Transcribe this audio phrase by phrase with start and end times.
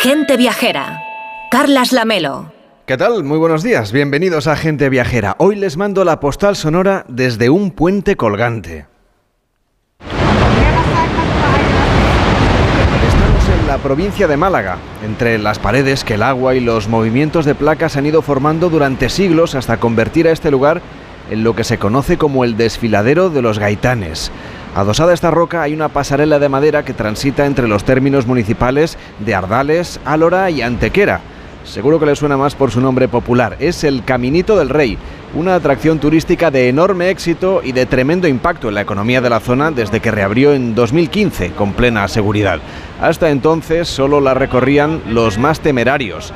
[0.00, 1.02] Gente Viajera.
[1.50, 2.52] Carlas Lamelo.
[2.86, 3.24] ¿Qué tal?
[3.24, 3.90] Muy buenos días.
[3.90, 5.34] Bienvenidos a Gente Viajera.
[5.40, 8.86] Hoy les mando la postal sonora desde un puente colgante.
[13.08, 17.44] Estamos en la provincia de Málaga, entre las paredes que el agua y los movimientos
[17.44, 20.80] de placas han ido formando durante siglos hasta convertir a este lugar
[21.28, 24.30] en lo que se conoce como el desfiladero de los gaitanes.
[24.74, 28.96] Adosada a esta roca hay una pasarela de madera que transita entre los términos municipales
[29.18, 31.20] de Ardales, Álora y Antequera.
[31.64, 33.56] Seguro que le suena más por su nombre popular.
[33.58, 34.96] Es el Caminito del Rey,
[35.34, 39.40] una atracción turística de enorme éxito y de tremendo impacto en la economía de la
[39.40, 42.60] zona desde que reabrió en 2015 con plena seguridad.
[43.00, 46.32] Hasta entonces solo la recorrían los más temerarios.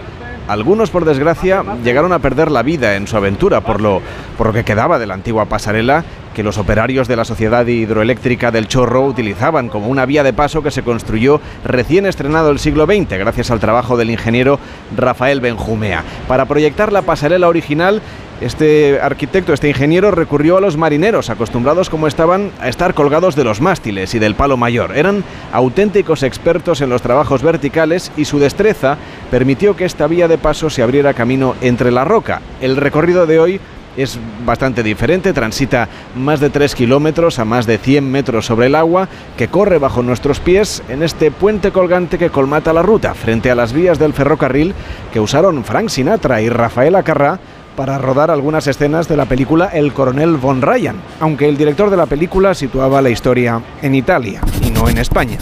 [0.48, 4.02] Algunos, por desgracia, llegaron a perder la vida en su aventura por lo,
[4.36, 8.50] por lo que quedaba de la antigua pasarela que los operarios de la Sociedad Hidroeléctrica
[8.50, 12.86] del Chorro utilizaban como una vía de paso que se construyó recién estrenado el siglo
[12.86, 14.58] XX, gracias al trabajo del ingeniero
[14.96, 16.04] Rafael Benjumea.
[16.28, 18.02] Para proyectar la pasarela original,
[18.40, 23.44] este arquitecto, este ingeniero, recurrió a los marineros, acostumbrados como estaban a estar colgados de
[23.44, 24.96] los mástiles y del palo mayor.
[24.96, 28.96] Eran auténticos expertos en los trabajos verticales y su destreza
[29.30, 32.42] permitió que esta vía de paso se abriera camino entre la roca.
[32.60, 33.60] El recorrido de hoy
[33.96, 38.74] es bastante diferente, transita más de 3 kilómetros a más de 100 metros sobre el
[38.74, 43.50] agua que corre bajo nuestros pies en este puente colgante que colmata la ruta frente
[43.50, 44.74] a las vías del ferrocarril
[45.12, 47.38] que usaron Frank Sinatra y Rafael Acarrá
[47.76, 51.96] para rodar algunas escenas de la película El coronel von Ryan, aunque el director de
[51.96, 55.38] la película situaba la historia en Italia y no en España.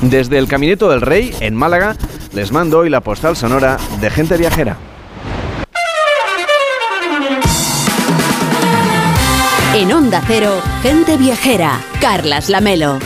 [0.00, 1.96] Desde el Caminito del Rey, en Málaga,
[2.32, 4.76] les mando hoy la postal sonora de gente viajera.
[9.72, 11.80] En Onda Cero, Gente Viajera.
[12.00, 12.98] Carlas Lamelo.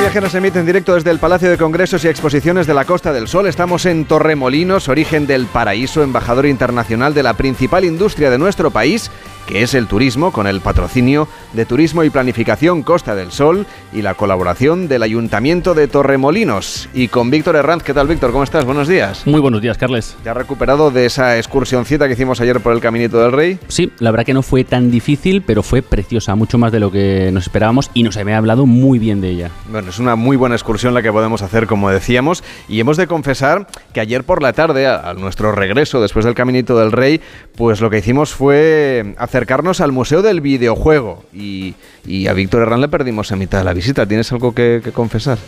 [0.00, 3.14] Viajera se emite en directo desde el Palacio de Congresos y Exposiciones de la Costa
[3.14, 3.46] del Sol.
[3.46, 9.10] Estamos en Torremolinos, origen del paraíso, embajador internacional de la principal industria de nuestro país
[9.50, 14.02] que es el turismo, con el patrocinio de Turismo y Planificación Costa del Sol y
[14.02, 16.88] la colaboración del Ayuntamiento de Torremolinos.
[16.94, 18.30] Y con Víctor Herranz, ¿qué tal Víctor?
[18.30, 18.64] ¿Cómo estás?
[18.64, 19.26] Buenos días.
[19.26, 20.16] Muy buenos días, Carles.
[20.24, 23.58] ¿Ya has recuperado de esa excursioncita que hicimos ayer por el Caminito del Rey?
[23.66, 26.92] Sí, la verdad que no fue tan difícil, pero fue preciosa, mucho más de lo
[26.92, 29.50] que nos esperábamos y nos había hablado muy bien de ella.
[29.68, 33.08] Bueno, es una muy buena excursión la que podemos hacer, como decíamos, y hemos de
[33.08, 37.20] confesar que ayer por la tarde, a, nuestro regreso después del Caminito del Rey,
[37.56, 41.74] pues lo que hicimos fue acercarnos al Museo del Videojuego y,
[42.28, 44.04] a Víctor Herrán le perdimos a mitad de la visita.
[44.04, 45.38] ¿Tienes algo que, que confesar?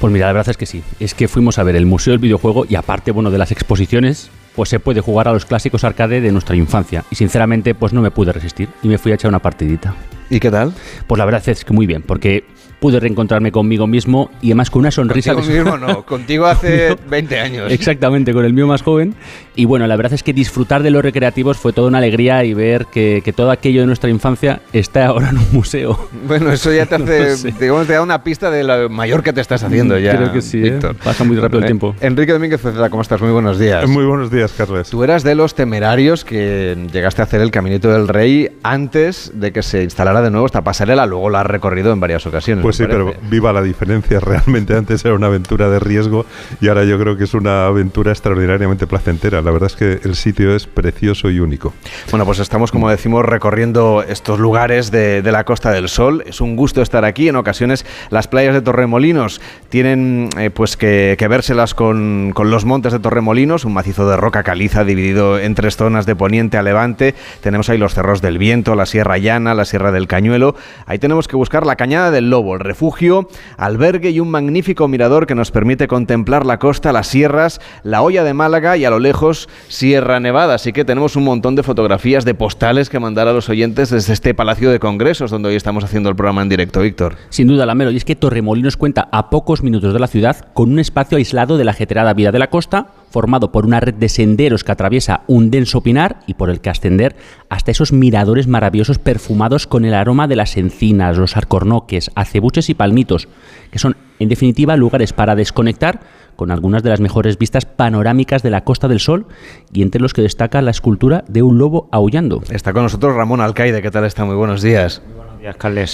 [0.00, 0.82] Pues mira, la verdad es que sí.
[0.98, 4.30] Es que fuimos a ver el Museo del Videojuego y aparte, bueno, de las exposiciones,
[4.56, 7.04] pues se puede jugar a los clásicos arcade de nuestra infancia.
[7.10, 9.94] Y sinceramente, pues no me pude resistir y me fui a echar una partidita.
[10.30, 10.72] ¿Y qué tal?
[11.06, 12.44] Pues la verdad es que muy bien, porque
[12.82, 15.34] pude reencontrarme conmigo mismo y además con una sonrisa.
[15.34, 17.72] Contigo mismo no, contigo hace 20 años.
[17.72, 19.14] Exactamente, con el mío más joven.
[19.54, 22.54] Y bueno, la verdad es que disfrutar de los recreativos fue toda una alegría y
[22.54, 26.08] ver que, todo aquello de nuestra infancia está ahora en un museo.
[26.32, 29.40] Bueno, eso ya te hace, digamos, te da una pista de lo mayor que te
[29.40, 30.16] estás haciendo ya.
[30.16, 30.70] Creo que sí, ¿eh?
[30.70, 30.96] Víctor.
[30.96, 31.94] pasa muy rápido el tiempo.
[32.00, 33.20] Enrique Domínguez ¿cómo estás?
[33.20, 33.86] Muy buenos días.
[33.88, 34.88] Muy buenos días, Carles.
[34.88, 39.52] Tú eras de los temerarios que llegaste a hacer el Caminito del Rey antes de
[39.52, 42.62] que se instalara de nuevo esta pasarela, luego la has recorrido en varias ocasiones.
[42.62, 44.20] Pues sí, pero viva la diferencia.
[44.32, 46.26] Realmente antes era una aventura de riesgo
[46.60, 49.42] y ahora yo creo que es una aventura extraordinariamente placentera.
[49.42, 51.72] La verdad es que el sitio es precioso y único.
[52.10, 56.22] Bueno, pues estamos, como decimos, recorriendo estos lugares de, la Costa del Sol.
[56.26, 57.28] Es un gusto estar aquí.
[57.28, 62.64] En ocasiones las playas de Torremolinos tienen eh, pues que, que vérselas con, con, los
[62.64, 66.62] montes de Torremolinos, un macizo de roca caliza dividido en tres zonas de poniente a
[66.62, 67.14] levante.
[67.40, 70.54] Tenemos ahí los cerros del viento, la Sierra Llana, la Sierra del Cañuelo.
[70.86, 75.34] Ahí tenemos que buscar la Cañada del Lobo, refugio albergue y un magnífico mirador que
[75.34, 79.48] nos permite contemplar la costa, las sierras, la olla de Málaga y a lo lejos
[79.68, 80.54] Sierra Nevada.
[80.54, 84.12] Así que tenemos un montón de fotografías, de postales que mandar a los oyentes desde
[84.12, 87.16] este Palacio de Congresos donde hoy estamos haciendo el programa en directo, Víctor.
[87.28, 90.70] Sin duda, Lamelo, y es que Torremolinos cuenta a pocos minutos de la ciudad con
[90.72, 94.08] un espacio aislado de la ajetreada vida de la costa, formado por una red de
[94.08, 97.14] senderos que atraviesa un denso pinar y por el que ascender
[97.48, 102.74] hasta esos miradores maravillosos perfumados con el aroma de las encinas, los arcornoques, acebuches y
[102.74, 103.28] palmitos,
[103.70, 106.00] que son en definitiva lugares para desconectar
[106.36, 109.26] con algunas de las mejores vistas panorámicas de la Costa del Sol
[109.72, 112.42] y entre los que destaca la escultura de un lobo aullando.
[112.50, 114.24] Está con nosotros Ramón Alcaide, ¿qué tal está?
[114.24, 115.02] Muy buenos días.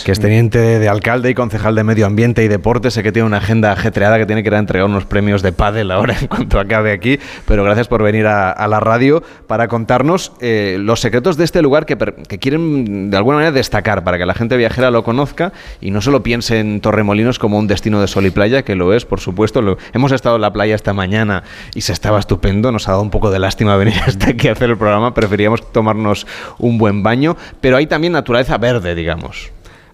[0.05, 2.91] Que es teniente de alcalde y concejal de Medio Ambiente y Deporte.
[2.91, 5.53] Sé que tiene una agenda ajetreada que tiene que ir a entregar unos premios de
[5.53, 10.33] pádel ahora en cuanto acabe aquí, pero gracias por venir a, la radio para contarnos
[10.41, 14.27] eh, los secretos de este lugar que, que, quieren de alguna manera destacar para que
[14.27, 18.07] la gente viajera lo conozca y no solo piense en Torremolinos como un destino de
[18.07, 19.63] sol y playa, que lo es, por supuesto.
[19.63, 21.43] Lo, hemos estado en la playa esta mañana
[21.75, 22.71] y se estaba estupendo.
[22.71, 25.15] Nos ha dado un poco de lástima venir hasta aquí a hacer el programa.
[25.15, 26.27] Preferíamos tomarnos
[26.59, 29.38] un buen baño, pero hay también naturaleza verde, digamos.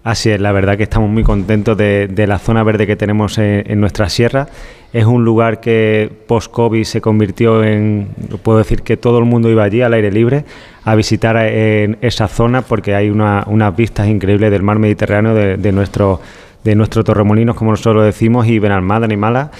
[0.05, 3.81] Así es, la verdad que estamos muy contentos de, la zona verde que tenemos en,
[3.81, 4.47] nuestra sierra.
[4.93, 8.09] Es un lugar que post-COVID se convirtió en,
[8.43, 10.45] puedo decir que todo el mundo iba allí al aire libre
[10.83, 15.71] a visitar en esa zona porque hay unas vistas increíbles del mar Mediterráneo de, de
[15.71, 16.21] nuestro
[16.63, 19.51] de nuestro Torremolinos, como nosotros lo decimos, y Benalmádena y Mala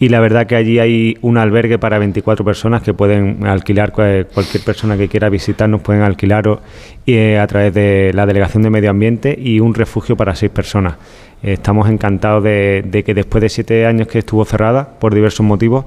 [0.00, 4.64] y la verdad que allí hay un albergue para 24 personas que pueden alquilar, cualquier
[4.64, 6.58] persona que quiera visitarnos pueden alquilar
[7.06, 10.94] eh, a través de la Delegación de Medio Ambiente y un refugio para seis personas.
[11.42, 15.84] Estamos encantados de, que después de siete años que estuvo cerrada por diversos motivos,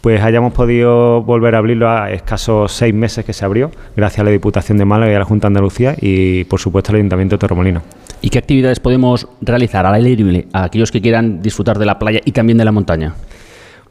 [0.00, 4.24] pues hayamos podido volver a abrirlo a escasos seis meses que se abrió, gracias a
[4.24, 7.34] la Diputación de Málaga y a la Junta de Andalucía y por supuesto al Ayuntamiento
[7.34, 7.82] de Torremolinos.
[8.20, 11.98] ¿Y qué actividades podemos realizar al aire libre a aquellos que quieran disfrutar de la
[11.98, 13.14] playa y también de la montaña?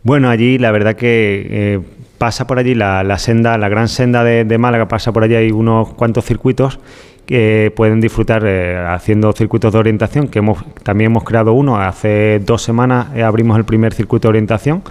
[0.05, 1.79] Bueno, allí la verdad que eh,
[2.19, 5.93] pasa por allí la, senda, la gran senda de, Málaga, pasa por allí, hay unos
[5.93, 6.79] cuantos circuitos
[7.25, 12.39] que pueden disfrutar eh, haciendo circuitos de orientación, que hemos, también hemos creado uno, hace
[12.45, 14.83] dos semanas eh, abrimos el primer circuito de orientación,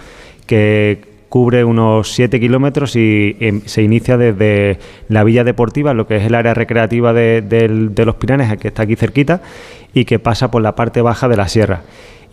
[0.47, 6.17] que cubre unos 7 kilómetros y em, se inicia desde la Villa Deportiva, lo que
[6.17, 9.39] es el área recreativa de, de los Piranes, que está aquí cerquita,
[9.93, 11.83] y que pasa por la parte baja de la sierra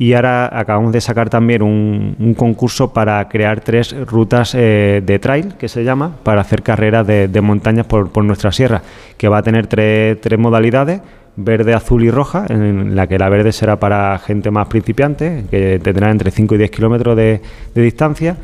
[0.02, 5.54] y ahora acabamos de sacar también un, concurso para crear tres rutas eh, de trail,
[5.56, 8.82] que se llama, para hacer carreras de, montañas por, nuestra sierra,
[9.16, 11.02] que va a tener tres, modalidades,
[11.36, 15.78] verde, azul y roja, en la que la verde será para gente más principiante, que
[15.80, 17.40] tendrá entre 5 y 10 kilómetros de
[17.72, 18.34] distancia,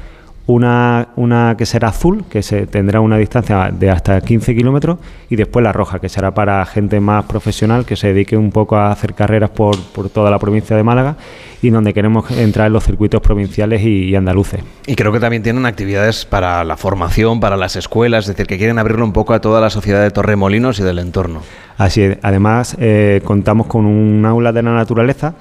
[0.48, 4.98] una, una que será azul, que se tendrá una distancia de hasta 15 kilómetros,
[5.28, 8.76] y después la roja, que será para gente más profesional que se dedique un poco
[8.76, 11.16] a hacer carreras por, por toda la provincia de Málaga
[11.60, 14.60] y donde queremos entrar en los circuitos provinciales y, andaluces.
[14.86, 18.56] Y creo que también tienen actividades para la formación, para las escuelas, es decir, que
[18.56, 21.42] quieren abrirlo un poco a toda la sociedad de Torremolinos y del entorno.
[21.76, 25.34] Así es, además eh, contamos con un aula de la naturaleza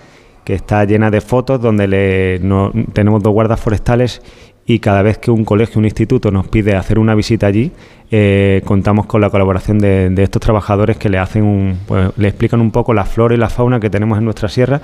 [0.44, 2.42] que está llena de fotos donde le,
[2.94, 4.22] tenemos dos guardas forestales
[4.70, 7.72] y cada vez que un colegio, un instituto nos pide hacer una visita allí,
[8.12, 12.60] eh, contamos con la colaboración de, estos trabajadores que le hacen un, pues, le explican
[12.60, 14.82] un poco la flora y la fauna que tenemos en nuestra sierra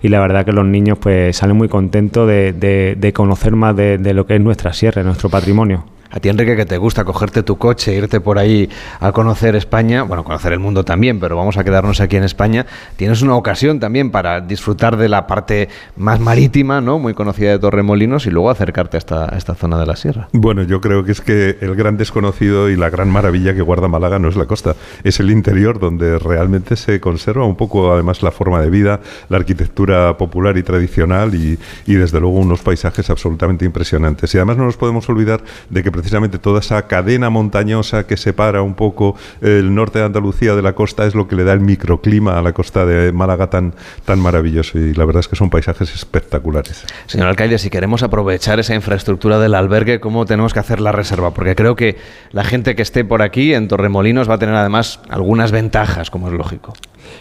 [0.00, 2.52] y la verdad que los niños pues salen muy contentos de,
[2.96, 5.84] de conocer más de, lo que es nuestra sierra, nuestro patrimonio.
[6.14, 8.70] A ti, Enrique, que te gusta cogerte tu coche, e irte por ahí
[9.00, 12.66] a conocer España, bueno, conocer el mundo también, pero vamos a quedarnos aquí en España,
[12.94, 17.00] tienes una ocasión también para disfrutar de la parte más marítima, ¿no?
[17.00, 20.28] Muy conocida de Torremolinos y luego acercarte a esta, esta zona de la sierra.
[20.30, 23.88] Bueno, yo creo que es que el gran desconocido y la gran maravilla que guarda
[23.88, 28.22] Málaga no es la costa, es el interior donde realmente se conserva un poco además
[28.22, 33.10] la forma de vida, la arquitectura popular y tradicional y, y desde luego unos paisajes
[33.10, 34.32] absolutamente impresionantes.
[34.32, 38.60] Y además no nos podemos olvidar de que precisamente toda esa cadena montañosa que separa
[38.60, 41.60] un poco el norte de Andalucía de la costa es lo que le da el
[41.60, 43.72] microclima a la costa de Málaga tan,
[44.04, 46.84] tan maravilloso y la verdad es que son paisajes espectaculares.
[47.06, 51.32] Señor alcalde, si queremos aprovechar esa infraestructura del albergue, ¿cómo tenemos que hacer la reserva?
[51.32, 51.96] Porque creo que
[52.32, 56.28] la gente que esté por aquí en Torremolinos va a tener además algunas ventajas, como
[56.28, 56.74] es lógico.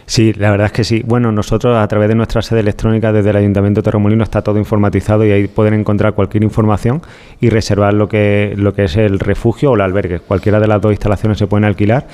[0.05, 1.01] Sí, la verdad es que sí.
[1.05, 4.57] Bueno, nosotros a través de nuestra sede electrónica desde el Ayuntamiento de Torremolinos está todo
[4.57, 7.01] informatizado y ahí pueden encontrar cualquier información
[7.39, 10.19] y reservar lo que, lo que es el refugio o el albergue.
[10.19, 12.07] Cualquiera de las dos instalaciones se pueden alquilar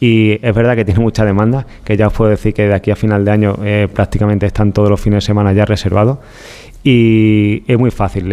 [0.00, 2.90] y es verdad que tiene mucha demanda, que ya os puedo decir que de aquí
[2.90, 6.18] a final de año eh, prácticamente están todos los fines de semana ya reservados
[6.84, 8.28] y es muy fácil.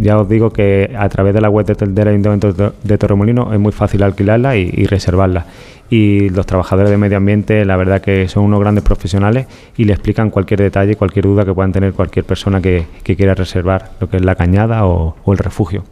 [0.00, 3.72] Ya os digo que a través de la web del Ayuntamiento de Torremolinos es muy
[3.72, 5.46] fácil alquilarla y reservarla
[5.90, 9.92] y los trabajadores de medio ambiente la verdad que son unos grandes profesionales y le
[9.92, 14.16] explican cualquier detalle, cualquier duda que puedan tener cualquier persona que, quiera reservar lo que
[14.16, 15.84] es la cañada o el refugio.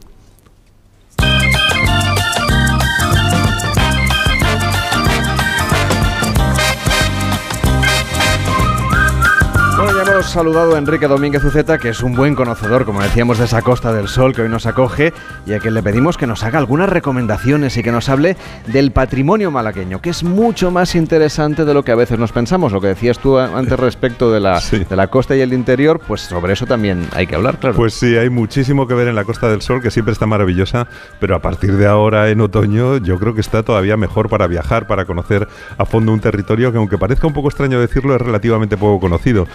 [10.23, 13.61] Hemos saludado a Enrique Domínguez Uceta, que es un buen conocedor, como decíamos, de esa
[13.61, 15.13] Costa del Sol que hoy nos acoge,
[15.47, 18.37] y a quien le pedimos que nos haga algunas recomendaciones y que nos hable
[18.69, 22.71] del patrimonio malagueño, que es mucho más interesante de lo que a veces nos pensamos.
[22.71, 26.21] Lo que decías tú antes respecto de la, de la costa y el interior, pues
[26.21, 27.75] sobre eso también hay que hablar, claro.
[27.75, 30.87] Pues sí, hay muchísimo que ver en la Costa del Sol, que siempre está maravillosa,
[31.19, 34.87] pero a partir de ahora, en otoño, yo creo que está todavía mejor para viajar,
[34.87, 35.49] para conocer
[35.79, 39.49] a fondo un territorio que, aunque parezca un poco extraño decirlo, es relativamente poco conocido.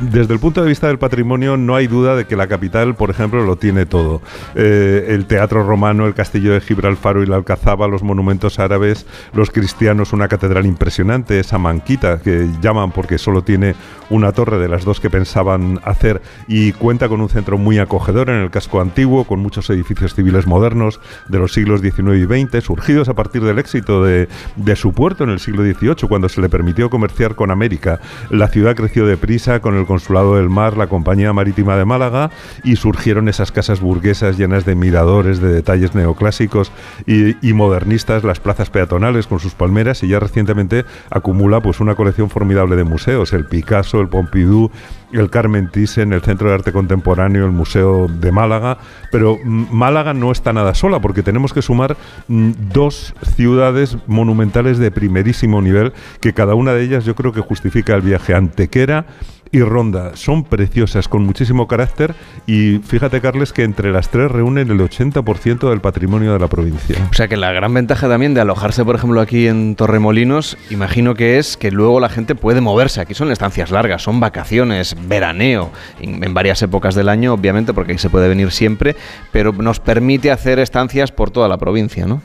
[0.00, 3.08] Desde el punto de vista del patrimonio, no hay duda de que la capital, por
[3.08, 4.20] ejemplo, lo tiene todo.
[4.54, 9.50] Eh, el teatro romano, el castillo de Gibralfaro y la Alcazaba, los monumentos árabes, los
[9.50, 13.74] cristianos, una catedral impresionante, esa manquita que llaman porque solo tiene
[14.10, 18.28] una torre de las dos que pensaban hacer y cuenta con un centro muy acogedor
[18.28, 22.62] en el casco antiguo, con muchos edificios civiles modernos de los siglos XIX y XX,
[22.62, 26.42] surgidos a partir del éxito de, de su puerto en el siglo XVIII, cuando se
[26.42, 27.98] le permitió comerciar con América.
[28.28, 32.30] La ciudad creció deprisa con el Consulado del Mar, la Compañía Marítima de Málaga
[32.64, 36.72] y surgieron esas casas burguesas llenas de miradores, de detalles neoclásicos
[37.06, 42.30] y, modernistas, las plazas peatonales con sus palmeras y ya recientemente acumula pues una colección
[42.30, 44.70] formidable de museos, el Picasso, el Pompidou,
[45.12, 48.78] el Carmen Thyssen, el Centro de Arte Contemporáneo, el Museo de Málaga,
[49.10, 51.96] pero mm, Málaga no está nada sola porque tenemos que sumar
[52.28, 57.40] mm, dos ciudades monumentales de primerísimo nivel que cada una de ellas yo creo que
[57.40, 58.34] justifica el viaje.
[58.34, 59.06] Antequera
[59.52, 62.14] y Ronda son preciosas, con muchísimo carácter
[62.46, 66.96] y fíjate, Carles, que entre las tres reúnen el 80% del patrimonio de la provincia.
[67.10, 71.14] O sea que la gran ventaja también de alojarse, por ejemplo, aquí en Torremolinos, imagino
[71.14, 73.00] que es que luego la gente puede moverse.
[73.00, 77.98] Aquí son estancias largas, son vacaciones, veraneo, en, varias épocas del año, obviamente, porque ahí
[77.98, 78.96] se puede venir siempre,
[79.32, 82.20] pero nos permite hacer estancias por toda la provincia, ¿no?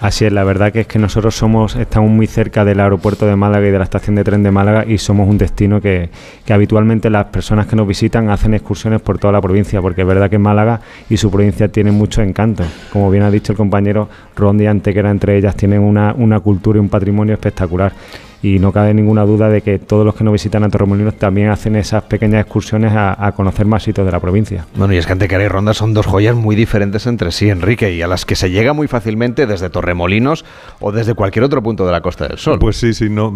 [0.00, 3.34] Así es, la verdad que es que nosotros somos, estamos muy cerca del aeropuerto de
[3.34, 6.08] Málaga y de la estación de tren de Málaga y somos un destino que,
[6.48, 10.30] habitualmente las personas que nos visitan hacen excursiones por toda la provincia, porque es verdad
[10.30, 12.62] que Málaga y su provincia tienen mucho encanto.
[12.92, 16.88] Como bien ha dicho el compañero Rondi Antequera, entre ellas tienen una cultura y un
[16.88, 17.92] patrimonio espectacular
[18.42, 21.48] y no cabe ninguna duda de que todos los que nos visitan a Torremolinos también
[21.48, 24.66] hacen esas pequeñas excursiones a, a conocer más sitios de la provincia.
[24.76, 27.92] Bueno, y es que Antequera y Ronda son dos joyas muy diferentes entre sí, Enrique,
[27.92, 30.44] y a las que se llega muy fácilmente desde Torremolinos
[30.80, 32.58] o desde cualquier otro punto de la Costa del Sol.
[32.58, 33.34] Pues sí, sí, no.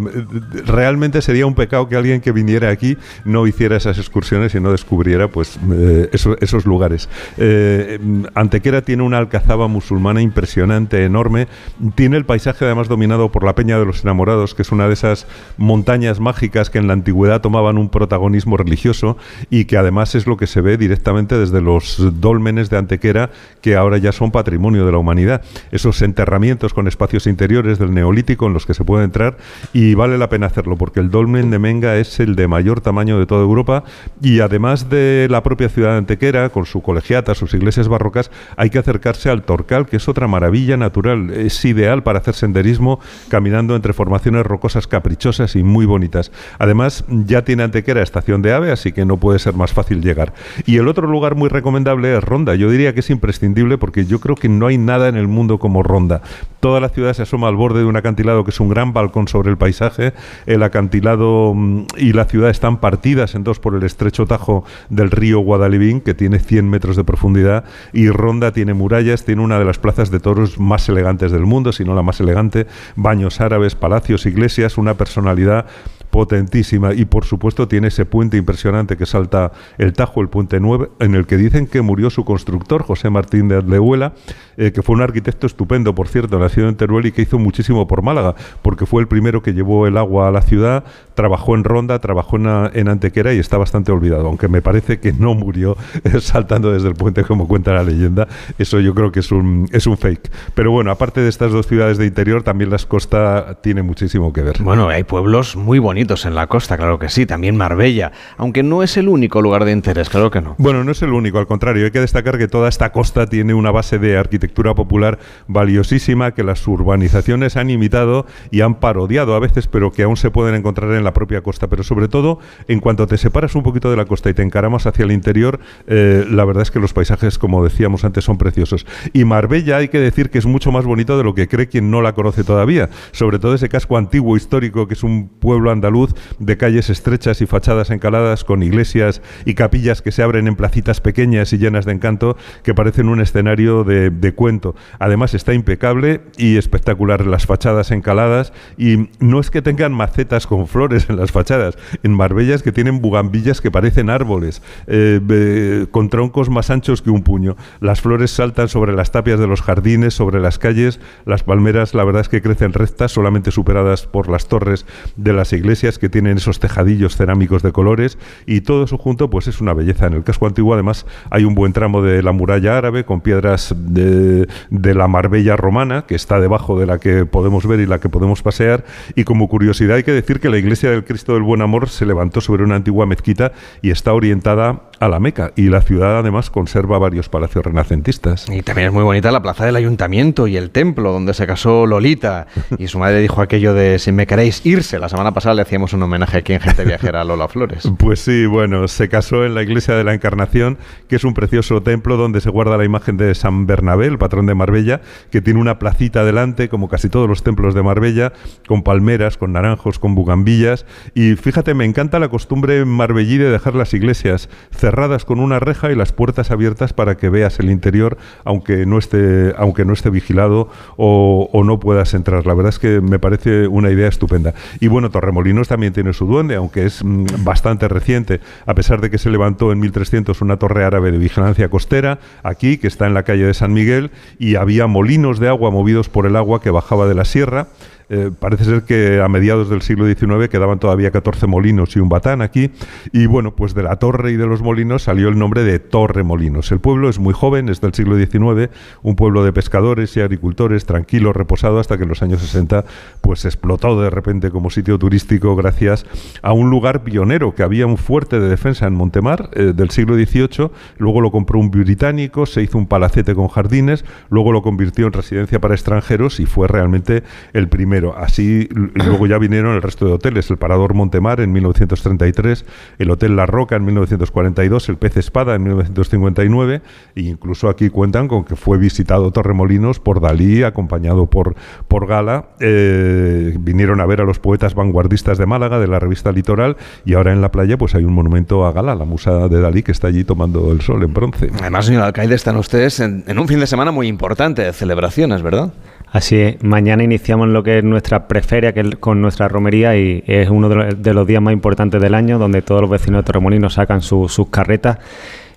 [0.66, 4.70] Realmente sería un pecado que alguien que viniera aquí no hiciera esas excursiones y no
[4.70, 7.08] descubriera pues eh, eso, esos lugares.
[7.38, 7.98] Eh,
[8.34, 11.48] Antequera tiene una alcazaba musulmana impresionante, enorme.
[11.94, 15.26] Tiene el paisaje además dominado por la Peña de los Enamorados, que es una esas
[15.56, 19.16] montañas mágicas que en la antigüedad tomaban un protagonismo religioso
[19.50, 23.30] y que además es lo que se ve directamente desde los dólmenes de Antequera
[23.60, 25.42] que ahora ya son patrimonio de la humanidad.
[25.70, 29.36] Esos enterramientos con espacios interiores del neolítico en los que se puede entrar
[29.72, 33.18] y vale la pena hacerlo porque el dolmen de Menga es el de mayor tamaño
[33.18, 33.84] de toda Europa
[34.20, 38.70] y además de la propia ciudad de Antequera con su colegiata, sus iglesias barrocas, hay
[38.70, 43.76] que acercarse al Torcal que es otra maravilla natural, es ideal para hacer senderismo caminando
[43.76, 46.32] entre formaciones rocosas caprichosas y muy bonitas.
[46.58, 50.32] Además, ya tiene Antequera estación de AVE, así que no puede ser más fácil llegar.
[50.66, 52.54] Y el otro lugar muy recomendable es Ronda.
[52.54, 55.58] Yo diría que es imprescindible porque yo creo que no hay nada en el mundo
[55.58, 56.22] como Ronda.
[56.60, 59.28] Toda la ciudad se asoma al borde de un acantilado que es un gran balcón
[59.28, 60.12] sobre el paisaje.
[60.46, 65.10] El acantilado mm, y la ciudad están partidas en dos por el estrecho tajo del
[65.10, 67.64] río Guadalibín, que tiene 100 metros de profundidad.
[67.92, 71.72] Y Ronda tiene murallas, tiene una de las plazas de toros más elegantes del mundo,
[71.72, 72.66] si no la más elegante.
[72.96, 75.66] Baños árabes, palacios, iglesias, una personalidad
[76.12, 80.90] potentísima y por supuesto tiene ese puente impresionante que salta el Tajo, el puente 9,
[81.00, 84.12] en el que dicen que murió su constructor, José Martín de Adlehuela,
[84.58, 87.88] eh, que fue un arquitecto estupendo, por cierto, nacido en Teruel y que hizo muchísimo
[87.88, 91.64] por Málaga, porque fue el primero que llevó el agua a la ciudad, trabajó en
[91.64, 95.78] Ronda, trabajó en, Antequera y está bastante olvidado, aunque me parece que no murió
[96.20, 98.28] saltando desde el puente como cuenta la leyenda,
[98.58, 100.30] eso yo creo que es un, es un fake.
[100.54, 104.42] Pero bueno, aparte de estas dos ciudades de interior, también las costas tiene muchísimo que
[104.42, 104.62] ver.
[104.62, 108.82] Bueno, hay pueblos muy bonitos en la costa, claro que sí, también Marbella, aunque no
[108.82, 110.56] es el único lugar de interés, claro que no.
[110.58, 113.54] Bueno, no es el único, al contrario, hay que destacar que toda esta costa tiene
[113.54, 119.38] una base de arquitectura popular valiosísima que las urbanizaciones han imitado y han parodiado a
[119.38, 121.68] veces, pero que aún se pueden encontrar en la propia costa.
[121.68, 124.86] Pero sobre todo, en cuanto te separas un poquito de la costa y te encaramas
[124.86, 128.86] hacia el interior, eh, la verdad es que los paisajes, como decíamos antes, son preciosos.
[129.12, 131.90] Y Marbella hay que decir que es mucho más bonito de lo que cree quien
[131.90, 135.91] no la conoce todavía, sobre todo ese casco antiguo histórico que es un pueblo andaluz
[136.38, 141.00] de calles estrechas y fachadas encaladas con iglesias y capillas que se abren en placitas
[141.00, 144.74] pequeñas y llenas de encanto que parecen un escenario de, de cuento.
[144.98, 150.66] Además está impecable y espectacular las fachadas encaladas y no es que tengan macetas con
[150.66, 156.08] flores en las fachadas, en Marbella es que tienen bugambillas que parecen árboles, eh, con
[156.08, 157.56] troncos más anchos que un puño.
[157.80, 162.04] Las flores saltan sobre las tapias de los jardines, sobre las calles, las palmeras la
[162.04, 166.36] verdad es que crecen rectas, solamente superadas por las torres de las iglesias que tienen
[166.36, 170.06] esos tejadillos cerámicos de colores y todo eso junto pues es una belleza.
[170.06, 173.74] En el casco antiguo además hay un buen tramo de la muralla árabe con piedras
[173.76, 177.98] de, de la Marbella romana que está debajo de la que podemos ver y la
[177.98, 178.84] que podemos pasear
[179.16, 182.06] y como curiosidad hay que decir que la iglesia del Cristo del Buen Amor se
[182.06, 186.50] levantó sobre una antigua mezquita y está orientada a la Meca y la ciudad además
[186.50, 188.48] conserva varios palacios renacentistas.
[188.48, 191.86] Y también es muy bonita la plaza del ayuntamiento y el templo donde se casó
[191.86, 192.46] Lolita
[192.78, 194.98] y su madre dijo aquello de si me queréis irse.
[194.98, 197.90] La semana pasada le hacíamos un homenaje aquí en Gente Viajera a Lola Flores.
[198.02, 200.76] Pues sí, bueno, se casó en la iglesia de la Encarnación,
[201.08, 204.44] que es un precioso templo donde se guarda la imagen de San Bernabé, el patrón
[204.44, 205.00] de Marbella,
[205.30, 208.34] que tiene una placita delante, como casi todos los templos de Marbella,
[208.66, 210.84] con palmeras, con naranjos, con bugambillas.
[211.14, 215.90] Y fíjate, me encanta la costumbre marbellí de dejar las iglesias cerradas con una reja
[215.90, 220.10] y las puertas abiertas para que veas el interior, aunque no esté, aunque no esté
[220.10, 222.46] vigilado o, o no puedas entrar.
[222.46, 224.52] La verdad es que me parece una idea estupenda.
[224.80, 229.10] Y bueno, Torremolinos también tiene su duende, aunque es mm, bastante reciente, a pesar de
[229.10, 233.14] que se levantó en 1300 una torre árabe de vigilancia costera, aquí, que está en
[233.14, 236.70] la calle de San Miguel, y había molinos de agua movidos por el agua que
[236.70, 237.68] bajaba de la sierra.
[238.14, 242.10] Eh, parece ser que a mediados del siglo XIX quedaban todavía 14 molinos y un
[242.10, 242.70] batán aquí.
[243.10, 246.22] Y bueno, pues de la torre y de los molinos salió el nombre de Torre
[246.22, 246.70] Molinos.
[246.72, 248.70] El pueblo es muy joven, es del siglo XIX,
[249.02, 252.84] un pueblo de pescadores y agricultores, tranquilo, reposado, hasta que en los años 60
[253.22, 256.04] pues explotó de repente como sitio turístico gracias
[256.42, 260.16] a un lugar pionero, que había un fuerte de defensa en Montemar eh, del siglo
[260.16, 265.06] XVIII, luego lo compró un británico, se hizo un palacete con jardines, luego lo convirtió
[265.06, 267.22] en residencia para extranjeros y fue realmente
[267.54, 267.68] el
[268.02, 272.64] primero Así, luego ya vinieron el resto de hoteles, el Parador Montemar en 1933,
[272.98, 276.82] el Hotel La Roca en 1942, el Pez Espada en 1959,
[277.14, 281.54] e incluso aquí cuentan con que fue visitado Torremolinos por Dalí, acompañado por,
[281.88, 282.46] por Gala.
[282.60, 287.14] Eh, vinieron a ver a los poetas vanguardistas de Málaga, de la revista Litoral, y
[287.14, 289.92] ahora en la playa pues hay un monumento a Gala, la musa de Dalí, que
[289.92, 291.50] está allí tomando el sol en bronce.
[291.60, 295.42] Además, señor alcalde, están ustedes en, en un fin de semana muy importante de celebraciones,
[295.42, 295.72] ¿verdad?
[296.12, 300.22] Así es, mañana iniciamos lo que es nuestra preferia que es con nuestra romería y
[300.26, 303.72] es uno de los, días más importantes del año donde todos los vecinos de Torremolinos
[303.72, 304.98] sacan su, sus carretas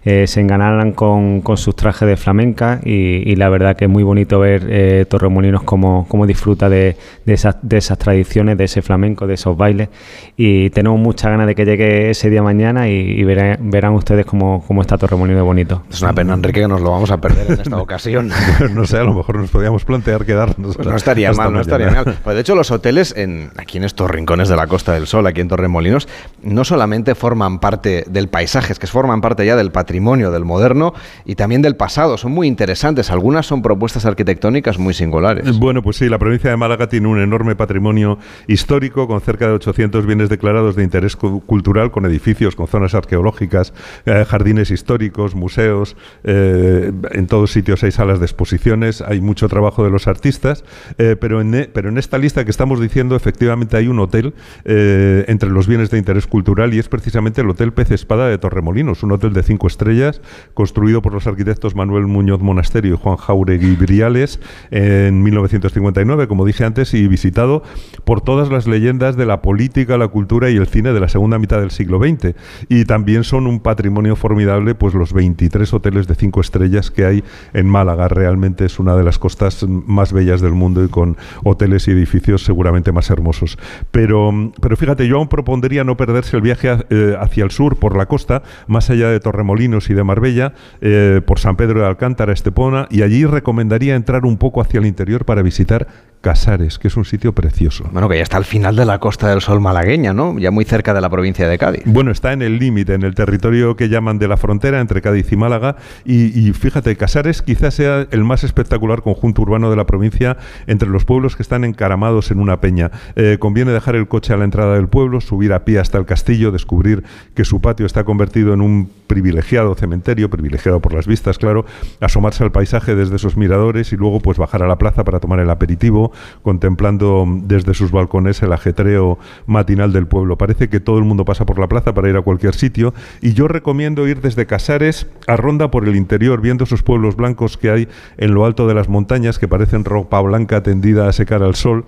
[0.06, 3.92] eh, se enganaran con, con, sus trajes de flamenca y, y, la verdad que es
[3.92, 6.96] muy bonito ver eh, Torremolinos cómo, cómo disfruta de,
[7.26, 9.90] de, esas, de esas tradiciones, de ese flamenco, de esos bailes
[10.38, 14.28] y tenemos mucha ganas de que llegue ese día mañana y, y verán, verán, ustedes
[14.28, 15.82] cómo, cómo está Torremolinos de bonito.
[15.90, 18.32] Es una pena, Enrique, que nos lo vamos a perder en esta ocasión.
[18.76, 20.76] no sé, a lo mejor nos podíamos plantear quedarnos.
[20.76, 22.20] Pues no estaría mal, no estaría mal.
[22.24, 25.26] Pues de hecho, los hoteles en, aquí en estos rincones de la Costa del Sol,
[25.26, 26.08] aquí en Torremolinos,
[26.44, 30.44] no solamente forman parte del paisaje, es que forman parte ya del patrimonio patrimonio del
[30.44, 32.18] moderno y también del pasado.
[32.18, 33.12] Son muy interesantes.
[33.12, 35.58] Algunas son propuestas arquitectónicas muy singulares.
[35.58, 39.54] Bueno, pues sí, la provincia de Málaga tiene un enorme patrimonio histórico con cerca de
[39.54, 43.74] 800 bienes declarados de interés cultural, con edificios, con zonas arqueológicas,
[44.06, 45.96] eh, jardines históricos, museos.
[46.26, 50.66] Eh, en todos sitios hay salas de exposiciones, hay mucho trabajo de los artistas,
[50.98, 54.34] eh, pero, en, pero en esta lista que estamos diciendo, efectivamente hay un hotel
[54.66, 58.38] eh, entre los bienes de interés cultural y es precisamente el Hotel Pez Espada de
[58.38, 60.22] Torremolinos, un hotel de cinco estrellas estrellas,
[60.56, 64.40] construido por los arquitectos Manuel Muñoz Monasterio y Juan Jauregui Briales
[64.72, 67.62] en 1959, como dije antes, y visitado
[68.04, 71.38] por todas las leyendas de la política, la cultura y el cine de la segunda
[71.38, 72.36] mitad del siglo XX.
[72.68, 77.24] Y también son un patrimonio formidable, pues los 23 hoteles de cinco estrellas que hay
[77.54, 78.08] en Málaga.
[78.08, 82.44] Realmente es una de las costas más bellas del mundo y con hoteles y edificios
[82.44, 83.60] seguramente más hermosos.
[83.92, 87.96] Pero, pero fíjate, yo aún propondría no perderse el viaje eh, hacia el sur por
[87.96, 92.34] la costa, más allá de Torremolinos y de Marbella, eh, por San Pedro de Alcántara,
[92.34, 95.88] Estepona, y allí recomendaría entrar un poco hacia el interior para visitar
[96.26, 97.88] Casares, que es un sitio precioso.
[97.92, 100.40] Bueno, que ya está al final de la Costa del Sol malagueña, ¿no?
[100.40, 101.84] Ya muy cerca de la provincia de Cádiz.
[101.86, 105.32] Bueno, está en el límite, en el territorio que llaman de la frontera entre Cádiz
[105.32, 105.76] y Málaga.
[106.04, 110.90] Y, y, fíjate, Casares quizás sea el más espectacular conjunto urbano de la provincia entre
[110.90, 112.90] los pueblos que están encaramados en una peña.
[113.16, 116.08] Eh, conviene dejar el coche a la entrada del pueblo, subir a pie hasta el
[116.08, 117.04] castillo, descubrir
[117.36, 121.66] que su patio está convertido en un privilegiado cementerio, privilegiado por las vistas, claro,
[122.02, 125.40] asomarse al paisaje desde esos miradores y luego pues bajar a la plaza para tomar
[125.40, 126.12] el aperitivo,
[126.42, 130.38] contemplando desde sus balcones el ajetreo matinal del pueblo.
[130.38, 133.34] Parece que todo el mundo pasa por la plaza para ir a cualquier sitio y
[133.34, 137.70] yo recomiendo ir desde Casares a Ronda por el interior, viendo esos pueblos blancos que
[137.70, 141.56] hay en lo alto de las montañas que parecen ropa blanca tendida a secar al
[141.56, 141.86] sol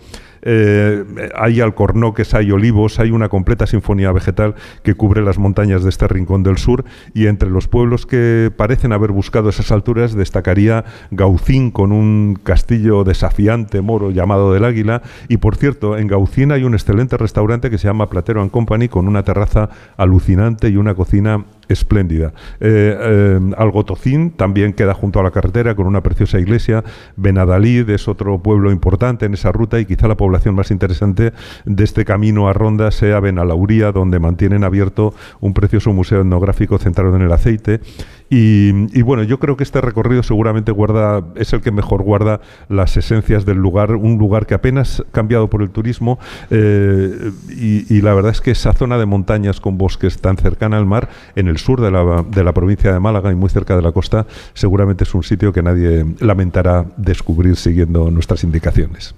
[0.50, 1.04] eh,
[1.36, 6.08] hay alcornoques, hay olivos, hay una completa sinfonía vegetal que cubre las montañas de este
[6.08, 11.70] rincón del sur y entre los pueblos que parecen haber buscado esas alturas destacaría Gaucín
[11.72, 16.76] con un castillo desafiante moro llamado del Águila y por cierto en Gaucín hay un
[16.76, 21.44] excelente restaurante que se llama Platero and Company con una terraza alucinante y una cocina
[21.70, 22.34] espléndida.
[22.60, 26.84] Eh, eh, Algotocín también queda junto a la carretera con una preciosa iglesia.
[27.16, 31.34] Benadalid es otro pueblo importante en esa ruta y quizá la población más interesante
[31.66, 37.16] de este camino a Ronda sea Benalauría, donde mantienen abierto un precioso museo etnográfico centrado
[37.16, 37.82] en el aceite
[38.30, 42.98] y, bueno, yo creo que este recorrido seguramente guarda, es el que mejor guarda las
[42.98, 48.32] esencias del lugar, un lugar que apenas cambiado por el turismo eh, y, la verdad
[48.32, 51.82] es que esa zona de montañas con bosques tan cercana al mar, en el sur
[51.82, 55.14] de la, de la provincia de Málaga y muy cerca de la costa, seguramente es
[55.14, 59.16] un sitio que nadie lamentará descubrir siguiendo nuestras indicaciones.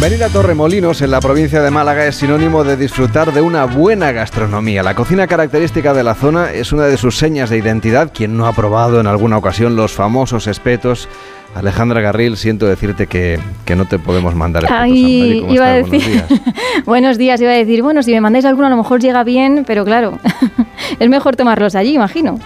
[0.00, 4.12] Venir a Torremolinos, en la provincia de Málaga, es sinónimo de disfrutar de una buena
[4.12, 4.82] gastronomía.
[4.82, 8.10] La cocina característica de la zona es una de sus señas de identidad.
[8.10, 11.06] Quien no ha probado en alguna ocasión los famosos espetos
[11.54, 13.38] Alejandra Garril, siento decirte que,
[13.76, 14.84] no te podemos mandar espetos.
[14.84, 16.40] Ay, iba a decir, buenos días.
[16.86, 19.64] buenos días, iba a decir, bueno, si me mandáis alguno a lo mejor llega bien,
[19.66, 20.18] pero claro,
[20.98, 22.38] es mejor tomarlos allí, imagino.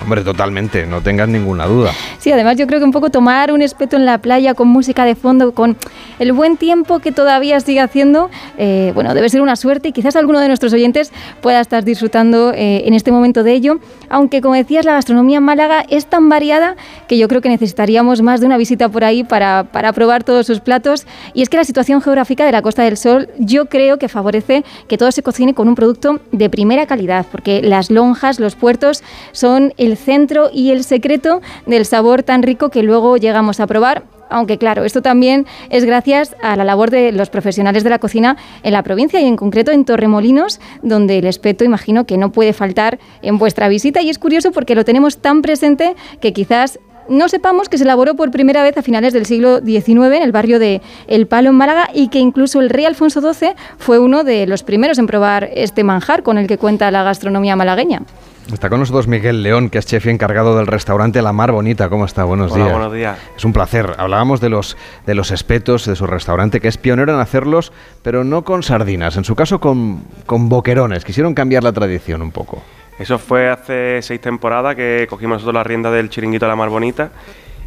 [0.00, 1.92] Hombre, totalmente, no tengas ninguna duda.
[2.18, 5.04] Sí, además yo creo que un poco tomar un espeto en la playa con música
[5.04, 5.76] de fondo, con
[6.18, 10.16] el buen tiempo que todavía sigue haciendo, eh, bueno, debe ser una suerte y quizás
[10.16, 13.78] alguno de nuestros oyentes pueda estar disfrutando eh, en este momento de ello.
[14.08, 16.76] Aunque, como decías, la gastronomía en Málaga es tan variada
[17.06, 20.46] que yo creo que necesitaríamos más de una visita por ahí para, para probar todos
[20.46, 21.06] sus platos.
[21.32, 24.64] Y es que la situación geográfica de la Costa del Sol yo creo que favorece
[24.88, 29.02] que todo se cocine con un producto de primera calidad, porque las lonjas, los puertos
[29.32, 34.04] son el centro y el secreto del sabor tan rico que luego llegamos a probar
[34.32, 38.38] aunque claro, esto también es gracias a la labor de los profesionales de la cocina
[38.62, 42.54] en la provincia y en concreto en Torremolinos, donde el espeto imagino que no puede
[42.54, 47.28] faltar en vuestra visita y es curioso porque lo tenemos tan presente que quizás no
[47.28, 50.58] sepamos que se elaboró por primera vez a finales del siglo XIX en el barrio
[50.58, 54.46] de El Palo en Málaga y que incluso el rey Alfonso XII fue uno de
[54.46, 58.02] los primeros en probar este manjar con el que cuenta la gastronomía malagueña.
[58.50, 61.88] Está con nosotros Miguel León, que es chef y encargado del restaurante La Mar Bonita.
[61.88, 62.24] ¿Cómo está?
[62.24, 62.70] Buenos días.
[62.70, 63.18] Buenos días.
[63.36, 63.94] Es un placer.
[63.98, 64.76] Hablábamos de los,
[65.06, 69.16] de los espetos de su restaurante, que es pionero en hacerlos, pero no con sardinas.
[69.16, 71.04] En su caso, con, con boquerones.
[71.04, 72.62] Quisieron cambiar la tradición un poco.
[72.98, 77.10] Eso fue hace seis temporadas que cogimos nosotros la rienda del chiringuito La Mar Bonita.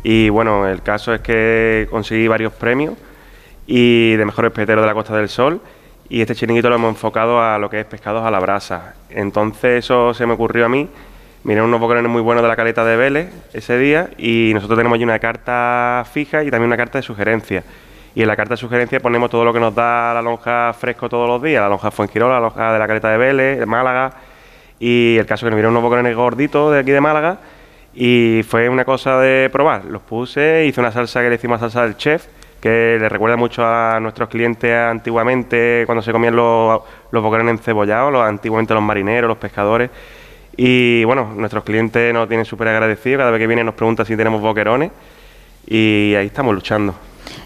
[0.03, 2.93] Y bueno, el caso es que conseguí varios premios
[3.65, 5.61] y de mejor espetero de la Costa del Sol
[6.09, 8.93] y este chiringuito lo hemos enfocado a lo que es pescados a la brasa.
[9.09, 10.87] Entonces eso se me ocurrió a mí.
[11.43, 14.95] Miré unos boquerones muy buenos de la caleta de Vélez ese día y nosotros tenemos
[14.95, 17.63] allí una carta fija y también una carta de sugerencia.
[18.15, 21.09] Y en la carta de sugerencia ponemos todo lo que nos da la lonja fresco
[21.09, 24.13] todos los días, la lonja Fuengirola, la lonja de la caleta de Vélez, de Málaga.
[24.79, 27.39] Y el caso que nos miré unos boquerones gorditos de aquí de Málaga
[27.93, 29.85] y fue una cosa de probar.
[29.85, 32.25] Los puse, hice una salsa que le hicimos salsa del chef
[32.65, 38.11] que le recuerda mucho a nuestros clientes antiguamente cuando se comían los, los boquerones encebollados,
[38.11, 39.91] los, antiguamente los marineros, los pescadores.
[40.57, 44.17] Y bueno, nuestros clientes nos tienen súper agradecidos, cada vez que vienen nos preguntan si
[44.17, 44.89] tenemos boquerones
[45.67, 46.95] y ahí estamos luchando.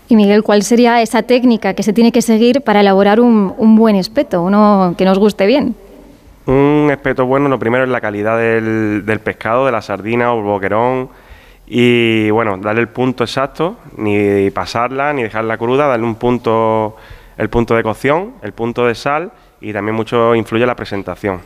[0.08, 3.76] Y Miguel, ¿cuál sería esa técnica que se tiene que seguir para elaborar un, un
[3.76, 5.76] buen espeto, uno que nos guste bien?
[6.46, 10.38] Un espeto bueno, lo primero es la calidad del, del pescado, de la sardina o
[10.38, 11.10] el boquerón
[11.70, 16.96] y bueno, darle el punto exacto, ni pasarla, ni dejarla cruda, darle un punto,
[17.38, 21.42] el punto de cocción, el punto de sal y también mucho influye la presentación.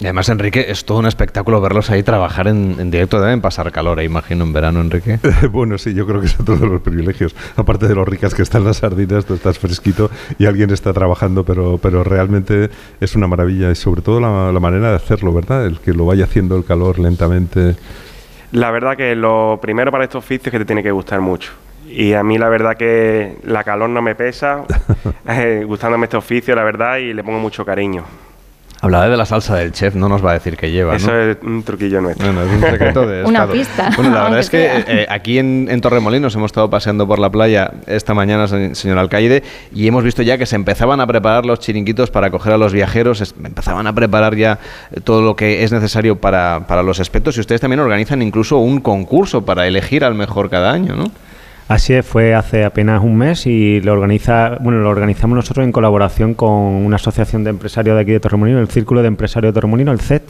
[0.00, 3.20] Y además, Enrique, es todo un espectáculo verlos ahí trabajar en, directo.
[3.20, 5.20] Deben pasar calor, eh, imagino, en verano, Enrique.
[5.52, 7.36] bueno, sí, yo creo que es otro de los privilegios.
[7.54, 11.44] Aparte de lo ricas que están las sardinas, tú estás fresquito y alguien está trabajando,
[11.44, 15.66] pero, pero realmente es una maravilla y sobre todo la, la manera de hacerlo, ¿verdad?
[15.66, 17.76] El que lo vaya haciendo el calor lentamente.
[18.52, 21.52] La verdad que lo primero para estos oficios es que te tiene que gustar mucho.
[21.86, 24.64] Y a mí la verdad que la calor no me pesa,
[25.28, 28.04] eh, gustándome este oficio, la verdad, y le pongo mucho cariño.
[28.82, 30.96] Hablaba de la salsa del chef, no nos va a decir que lleva.
[30.96, 32.26] Eso es un truquillo nuestro.
[32.32, 35.68] Bueno, es un secreto de Una pista, Bueno, la verdad es que eh, aquí en,
[35.70, 39.42] en Torremolinos hemos estado paseando por la playa esta mañana, se- señor alcaide,
[39.74, 42.72] y hemos visto ya que se empezaban a preparar los chiringuitos para acoger a los
[42.72, 44.58] viajeros, es- empezaban a preparar ya
[44.92, 48.56] eh, todo lo que es necesario para, para los expertos y ustedes también organizan incluso
[48.58, 51.10] un concurso para elegir al mejor cada año, ¿no?
[51.70, 55.70] Así es, fue hace apenas un mes y lo organiza, bueno, lo organizamos nosotros en
[55.70, 59.54] colaboración con una asociación de empresarios de aquí de Torremolinos, el Círculo de Empresarios de
[59.54, 60.24] Torremolinos, el CET,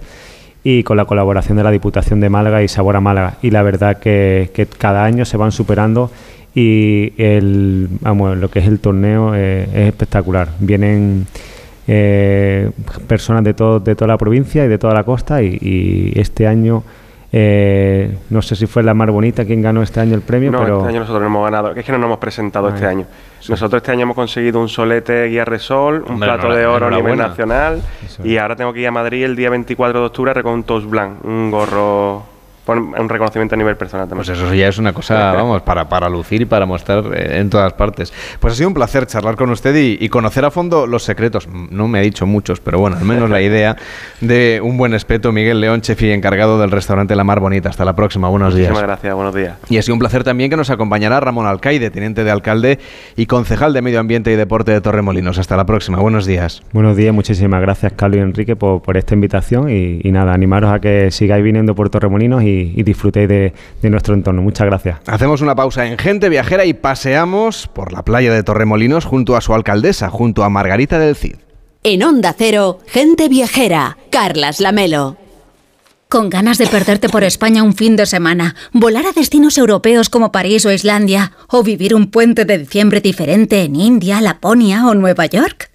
[0.62, 3.38] y con la colaboración de la Diputación de Málaga y Sabor Málaga.
[3.40, 6.10] Y la verdad que, cada año se van superando
[6.54, 10.48] y el, lo que es el torneo eh, es espectacular.
[10.60, 11.26] Vienen
[11.88, 12.70] eh,
[13.08, 16.82] personas de, todo, de toda la provincia y de toda la costa y este año...
[17.32, 20.58] eh, no sé si fue la más bonita quien ganó este año el premio, No,
[20.58, 21.74] pero este año nosotros no hemos ganado.
[21.74, 23.06] Es que no nos hemos presentado este año.
[23.48, 26.90] Nosotros este año hemos conseguido un solete Guía Resol, un Hombre, plato de oro a
[26.90, 27.82] nivel nacional.
[28.24, 30.64] Y ahora tengo que ir a Madrid el día 24 de octubre a recoger un
[30.64, 32.24] toast blanc, un gorro,
[32.78, 34.26] un reconocimiento a nivel personal también.
[34.26, 37.50] Pues eso ya es una cosa, vamos, para, para lucir y para mostrar eh, en
[37.50, 38.12] todas partes.
[38.38, 41.48] Pues ha sido un placer charlar con usted y, y conocer a fondo los secretos.
[41.48, 43.76] No me ha dicho muchos, pero bueno, al menos la idea
[44.20, 45.32] de un buen espeto.
[45.32, 47.68] Miguel León, chef y encargado del restaurante La Mar Bonita.
[47.68, 48.28] Hasta la próxima.
[48.28, 48.70] Buenos días.
[48.70, 49.56] Muchísimas gracias, buenos días.
[49.68, 52.78] Y ha sido un placer también que nos acompañará Ramón Alcaide, teniente de alcalde
[53.16, 55.38] y concejal de Medio Ambiente y Deporte de Torremolinos.
[55.38, 55.98] Hasta la próxima.
[55.98, 56.62] Buenos días.
[56.72, 60.72] Buenos días, muchísimas gracias Carlos y Enrique por, por esta invitación y, y nada, animaros
[60.72, 64.42] a que sigáis viniendo por Torremolinos y, y disfrutéis de, de nuestro entorno.
[64.42, 64.98] Muchas gracias.
[65.06, 69.40] Hacemos una pausa en Gente Viajera y paseamos por la playa de Torremolinos junto a
[69.40, 71.36] su alcaldesa, junto a Margarita del Cid.
[71.82, 73.96] En Onda Cero, gente viajera.
[74.10, 75.16] Carlas Lamelo.
[76.10, 80.32] Con ganas de perderte por España un fin de semana, volar a destinos europeos como
[80.32, 85.24] París o Islandia, o vivir un puente de diciembre diferente en India, Laponia o Nueva
[85.26, 85.70] York.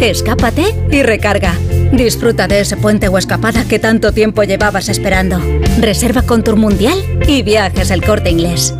[0.00, 1.54] Escápate y recarga.
[1.92, 5.38] Disfruta de ese puente o escapada que tanto tiempo llevabas esperando.
[5.78, 8.74] Reserva con Tour Mundial y viajes el corte inglés.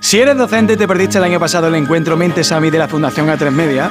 [0.00, 3.28] Si eres docente te perdiste el año pasado el encuentro Mentes AMI de la Fundación
[3.28, 3.90] A3 Media,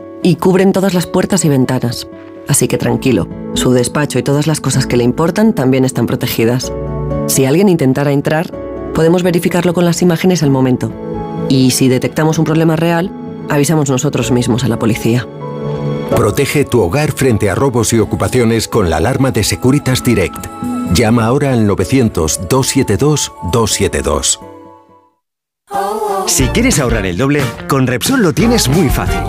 [0.23, 2.07] y cubren todas las puertas y ventanas.
[2.47, 6.73] Así que tranquilo, su despacho y todas las cosas que le importan también están protegidas.
[7.27, 8.51] Si alguien intentara entrar,
[8.93, 10.91] podemos verificarlo con las imágenes al momento.
[11.49, 13.11] Y si detectamos un problema real,
[13.49, 15.27] avisamos nosotros mismos a la policía.
[16.15, 20.45] Protege tu hogar frente a robos y ocupaciones con la alarma de Securitas Direct.
[20.93, 24.39] Llama ahora al 900-272-272.
[26.27, 29.21] Si quieres ahorrar el doble, con Repsol lo tienes muy fácil.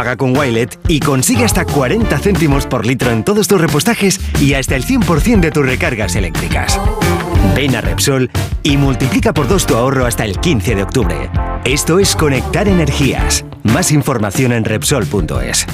[0.00, 4.54] Paga con Wilet y consigue hasta 40 céntimos por litro en todos tus repostajes y
[4.54, 6.80] hasta el 100% de tus recargas eléctricas.
[7.54, 8.30] Ven a Repsol
[8.62, 11.30] y multiplica por dos tu ahorro hasta el 15 de octubre.
[11.66, 13.44] Esto es conectar energías.
[13.62, 15.66] Más información en Repsol.es.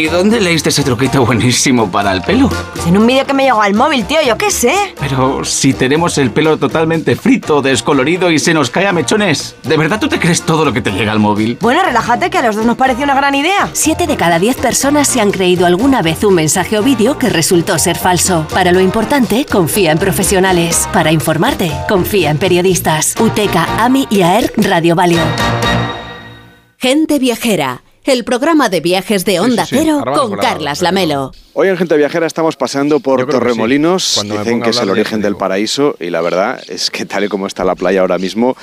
[0.00, 2.48] ¿Y dónde leíste ese truquito buenísimo para el pelo?
[2.48, 4.72] Pues en un vídeo que me llegó al móvil, tío, yo qué sé.
[4.98, 9.76] Pero si tenemos el pelo totalmente frito, descolorido y se nos cae a mechones, ¿de
[9.76, 11.58] verdad tú te crees todo lo que te llega al móvil?
[11.60, 13.68] Bueno, relájate, que a los dos nos pareció una gran idea.
[13.72, 17.28] Siete de cada diez personas se han creído alguna vez un mensaje o vídeo que
[17.28, 18.46] resultó ser falso.
[18.54, 20.88] Para lo importante, confía en profesionales.
[20.92, 23.16] Para informarte, confía en periodistas.
[23.20, 25.20] UTECA, AMI y AER Radio Valio.
[26.78, 29.84] Gente Viajera, el programa de viajes de Onda Sí, sí, sí.
[29.84, 31.32] Cero Ahora con Carlas Lamelo.
[31.52, 34.04] Hoy en Gente Viajera estamos pasando por que Torremolinos.
[34.04, 34.14] sí.
[34.16, 37.24] Cuando me Dicen que es el origen del paraíso y la verdad es que tal
[37.24, 38.56] y como está la playa ahora mismo,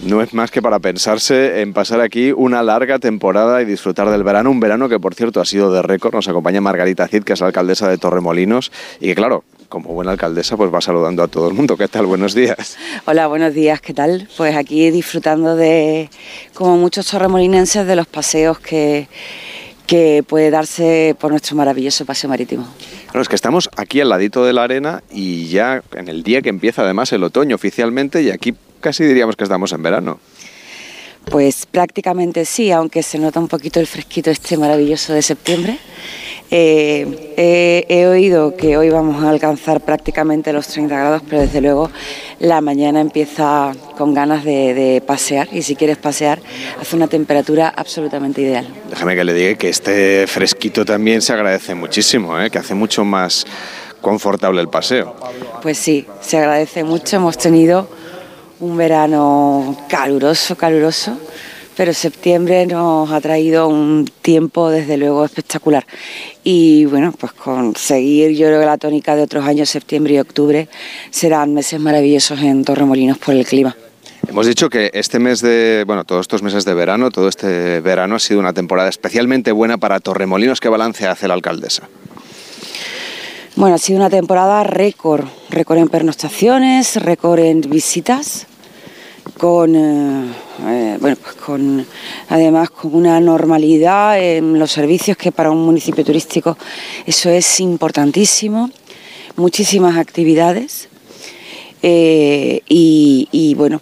[0.00, 4.24] no es más que para pensarse en pasar aquí una larga temporada y disfrutar del
[4.24, 4.50] verano.
[4.50, 6.14] Un verano que, por cierto, ha sido de récord.
[6.14, 10.10] Nos acompaña Margarita Cid, que es la alcaldesa de Torremolinos y que, claro, como buena
[10.10, 11.76] alcaldesa, pues va saludando a todo el mundo.
[11.76, 12.06] ¿Qué tal?
[12.06, 12.76] Buenos días.
[13.04, 14.28] Hola, buenos días, ¿qué tal?
[14.36, 16.10] Pues aquí disfrutando de,
[16.54, 18.79] como muchos torremolinenses, de los paseos que,
[19.86, 22.64] que puede darse por nuestro maravilloso paseo marítimo.
[23.06, 26.42] Bueno, es que estamos aquí al ladito de la arena y ya en el día
[26.42, 30.20] que empieza además el otoño oficialmente y aquí casi diríamos que estamos en verano.
[31.24, 35.78] Pues prácticamente sí, aunque se nota un poquito el fresquito este maravilloso de septiembre.
[36.52, 41.60] Eh, he, he oído que hoy vamos a alcanzar prácticamente los 30 grados, pero desde
[41.60, 41.90] luego
[42.40, 46.40] la mañana empieza con ganas de, de pasear y si quieres pasear
[46.80, 48.66] hace una temperatura absolutamente ideal.
[48.88, 52.50] Déjame que le diga que este fresquito también se agradece muchísimo, ¿eh?
[52.50, 53.46] que hace mucho más
[54.00, 55.14] confortable el paseo.
[55.62, 57.16] Pues sí, se agradece mucho.
[57.16, 57.88] Hemos tenido
[58.60, 61.18] un verano caluroso, caluroso,
[61.76, 65.86] pero septiembre nos ha traído un tiempo desde luego espectacular.
[66.44, 70.68] Y bueno, pues conseguir, yo creo que la tónica de otros años, septiembre y octubre,
[71.10, 73.76] serán meses maravillosos en Torremolinos por el clima.
[74.28, 78.16] Hemos dicho que este mes de, bueno, todos estos meses de verano, todo este verano
[78.16, 80.60] ha sido una temporada especialmente buena para Torremolinos.
[80.60, 81.88] ¿Qué balance hace la alcaldesa?
[83.56, 88.46] Bueno, ha sido una temporada récord, récord en pernoctaciones, récord en visitas,
[89.36, 90.26] con, eh,
[90.66, 91.86] eh, bueno, pues con
[92.28, 96.56] además con una normalidad en los servicios que para un municipio turístico
[97.06, 98.70] eso es importantísimo,
[99.36, 100.88] muchísimas actividades
[101.82, 103.80] eh, y, y, bueno,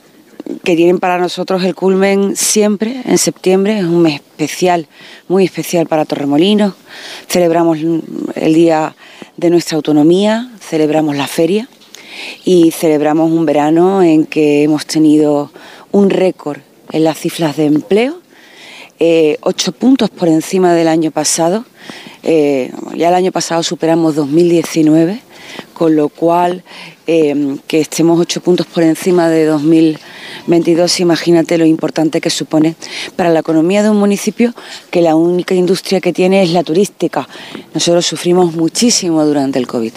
[0.62, 4.86] que tienen para nosotros el culmen siempre en septiembre, es un mes especial,
[5.26, 6.74] muy especial para Torremolinos,
[7.26, 7.78] celebramos
[8.34, 8.94] el día
[9.36, 11.68] de nuestra autonomía, celebramos la feria
[12.44, 15.50] y celebramos un verano en que hemos tenido
[15.90, 16.60] un récord
[16.92, 18.20] en las cifras de empleo,
[19.00, 21.64] eh, ocho puntos por encima del año pasado.
[22.24, 25.20] Eh, ya el año pasado superamos 2019,
[25.72, 26.64] con lo cual
[27.06, 32.74] eh, que estemos ocho puntos por encima de 2022, imagínate lo importante que supone
[33.14, 34.52] para la economía de un municipio
[34.90, 37.28] que la única industria que tiene es la turística.
[37.74, 39.92] Nosotros sufrimos muchísimo durante el COVID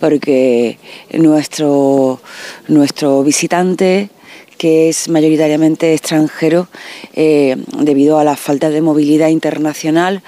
[0.00, 0.78] porque
[1.14, 2.20] nuestro,
[2.68, 4.10] nuestro visitante
[4.56, 6.68] que es mayoritariamente extranjero,
[7.14, 10.22] eh, debido a la falta de movilidad internacional,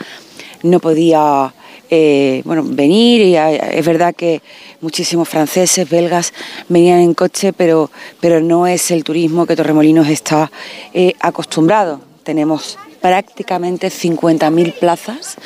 [0.62, 1.52] no podía
[1.88, 4.42] eh, bueno, venir y eh, es verdad que
[4.80, 6.32] muchísimos franceses, belgas
[6.68, 10.50] venían en coche, pero, pero no es el turismo que Torremolinos está
[10.92, 12.00] eh, acostumbrado.
[12.24, 15.36] Tenemos prácticamente 50.000 plazas,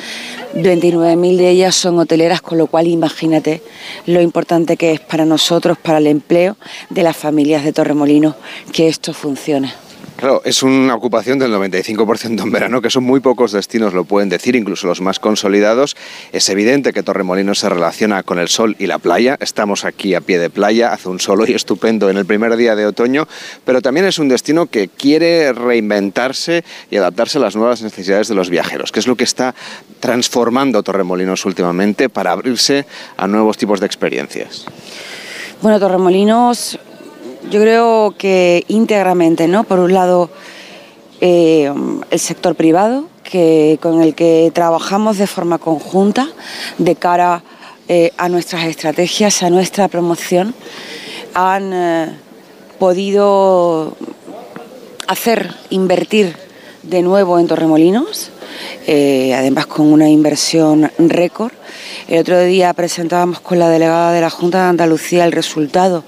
[0.55, 3.61] 29.000 de ellas son hoteleras, con lo cual imagínate
[4.07, 6.57] lo importante que es para nosotros, para el empleo
[6.89, 8.33] de las familias de Torremolinos,
[8.73, 9.71] que esto funcione.
[10.21, 14.29] Claro, es una ocupación del 95% en verano, que son muy pocos destinos, lo pueden
[14.29, 15.97] decir, incluso los más consolidados.
[16.31, 19.35] Es evidente que Torremolinos se relaciona con el sol y la playa.
[19.39, 22.75] Estamos aquí a pie de playa, hace un sol hoy estupendo en el primer día
[22.75, 23.27] de otoño,
[23.65, 28.35] pero también es un destino que quiere reinventarse y adaptarse a las nuevas necesidades de
[28.35, 29.55] los viajeros, que es lo que está
[29.99, 32.85] transformando Torremolinos últimamente para abrirse
[33.17, 34.67] a nuevos tipos de experiencias.
[35.63, 36.77] Bueno, Torremolinos
[37.49, 39.63] yo creo que íntegramente, ¿no?
[39.63, 40.29] Por un lado,
[41.21, 41.71] eh,
[42.09, 46.29] el sector privado, que, con el que trabajamos de forma conjunta
[46.77, 47.43] de cara
[47.87, 50.53] eh, a nuestras estrategias, a nuestra promoción,
[51.33, 52.09] han eh,
[52.79, 53.95] podido
[55.07, 56.35] hacer invertir
[56.83, 58.31] de nuevo en Torremolinos,
[58.87, 61.51] además con una inversión récord.
[62.07, 66.03] El otro día presentábamos con la delegada de la Junta de Andalucía el resultado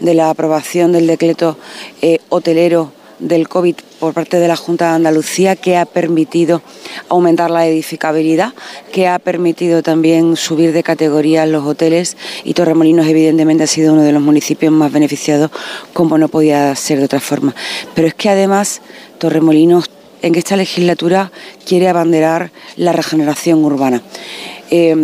[0.00, 1.56] de la aprobación del decreto
[2.02, 6.62] eh, hotelero del COVID por parte de la Junta de Andalucía que ha permitido
[7.08, 8.54] aumentar la edificabilidad,
[8.92, 14.02] que ha permitido también subir de categoría los hoteles y Torremolinos evidentemente ha sido uno
[14.02, 15.50] de los municipios más beneficiados
[15.92, 17.54] como no podía ser de otra forma.
[17.94, 18.80] Pero es que además
[19.18, 19.90] Torremolinos
[20.22, 21.30] en esta legislatura
[21.66, 24.02] quiere abanderar la regeneración urbana.
[24.70, 24.94] Eh,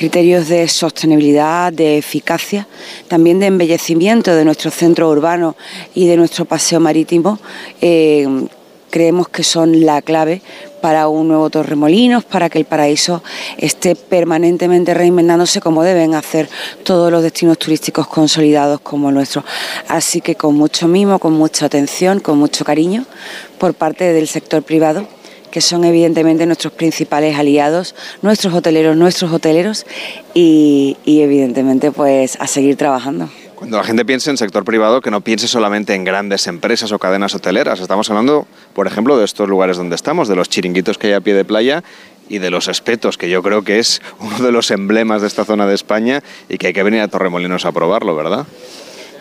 [0.00, 2.66] criterios de sostenibilidad, de eficacia,
[3.06, 5.56] también de embellecimiento de nuestro centro urbano
[5.94, 7.38] y de nuestro paseo marítimo,
[7.82, 8.26] eh,
[8.88, 10.40] creemos que son la clave
[10.80, 13.22] para un nuevo Torremolinos, para que el paraíso
[13.58, 16.48] esté permanentemente reinventándose como deben hacer
[16.82, 19.44] todos los destinos turísticos consolidados como el nuestro.
[19.86, 23.04] Así que con mucho mimo, con mucha atención, con mucho cariño
[23.58, 25.19] por parte del sector privado
[25.50, 29.86] que son evidentemente nuestros principales aliados, nuestros hoteleros, nuestros hoteleros
[30.34, 33.28] y, evidentemente pues a seguir trabajando.
[33.54, 36.98] Cuando la gente piense en sector privado, que no piense solamente en grandes empresas o
[36.98, 37.78] cadenas hoteleras.
[37.80, 41.20] Estamos hablando, por ejemplo, de estos lugares donde estamos, de los chiringuitos que hay a
[41.20, 41.84] pie de playa
[42.30, 45.44] y de los espetos, que yo creo que es uno de los emblemas de esta
[45.44, 48.46] zona de España y que hay que venir a Torremolinos a probarlo, ¿verdad?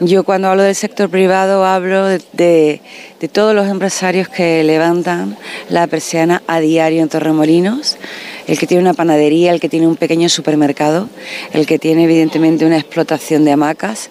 [0.01, 2.81] Yo cuando hablo del sector privado hablo de,
[3.33, 7.97] todos los empresarios que levantan la persiana a diario en Torremolinos,
[8.47, 11.09] el que tiene una panadería, el que tiene un pequeño supermercado,
[11.51, 14.09] el que tiene evidentemente una explotación de hamacas,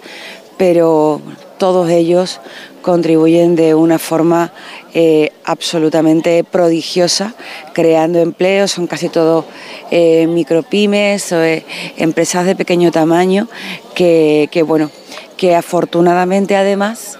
[0.59, 1.23] pero
[1.57, 2.39] todos ellos
[2.83, 4.53] contribuyen de una forma
[4.93, 7.33] eh, absolutamente prodigiosa,
[7.73, 9.45] creando empleos, son casi todos
[9.89, 11.65] eh, micropymes, o, eh,
[11.97, 13.47] empresas de pequeño tamaño,
[13.95, 14.91] que bueno,
[15.39, 17.17] que afortunadamente además,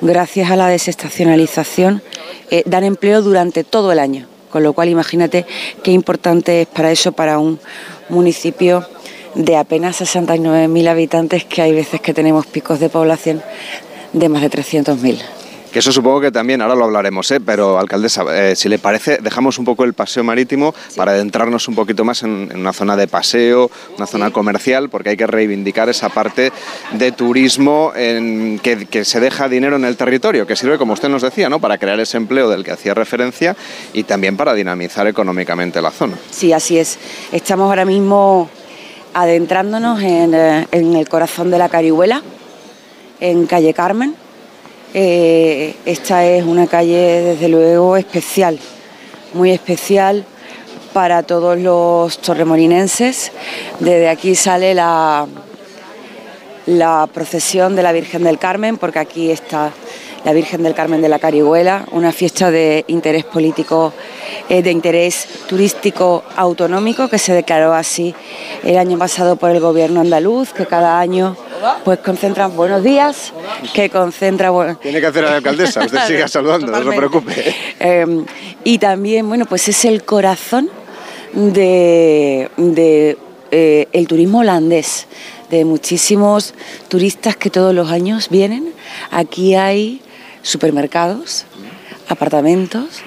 [0.00, 2.00] gracias a la desestacionalización,
[2.48, 4.28] eh, dan empleo durante todo el año.
[4.52, 5.46] Con lo cual imagínate
[5.82, 7.58] qué importante es para eso, para un
[8.08, 8.86] municipio
[9.34, 13.42] de apenas 69.000 habitantes, que hay veces que tenemos picos de población
[14.12, 15.18] de más de 300.000.
[15.76, 17.38] Que eso supongo que también, ahora lo hablaremos, ¿eh?
[17.38, 21.74] pero alcaldesa, eh, si le parece, dejamos un poco el paseo marítimo para adentrarnos un
[21.74, 26.08] poquito más en, una zona de paseo, una zona comercial, porque hay que reivindicar esa
[26.08, 26.50] parte
[26.92, 31.10] de turismo en que, que, se deja dinero en el territorio, que sirve, como usted
[31.10, 31.60] nos decía, ¿no?
[31.60, 33.54] para crear ese empleo del que hacía referencia
[33.92, 36.16] y también para dinamizar económicamente la zona.
[36.30, 36.98] Sí, así es.
[37.32, 38.48] Estamos ahora mismo
[39.12, 42.22] adentrándonos en, eh, en el corazón de la Carihuela,
[43.20, 44.14] en calle Carmen
[44.98, 48.58] eh, esta es una calle, desde luego, especial,
[49.34, 50.24] muy especial
[50.94, 53.30] para todos los torremolinenses.
[53.78, 55.26] Desde aquí sale la,
[56.64, 59.70] la procesión de la Virgen del Carmen, porque aquí está
[60.24, 63.92] la Virgen del Carmen de la Carihuela, una fiesta de interés político,
[64.48, 68.14] eh, de interés turístico autonómico que se declaró así
[68.64, 71.36] el año pasado por el gobierno andaluz, que cada año
[71.84, 73.32] pues concentra buenos días,
[73.74, 74.50] que concentra...
[74.50, 77.54] Bueno, Tiene que hacer a la alcaldesa, usted siga saludando, no se preocupe.
[77.78, 78.24] Eh,
[78.64, 80.70] y también, bueno, pues es el corazón
[81.32, 83.18] de, de
[83.50, 85.06] eh, el turismo holandés,
[85.50, 86.54] de muchísimos
[86.88, 88.72] turistas que todos los años vienen.
[89.10, 90.00] Aquí hay
[90.42, 91.44] supermercados,
[92.08, 93.02] apartamentos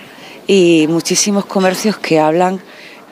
[0.47, 2.61] y muchísimos comercios que hablan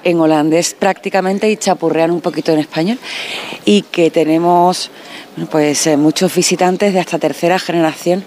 [0.04, 2.98] en holandés prácticamente y chapurrean un poquito en español
[3.66, 4.90] y que tenemos
[5.46, 8.24] pues eh, muchos visitantes de hasta tercera generación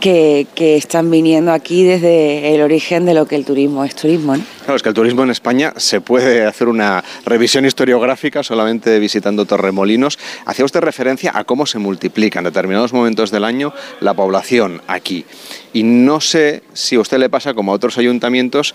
[0.00, 4.36] que, que, están viniendo aquí desde el origen de lo que el turismo es turismo.
[4.36, 4.42] ¿no?
[4.64, 9.44] Claro, es que el turismo en España se puede hacer una revisión historiográfica solamente visitando
[9.44, 10.18] Torremolinos.
[10.44, 15.24] Hacía usted referencia a cómo se multiplica en determinados momentos del año la población aquí.
[15.72, 18.74] Y no sé si a usted le pasa como a otros ayuntamientos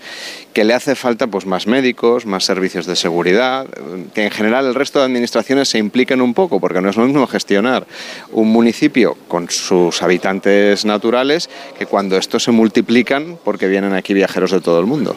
[0.52, 3.66] que le hace falta pues, más médicos, más servicios de seguridad,
[4.14, 7.04] que en general el resto de administraciones se impliquen un poco, porque no es lo
[7.04, 7.86] mismo gestionar
[8.32, 14.50] un municipio con sus habitantes naturales que cuando estos se multiplican porque vienen aquí viajeros
[14.50, 15.16] de todo el mundo.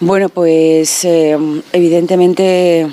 [0.00, 1.36] Bueno, pues eh,
[1.72, 2.86] evidentemente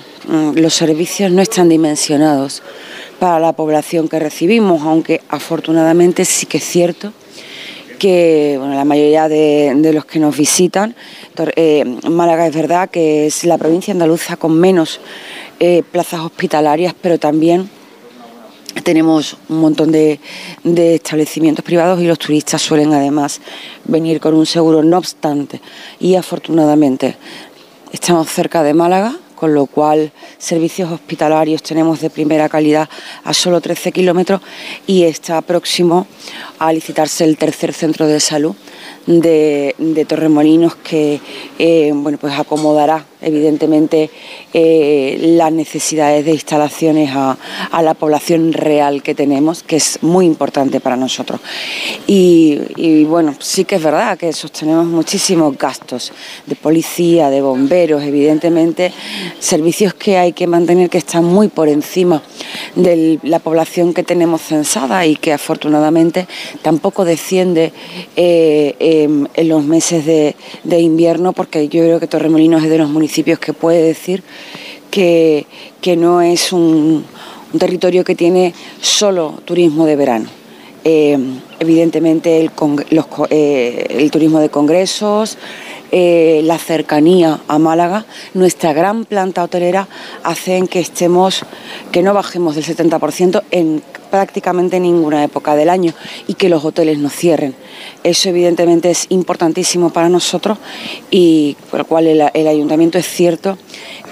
[0.56, 2.64] los servicios no están dimensionados
[3.20, 7.14] para la población que recibimos, aunque afortunadamente sí que es cierto
[7.96, 10.96] que bueno, la mayoría de, los que nos visitan,
[11.56, 15.00] eh, Málaga es verdad que es la provincia andaluza con menos
[15.60, 17.70] eh, plazas hospitalarias, pero también
[18.84, 20.20] tenemos un montón de,
[20.64, 23.42] establecimientos privados y los turistas suelen además
[23.86, 24.84] venir con un seguro.
[24.84, 25.62] No obstante,
[26.00, 27.16] y afortunadamente
[27.92, 32.90] estamos cerca de Málaga, con lo cual servicios hospitalarios tenemos de primera calidad
[33.24, 34.42] a solo 13 kilómetros
[34.88, 36.08] y está próximo
[36.60, 38.56] a licitarse el tercer centro de salud
[39.06, 41.20] de, Torremolinos que
[41.60, 44.12] eh, bueno, pues acomodará evidentemente
[44.54, 47.38] eh, las necesidades de instalaciones a,
[47.72, 51.42] a, la población real que tenemos, que es muy importante para nosotros.
[52.08, 56.14] Y, bueno, sí que es verdad que sostenemos muchísimos gastos
[56.46, 58.92] de policía, de bomberos, evidentemente,
[59.40, 62.22] servicios que hay que mantener que están muy por encima
[62.76, 66.28] de la población que tenemos censada y que afortunadamente
[66.62, 67.74] tampoco desciende
[68.16, 72.78] eh, eh, en los meses de, de invierno, porque yo creo que Torremolinos es de
[72.78, 74.24] los municipios que puede decir
[74.92, 75.46] que,
[75.82, 77.06] que no es un,
[77.58, 80.30] territorio que tiene solo turismo de verano.
[80.84, 81.18] Eh,
[81.60, 82.52] evidentemente el,
[82.92, 85.38] los, eh, el, turismo de congresos,
[85.92, 89.88] eh, la cercanía a Málaga, nuestra gran planta hotelera
[90.24, 91.44] hacen que estemos,
[91.92, 93.82] que no bajemos del 70% en
[94.16, 95.94] prácticamente ninguna época del año
[96.26, 97.54] y que los hoteles no cierren.
[98.02, 100.58] Eso evidentemente es importantísimo para nosotros
[101.12, 103.58] y por lo cual el, el ayuntamiento es cierto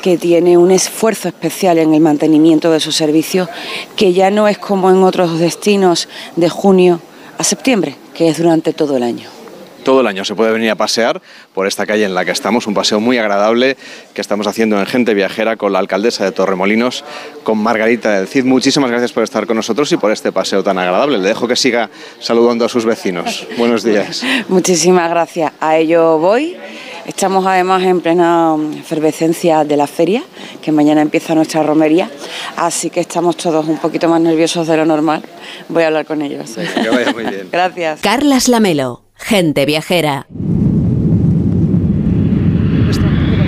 [0.02, 3.48] que tiene un esfuerzo especial en el mantenimiento de sus servicios,
[3.96, 7.00] que ya no es como en otros destinos de junio
[7.38, 9.43] a septiembre, que es durante todo el año
[9.84, 11.22] todo el año se puede venir a pasear
[11.54, 13.78] por esta calle en la que estamos, un paseo muy agradable
[14.14, 17.04] que estamos haciendo en Gente Viajera con la alcaldesa de Torremolinos,
[17.44, 18.46] con Margarita del Cid.
[18.46, 21.18] Muchísimas gracias por estar con nosotros y por este paseo tan agradable.
[21.20, 23.48] Le dejo que siga saludando a sus vecinos.
[23.58, 24.24] Buenos días.
[24.48, 25.52] Muchísimas gracias.
[25.60, 26.58] A ello voy.
[27.06, 30.24] Estamos además en plena efervescencia de la feria,
[30.62, 32.10] que mañana empieza nuestra romería,
[32.56, 35.22] así que estamos todos un poquito más nerviosos de lo normal.
[35.68, 36.52] Voy a hablar con ellos.
[36.56, 37.50] Que vaya muy bien.
[37.52, 38.00] Gracias.
[38.00, 40.28] Carlas Lamelo, gente viajera.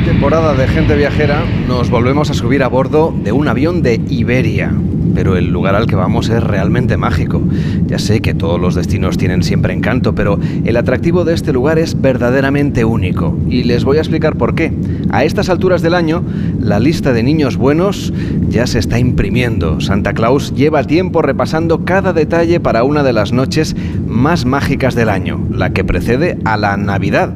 [0.06, 4.72] temporada de gente viajera nos volvemos a subir a bordo de un avión de Iberia.
[5.16, 7.42] Pero el lugar al que vamos es realmente mágico.
[7.88, 11.80] Ya sé que todos los destinos tienen siempre encanto, pero el atractivo de este lugar
[11.80, 13.36] es verdaderamente único.
[13.50, 14.74] Y les voy a explicar por qué.
[15.10, 16.24] A estas alturas del año,
[16.60, 18.14] la lista de niños buenos
[18.50, 19.80] ya se está imprimiendo.
[19.82, 23.76] Santa Claus lleva tiempo repasando cada detalle para una de las noches
[24.08, 27.36] más mágicas del año, la que precede a la Navidad.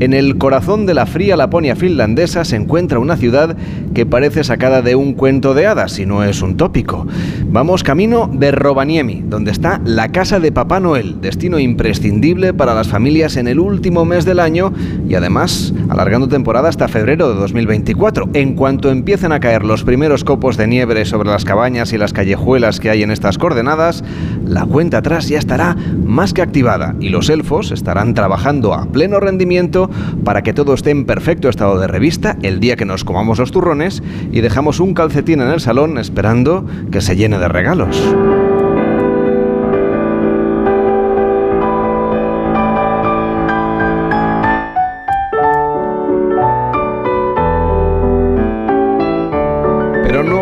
[0.00, 3.54] En el corazón de la fría Laponia finlandesa se encuentra una ciudad
[3.92, 7.06] que parece sacada de un cuento de hadas, si no es un tópico.
[7.48, 12.88] Vamos camino de Rovaniemi, donde está la casa de Papá Noel, destino imprescindible para las
[12.88, 14.72] familias en el último mes del año
[15.08, 18.30] y además alargando temporada hasta febrero de 2024.
[18.34, 22.12] En cuanto empiecen a caer los primeros copos de nieve sobre las cabañas y las
[22.12, 24.04] callejuelas que hay en estas coordenadas,
[24.46, 29.20] la cuenta atrás ya estará más que activada y los elfos estarán trabajando a pleno
[29.20, 29.90] rendimiento
[30.24, 33.50] para que todo esté en perfecto estado de revista el día que nos comamos los
[33.52, 34.02] turrones
[34.32, 37.96] y dejamos un calcetín en el salón esperando que se llene de regalos.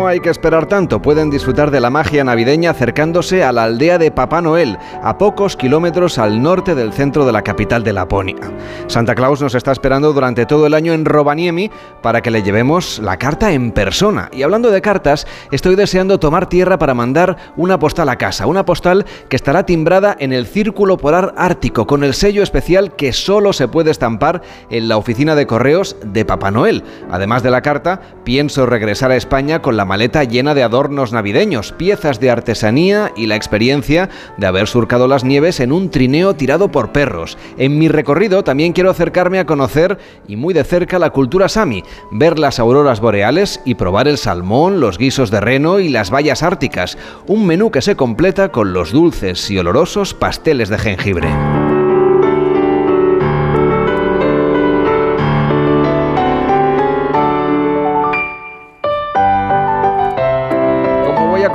[0.09, 4.09] Hay que esperar tanto, pueden disfrutar de la magia navideña acercándose a la aldea de
[4.09, 8.35] Papá Noel, a pocos kilómetros al norte del centro de la capital de Laponia.
[8.87, 11.69] Santa Claus nos está esperando durante todo el año en Rovaniemi
[12.01, 14.29] para que le llevemos la carta en persona.
[14.33, 18.65] Y hablando de cartas, estoy deseando tomar tierra para mandar una postal a casa, una
[18.65, 23.53] postal que estará timbrada en el Círculo Polar Ártico, con el sello especial que solo
[23.53, 24.41] se puede estampar
[24.71, 26.83] en la oficina de correos de Papá Noel.
[27.11, 31.71] Además de la carta, pienso regresar a España con la maleta llena de adornos navideños,
[31.73, 36.71] piezas de artesanía y la experiencia de haber surcado las nieves en un trineo tirado
[36.71, 37.37] por perros.
[37.57, 39.97] En mi recorrido también quiero acercarme a conocer
[40.27, 44.79] y muy de cerca la cultura sami, ver las auroras boreales y probar el salmón,
[44.79, 46.97] los guisos de reno y las bayas árticas,
[47.27, 51.58] un menú que se completa con los dulces y olorosos pasteles de jengibre.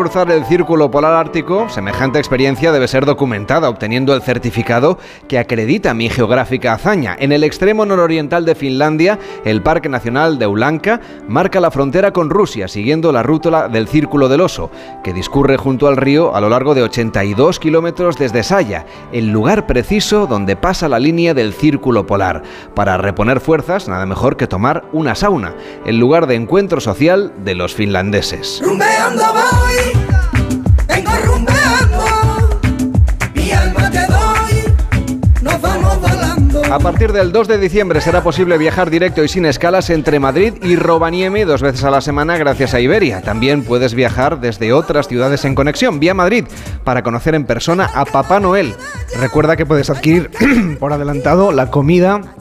[0.04, 4.98] Cruzar el círculo polar ártico, semejante experiencia debe ser documentada, obteniendo el certificado
[5.28, 7.16] que acredita mi geográfica hazaña.
[7.18, 12.28] En el extremo nororiental de Finlandia, el Parque Nacional de Ulanka marca la frontera con
[12.28, 14.70] Rusia, siguiendo la ruta del Círculo del Oso,
[15.02, 19.66] que discurre junto al río a lo largo de 82 kilómetros desde Saya, el lugar
[19.66, 22.42] preciso donde pasa la línea del Círculo Polar.
[22.74, 25.54] Para reponer fuerzas, nada mejor que tomar una sauna,
[25.86, 28.60] el lugar de encuentro social de los finlandeses.
[28.60, 29.93] Vengo
[36.74, 40.54] A partir del 2 de diciembre será posible viajar directo y sin escalas entre Madrid
[40.60, 43.22] y Rovaniemi dos veces a la semana gracias a Iberia.
[43.22, 46.46] También puedes viajar desde otras ciudades en conexión, vía Madrid,
[46.82, 48.74] para conocer en persona a Papá Noel.
[49.20, 50.32] Recuerda que puedes adquirir
[50.80, 52.34] por adelantado la comida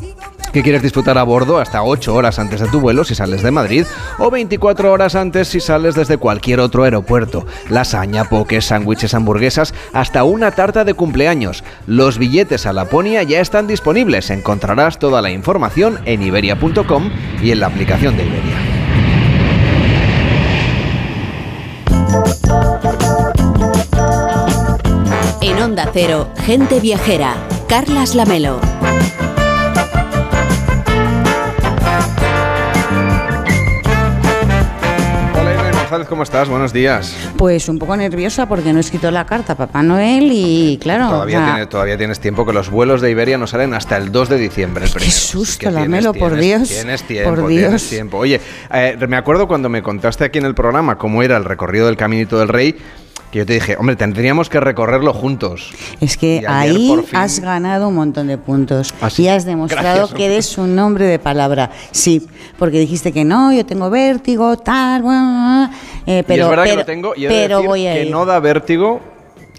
[0.54, 3.52] que quieres disfrutar a bordo hasta 8 horas antes de tu vuelo si sales de
[3.52, 3.86] Madrid
[4.20, 7.46] o 24 horas antes si sales desde cualquier otro aeropuerto.
[7.70, 11.64] Lasaña, poques, sándwiches, hamburguesas, hasta una tarta de cumpleaños.
[11.88, 14.30] Los billetes a Laponia ya están disponibles.
[14.30, 17.10] Encontrarás toda la información en iberia.com
[17.42, 18.58] y en la aplicación de Iberia.
[25.42, 27.36] En Onda Cero, gente viajera.
[27.68, 28.60] Carlas Lamelo.
[36.10, 36.50] ¿Cómo estás?
[36.50, 37.16] Buenos días.
[37.38, 41.08] Pues un poco nerviosa porque no he escrito la carta a Papá Noel y claro...
[41.08, 44.38] Todavía, todavía tienes tiempo, que los vuelos de Iberia no salen hasta el 2 de
[44.40, 44.86] diciembre.
[44.86, 46.70] El Qué susto, Lamelo, por Dios.
[46.70, 47.62] Tienes tiempo, por Dios.
[47.62, 48.18] tienes tiempo.
[48.18, 48.42] Oye,
[48.74, 51.96] eh, me acuerdo cuando me contaste aquí en el programa cómo era el recorrido del
[51.96, 52.76] Caminito del Rey
[53.34, 55.72] que yo te dije, hombre, tendríamos que recorrerlo juntos.
[56.00, 60.14] Es que ahí fin- has ganado un montón de puntos ¿Ah, y has demostrado Gracias,
[60.16, 61.72] que eres un hombre de palabra.
[61.90, 62.28] Sí,
[62.60, 65.72] porque dijiste que no, yo tengo vértigo, tal, bla,
[66.06, 67.88] eh, pero, y es verdad pero, que lo tengo y he de pero decir voy
[67.88, 68.12] a que ir.
[68.12, 69.02] no da vértigo,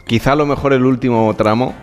[0.07, 1.75] quizá a lo mejor el último tramo,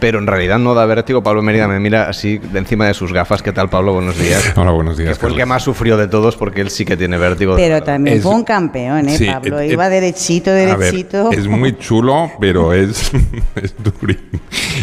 [0.00, 1.22] pero en realidad no da vértigo.
[1.22, 3.42] Pablo Mérida me mira así de encima de sus gafas.
[3.42, 3.92] ¿Qué tal, Pablo?
[3.94, 4.52] Buenos días.
[4.56, 5.10] Hola, buenos días.
[5.10, 7.56] Que fue el que más sufrió de todos porque él sí que tiene vértigo.
[7.56, 9.60] Pero también Es- fue un campeón, ¿eh, sí, Pablo?
[9.60, 11.30] eh, Iba eh, derechito, A ver, derechito.
[11.32, 13.10] es muy chulo, pero es,
[13.54, 14.18] es duri-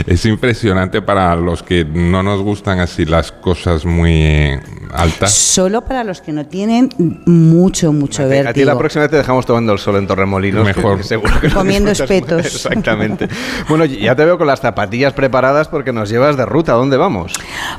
[0.08, 4.58] Es impresionante para los que no nos gustan así las cosas muy
[4.94, 5.34] altas.
[5.34, 6.90] Solo para los que no tienen
[7.26, 8.78] mucho, mucho A ti la vértigo.
[8.78, 10.66] próxima vez te dejamos tomando el sol en Torremolinos.
[10.66, 10.98] Mejor.
[10.98, 12.46] que seguro que lo Comiendo espetos.
[12.46, 13.28] Exactamente.
[13.70, 16.74] Bueno, ya te veo con las zapatillas preparadas porque nos llevas de ruta.
[16.74, 17.34] ¿A dónde vamos?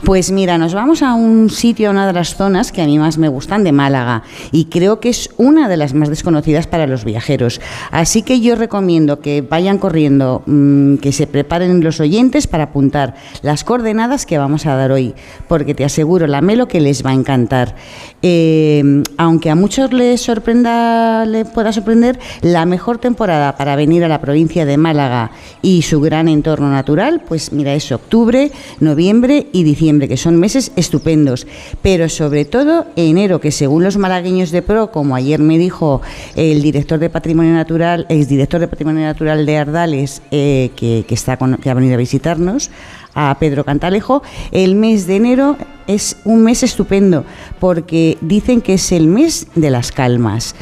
[0.05, 2.99] Pues mira, nos vamos a un sitio, a una de las zonas que a mí
[2.99, 6.87] más me gustan de Málaga y creo que es una de las más desconocidas para
[6.87, 7.61] los viajeros.
[7.91, 13.15] Así que yo recomiendo que vayan corriendo, mm, que se preparen los oyentes para apuntar
[13.43, 15.15] las coordenadas que vamos a dar hoy,
[15.49, 17.77] porque te aseguro, la Melo, que les va a encantar.
[18.23, 24.09] Eh, aunque a muchos les sorprenda, le pueda sorprender, la mejor temporada para venir a
[24.09, 28.51] la provincia de Málaga y su gran entorno natural, pues mira, es octubre,
[28.81, 31.47] noviembre y diciembre, que son meses estupendos.
[31.83, 36.03] Pero sobre todo enero, que según los malagueños de Pro, como ayer me dijo
[36.37, 41.71] el director de Patrimonio Natural, exdirector de Patrimonio Natural de Ardales, eh, que, está que
[41.71, 42.71] ha venido a visitarnos,
[43.15, 45.57] a Pedro Cantalejo, el mes de enero
[45.87, 47.25] es un mes estupendo
[47.61, 50.55] porque dicen que es el mes de las calmas.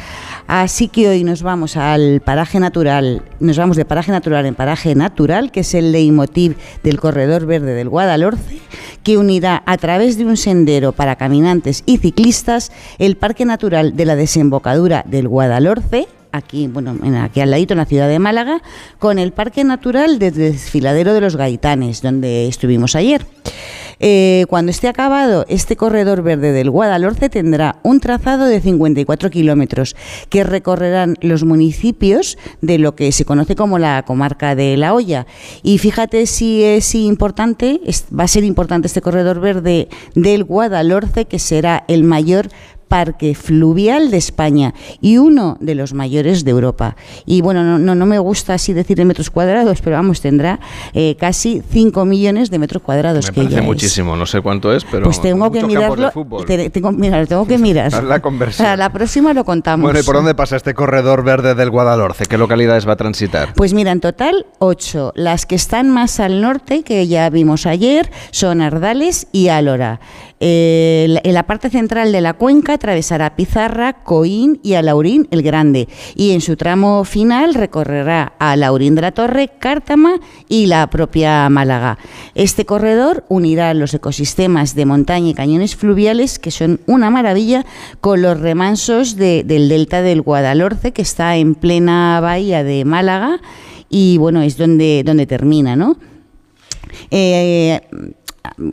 [0.53, 4.95] Así que hoy nos vamos al paraje natural, nos vamos de paraje natural en paraje
[4.95, 8.59] natural, que es el leitmotiv del corredor verde del Guadalhorce,
[9.01, 14.03] que unirá a través de un sendero para caminantes y ciclistas el parque natural de
[14.03, 18.61] la desembocadura del Guadalhorce, aquí, bueno, en- aquí al ladito en la ciudad de Málaga,
[18.99, 23.25] con el Parque Natural del Desfiladero de los Gaitanes, donde estuvimos ayer.
[24.03, 29.95] Eh, cuando esté acabado, este corredor verde del Guadalhorce tendrá un trazado de 54 kilómetros
[30.29, 35.27] que recorrerán los municipios de lo que se conoce como la comarca de La Hoya.
[35.61, 37.79] Y fíjate si es importante,
[38.17, 42.49] va a ser importante este corredor verde del Guadalhorce, que será el mayor
[42.91, 46.97] parque fluvial de España y uno de los mayores de Europa.
[47.25, 50.59] Y bueno, no, no, no me gusta así decir en metros cuadrados, pero vamos, tendrá
[50.93, 53.27] eh, casi 5 millones de metros cuadrados.
[53.27, 53.65] Me que parece ya es.
[53.65, 54.17] muchísimo.
[54.17, 55.05] No sé cuánto es, pero.
[55.05, 56.11] Pues tengo que mirarlo.
[56.45, 58.03] te- tengo, mira, tengo que mirar.
[58.03, 58.65] La conversión.
[58.65, 59.85] Para la próxima lo contamos.
[59.85, 62.25] Bueno, ¿y por dónde pasa este corredor verde del Guadalhorce?
[62.25, 63.53] ¿Qué localidades va a transitar?
[63.55, 65.13] Pues mira, en total ocho.
[65.15, 70.01] Las que están más al norte, que ya vimos ayer, son Ardales y Álora.
[70.43, 75.87] En la parte central de la cuenca atravesará Pizarra, Coín y Alaurín el Grande.
[76.15, 80.19] Y en su tramo final recorrerá Alaurín de la Torre, Cártama
[80.49, 81.99] y la propia Málaga.
[82.33, 87.63] Este corredor unirá los ecosistemas de montaña y cañones fluviales, que son una maravilla,
[87.99, 93.39] con los remansos de- del delta del Guadalhorce, que está en plena bahía de Málaga.
[93.89, 95.97] Y bueno, es donde, donde termina, ¿no?
[97.09, 97.79] Eh,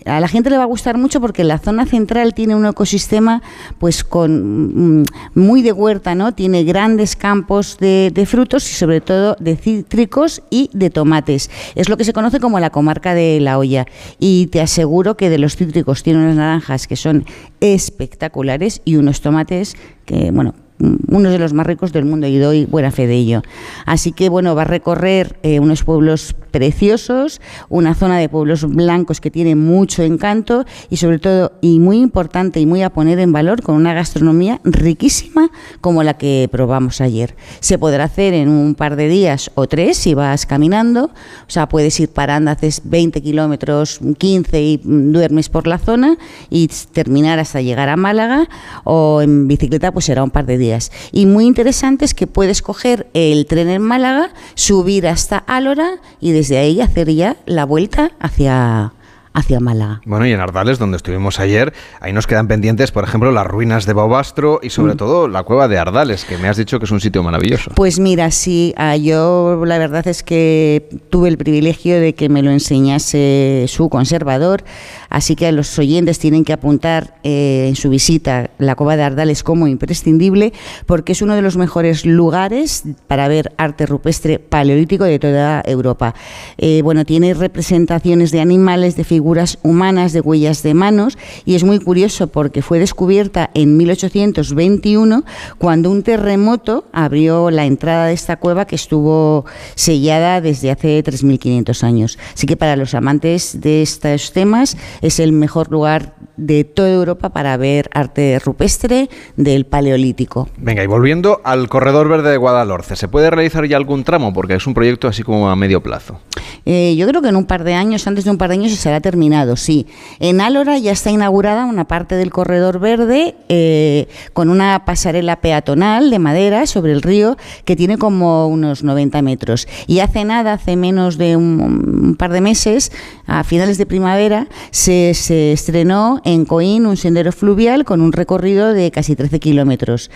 [0.06, 3.42] a la gente le va a gustar mucho porque la zona central tiene un ecosistema
[3.78, 5.04] pues con mm,
[5.34, 6.32] muy de huerta, ¿no?
[6.32, 11.50] Tiene grandes campos de, frutos y sobre todo de cítricos y de tomates.
[11.74, 13.86] Es lo que se conoce como la comarca de La Hoya.
[14.18, 17.24] Y te aseguro que de los cítricos tiene unas naranjas que son
[17.60, 22.64] espectaculares y unos tomates que, bueno, uno de los más ricos del mundo y doy
[22.64, 23.42] buena fe de ello.
[23.84, 29.20] Así que bueno, va a recorrer eh, unos pueblos preciosos, una zona de pueblos blancos
[29.20, 33.32] que tiene mucho encanto y sobre todo, y muy importante y muy a poner en
[33.32, 37.36] valor, con una gastronomía riquísima como la que probamos ayer.
[37.60, 41.68] Se podrá hacer en un par de días o tres si vas caminando, o sea,
[41.68, 46.16] puedes ir parando, haces 20 kilómetros, 15 y duermes por la zona
[46.50, 48.48] y terminar hasta llegar a Málaga
[48.84, 50.90] o en bicicleta pues será un par de días.
[51.12, 56.32] Y muy interesante es que puedes coger el tren en Málaga, subir hasta Álora y
[56.32, 58.92] desde ahí hacer ya la vuelta hacia,
[59.34, 60.00] hacia Málaga.
[60.06, 63.84] Bueno, y en Ardales, donde estuvimos ayer, ahí nos quedan pendientes, por ejemplo, las ruinas
[63.86, 64.96] de Bobastro y sobre Mm.
[64.96, 67.70] todo la cueva de Ardales, que me has dicho que es un sitio maravilloso.
[67.76, 72.42] Pues mira, sí, ah, yo la verdad es que tuve el privilegio de que me
[72.42, 74.64] lo enseñase su conservador,
[75.10, 79.42] así que los oyentes tienen que apuntar eh, en su visita la Cueva de Ardales
[79.42, 80.52] como imprescindible,
[80.86, 86.14] porque es uno de los mejores lugares para ver arte rupestre paleolítico de toda Europa.
[86.56, 91.64] Eh, bueno, tiene representaciones de animales, de figuras humanas de huellas de manos y es
[91.64, 95.24] muy curioso porque fue descubierta en 1821
[95.58, 99.44] cuando un terremoto abrió la entrada de esta cueva que estuvo
[99.74, 102.18] sellada desde hace 3.500 años.
[102.34, 107.28] Así que para los amantes de estos temas es el mejor lugar de toda Europa
[107.30, 110.48] para ver arte rupestre del Paleolítico.
[110.56, 114.32] Venga, y volviendo al Corredor Verde de Guadalhorce, ¿se puede realizar ya algún tramo?
[114.32, 116.20] Porque es un proyecto así como a medio plazo.
[116.64, 118.70] Eh, yo creo que en un par de años, antes de un par de años,
[118.70, 119.86] se será terminado, sí.
[120.20, 126.10] En Álora ya está inaugurada una parte del Corredor Verde eh, con una pasarela peatonal
[126.10, 129.66] de madera sobre el río que tiene como unos 90 metros.
[129.86, 132.92] Y hace nada, hace menos de un, un par de meses,
[133.26, 138.74] a finales de primavera, se, se estrenó en Coín un sendero fluvial con un recorrido
[138.74, 140.10] de casi 13 kilómetros,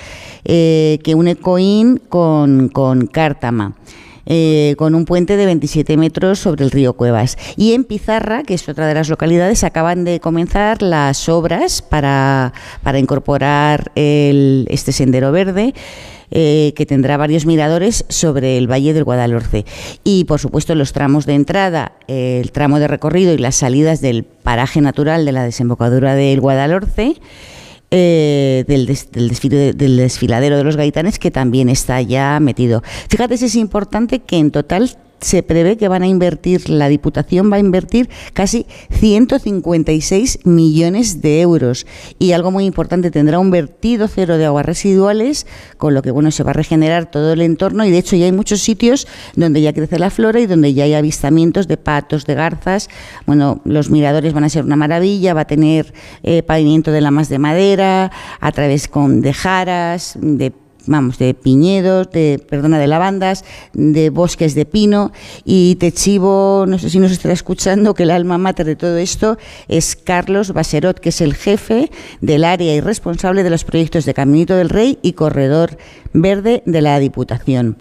[0.45, 3.75] eh, que une Coín con, con Cártama.
[4.25, 7.37] Eh, con un puente de 27 metros sobre el río Cuevas.
[7.57, 12.53] Y en Pizarra, que es otra de las localidades, acaban de comenzar las obras para,
[12.85, 15.75] para incorporar este sendero verde.
[16.35, 19.67] Eh, que tendrá varios miradores sobre el Valle del Guadalhorce.
[20.03, 24.01] Y, por supuesto, los tramos de entrada, eh, el tramo de recorrido y las salidas
[24.01, 27.17] del paraje natural de la desembocadura del Guadalhorce.
[27.95, 32.83] Eh, del, desfiladero de los gaitanes que también está ya metido.
[33.11, 37.57] Fíjate es importante que en total se prevé que van a invertir, la Diputación va
[37.57, 41.87] a invertir casi 156 millones de euros.
[42.19, 45.47] Y algo muy importante, tendrá un vertido cero de aguas residuales,
[45.79, 47.85] con lo que bueno se va a regenerar todo el entorno.
[47.85, 49.07] Y de hecho ya hay muchos sitios
[49.37, 52.89] donde ya crece la flora y donde ya hay avistamientos de patos, de garzas.
[53.27, 55.93] Bueno, los miradores van a ser una maravilla, va a tener
[56.23, 58.11] eh, pavimento de lamas de madera,
[58.41, 60.53] a través con de jaras, de
[60.87, 65.13] vamos, de piñedos, de, perdona, de lavandas, de bosques de pino
[65.45, 68.97] y te chivo, no sé si nos estará escuchando, que el alma mater de todo
[68.97, 74.05] esto es Carlos Baserot, que es el jefe del área y responsable de los proyectos
[74.05, 75.77] de Caminito del Rey y Corredor
[76.13, 77.77] Verde de la Diputación.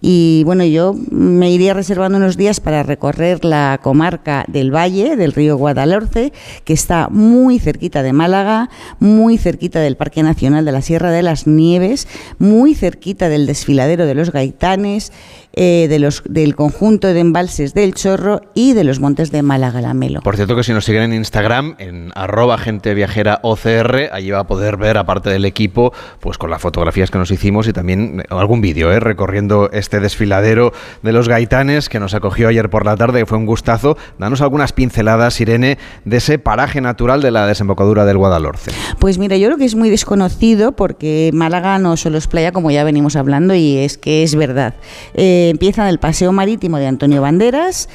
[0.00, 5.32] Y bueno, yo me iría reservando unos días para recorrer la comarca del Valle, del
[5.32, 6.32] río Guadalhorce,
[6.64, 8.70] que está muy cerquita de Málaga,
[9.00, 12.06] muy cerquita del Parque Nacional de la Sierra de las Nieves,
[12.38, 15.12] muy cerquita del desfiladero de los Gaitanes,
[15.60, 19.80] eh, de los, del conjunto de embalses del Chorro y de los montes de Málaga
[19.80, 20.20] Lamelo.
[20.20, 24.38] Por cierto que si nos siguen en Instagram, en arroba gente viajera OCR, allí va
[24.38, 28.22] a poder ver, aparte del equipo, pues con las fotografías que nos hicimos y también
[28.30, 29.00] algún vídeo, ¿eh?
[29.00, 33.38] recorriendo este desfiladero de los gaitanes que nos acogió ayer por la tarde, que fue
[33.38, 33.96] un gustazo.
[34.16, 38.70] Danos algunas pinceladas, Irene, de ese paraje natural de la desembocadura del Guadalhorce.
[39.00, 42.70] Pues mira, yo creo que es muy desconocido porque Málaga no solo es playa, como
[42.70, 44.76] ya venimos hablando, y es que es verdad.
[45.14, 47.88] Eh, empieza en el Paseo Marítimo de Antonio Banderas,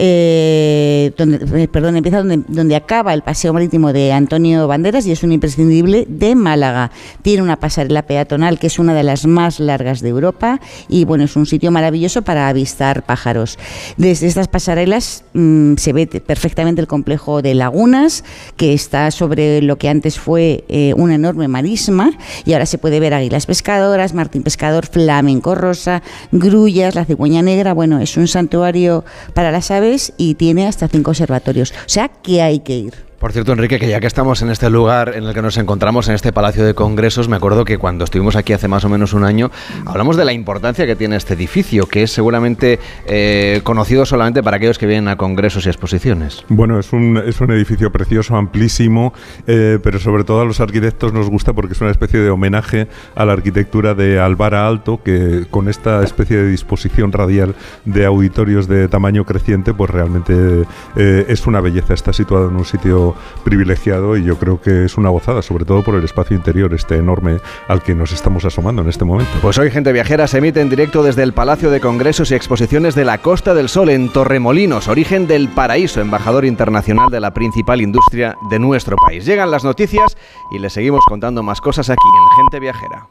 [0.00, 5.10] eh, donde, eh, perdón, empieza donde, donde, acaba el paseo marítimo de Antonio Banderas y
[5.10, 6.92] es un imprescindible de Málaga.
[7.22, 11.24] Tiene una pasarela peatonal que es una de las más largas de Europa y bueno,
[11.24, 13.58] es un sitio maravilloso para avistar pájaros.
[13.96, 18.22] Desde estas pasarelas mmm, se ve perfectamente el complejo de lagunas
[18.56, 22.12] que está sobre lo que antes fue eh, una enorme marisma
[22.44, 27.72] y ahora se puede ver águilas pescadoras, martín pescador, flamenco rosa, grullas, la cigüeña negra.
[27.72, 31.72] Bueno, es un santuario para las aves y tiene hasta cinco observatorios.
[31.72, 33.07] O sea que hay que ir.
[33.18, 36.06] Por cierto, Enrique, que ya que estamos en este lugar en el que nos encontramos,
[36.08, 39.12] en este Palacio de Congresos, me acuerdo que cuando estuvimos aquí hace más o menos
[39.12, 39.50] un año,
[39.86, 44.58] hablamos de la importancia que tiene este edificio, que es seguramente eh, conocido solamente para
[44.58, 46.44] aquellos que vienen a congresos y exposiciones.
[46.48, 49.12] Bueno, es un, es un edificio precioso, amplísimo,
[49.48, 52.86] eh, pero sobre todo a los arquitectos nos gusta porque es una especie de homenaje
[53.16, 58.68] a la arquitectura de Alvara Alto, que con esta especie de disposición radial de auditorios
[58.68, 60.62] de tamaño creciente, pues realmente
[60.94, 61.94] eh, es una belleza.
[61.94, 63.07] Está situado en un sitio
[63.44, 66.96] privilegiado y yo creo que es una gozada, sobre todo por el espacio interior este
[66.96, 67.38] enorme
[67.68, 69.30] al que nos estamos asomando en este momento.
[69.42, 72.94] Pues hoy Gente Viajera se emite en directo desde el Palacio de Congresos y Exposiciones
[72.94, 77.80] de la Costa del Sol en Torremolinos, origen del paraíso, embajador internacional de la principal
[77.80, 79.24] industria de nuestro país.
[79.24, 80.16] Llegan las noticias
[80.50, 83.08] y les seguimos contando más cosas aquí en Gente Viajera.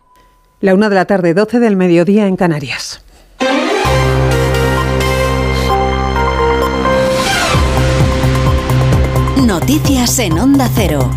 [0.59, 3.03] La una de la tarde, 12 del mediodía en Canarias.
[9.67, 11.11] Noticias en Onda Cero.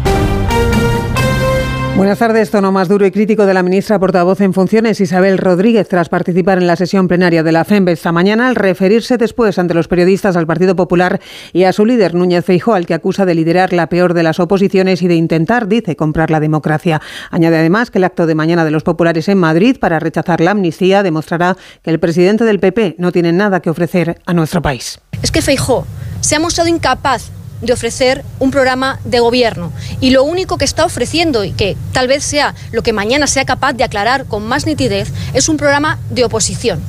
[1.97, 2.51] Buenas tardes.
[2.51, 6.59] Tono más duro y crítico de la ministra portavoz en funciones, Isabel Rodríguez, tras participar
[6.59, 10.37] en la sesión plenaria de la FEMBE esta mañana, al referirse después ante los periodistas
[10.37, 11.21] al Partido Popular
[11.53, 14.41] y a su líder, Núñez Feijóo, al que acusa de liderar la peor de las
[14.41, 17.01] oposiciones y de intentar, dice, comprar la democracia.
[17.31, 20.51] Añade además que el acto de mañana de los populares en Madrid para rechazar la
[20.51, 24.99] amnistía demostrará que el presidente del PP no tiene nada que ofrecer a nuestro país.
[25.23, 25.87] Es que Feijóo
[26.21, 27.31] se ha mostrado incapaz
[27.61, 29.73] de ofrecer un programa de gobierno.
[30.01, 33.45] Y lo único que está ofreciendo, y que tal vez sea lo que mañana sea
[33.45, 36.81] capaz de aclarar con más nitidez, es un programa de oposición.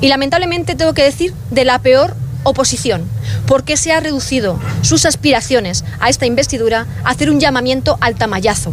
[0.00, 3.04] Y lamentablemente tengo que decir de la peor oposición,
[3.46, 8.72] porque se ha reducido sus aspiraciones a esta investidura a hacer un llamamiento al tamallazo.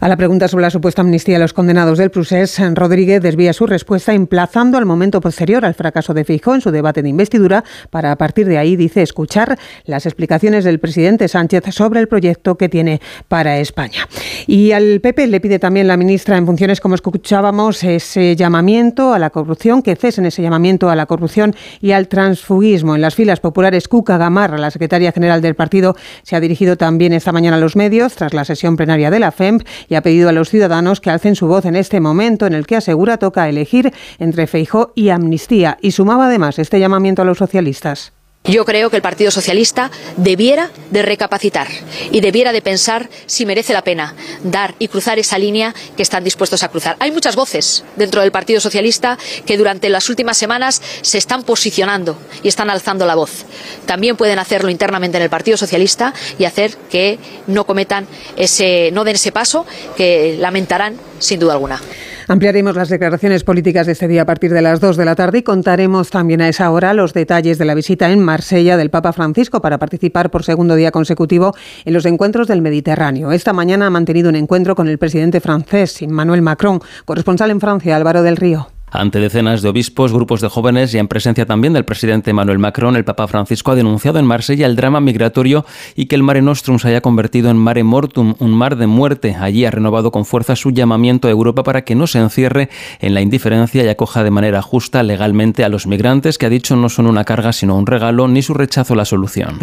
[0.00, 3.66] A la pregunta sobre la supuesta amnistía a los condenados del Prusés, Rodríguez desvía su
[3.66, 8.12] respuesta emplazando al momento posterior al fracaso de Feijóo en su debate de investidura para
[8.12, 12.68] a partir de ahí, dice, escuchar las explicaciones del presidente Sánchez sobre el proyecto que
[12.68, 14.08] tiene para España.
[14.46, 19.18] Y al PP le pide también la ministra en funciones, como escuchábamos, ese llamamiento a
[19.18, 22.94] la corrupción, que cesen ese llamamiento a la corrupción y al transfugismo.
[22.94, 27.12] En las filas populares, Cuca Gamarra, la secretaria general del partido, se ha dirigido también
[27.12, 30.28] esta mañana a los medios tras la sesión plenaria de la FEMP y ha pedido
[30.28, 33.48] a los ciudadanos que alcen su voz en este momento en el que asegura toca
[33.48, 38.12] elegir entre Feijó y amnistía y sumaba además este llamamiento a los socialistas.
[38.44, 41.68] Yo creo que el Partido Socialista debiera de recapacitar
[42.10, 46.24] y debiera de pensar si merece la pena dar y cruzar esa línea que están
[46.24, 46.96] dispuestos a cruzar.
[46.98, 49.16] Hay muchas voces dentro del Partido Socialista
[49.46, 53.44] que durante las últimas semanas se están posicionando y están alzando la voz.
[53.86, 59.04] También pueden hacerlo internamente en el Partido Socialista y hacer que no cometan ese, no
[59.04, 59.66] den ese paso
[59.96, 61.80] que lamentarán sin duda alguna.
[62.28, 65.38] Ampliaremos las declaraciones políticas de este día a partir de las 2 de la tarde
[65.38, 69.12] y contaremos también a esa hora los detalles de la visita en Marsella del Papa
[69.12, 71.54] Francisco para participar por segundo día consecutivo
[71.84, 73.32] en los encuentros del Mediterráneo.
[73.32, 77.96] Esta mañana ha mantenido un encuentro con el presidente francés, Emmanuel Macron, corresponsal en Francia,
[77.96, 78.68] Álvaro del Río.
[78.92, 82.94] Ante decenas de obispos, grupos de jóvenes y en presencia también del presidente Emmanuel Macron,
[82.94, 85.64] el Papa Francisco ha denunciado en Marsella el drama migratorio
[85.96, 89.34] y que el Mare Nostrum se haya convertido en Mare Mortum, un mar de muerte.
[89.40, 92.68] Allí ha renovado con fuerza su llamamiento a Europa para que no se encierre
[93.00, 96.76] en la indiferencia y acoja de manera justa legalmente a los migrantes, que ha dicho
[96.76, 99.56] no son una carga sino un regalo, ni su rechazo la solución.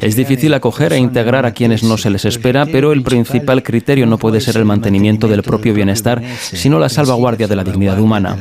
[0.00, 4.06] Es difícil acoger e integrar a quienes no se les espera, pero el principal criterio
[4.06, 8.36] no puede ser el mantenimiento del propio bienestar, sino la salvaguardia de la dignidad humana.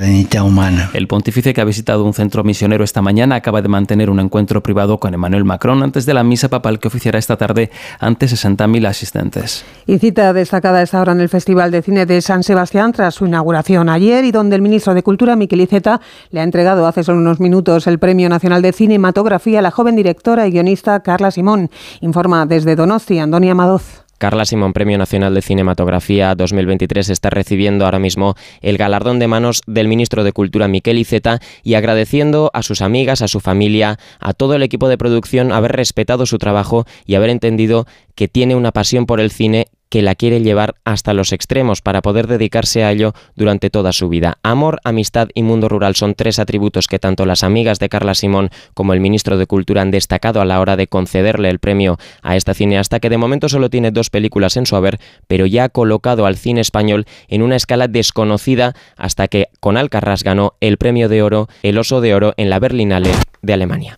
[0.94, 4.62] El pontífice que ha visitado un centro misionero esta mañana acaba de mantener un encuentro
[4.62, 8.88] privado con Emmanuel Macron antes de la misa papal que oficiará esta tarde ante 60.000
[8.88, 9.66] asistentes.
[9.86, 13.26] Y cita destacada esta hora en el Festival de Cine de San Sebastián tras su
[13.26, 16.02] inauguración ayer y donde el ministro de Cultura, Miquel Iceta,
[16.32, 19.96] le ha entregado hace solo unos minutos el Premio Nacional de Cinematografía a la joven
[19.96, 21.70] directora y guionista Carla Simón.
[22.02, 24.05] Informa desde Donosti, Antonia Madoz.
[24.18, 29.62] Carla Simón, Premio Nacional de Cinematografía 2023, está recibiendo ahora mismo el galardón de manos
[29.68, 34.34] del ministro de Cultura Miquel Iceta y agradeciendo a sus amigas, a su familia, a
[34.34, 38.72] todo el equipo de producción haber respetado su trabajo y haber entendido que tiene una
[38.72, 42.92] pasión por el cine que la quiere llevar hasta los extremos para poder dedicarse a
[42.92, 44.40] ello durante toda su vida.
[44.44, 48.50] Amor, amistad y mundo rural son tres atributos que tanto las amigas de Carla Simón
[48.74, 52.36] como el ministro de Cultura han destacado a la hora de concederle el premio a
[52.36, 55.70] esta cineasta que de momento solo tiene dos películas en su haber, pero ya ha
[55.70, 61.08] colocado al cine español en una escala desconocida hasta que con Alcarrás ganó el premio
[61.08, 63.98] de oro, el Oso de Oro en la Berlinale de Alemania.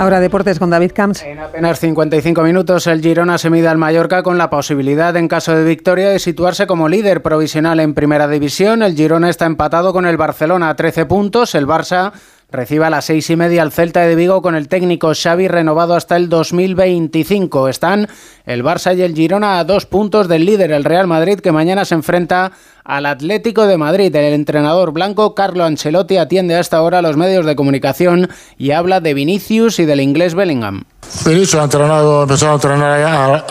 [0.00, 1.22] Ahora deportes con David Camps.
[1.24, 5.54] En apenas 55 minutos el Girona se mide al Mallorca con la posibilidad en caso
[5.54, 8.82] de victoria de situarse como líder provisional en primera división.
[8.82, 11.54] El Girona está empatado con el Barcelona a 13 puntos.
[11.54, 12.12] El Barça
[12.52, 15.94] recibe a las seis y media al Celta de Vigo con el técnico Xavi renovado
[15.94, 17.68] hasta el 2025.
[17.68, 18.08] Están
[18.46, 21.84] el Barça y el Girona a dos puntos del líder, el Real Madrid, que mañana
[21.84, 22.52] se enfrenta
[22.84, 24.14] al Atlético de Madrid.
[24.14, 28.28] El entrenador blanco Carlo Ancelotti atiende hasta ahora a los medios de comunicación
[28.58, 30.84] y habla de Vinicius y del inglés Bellingham.
[31.24, 33.44] Vinicius ha entrenado, empezado a entrenar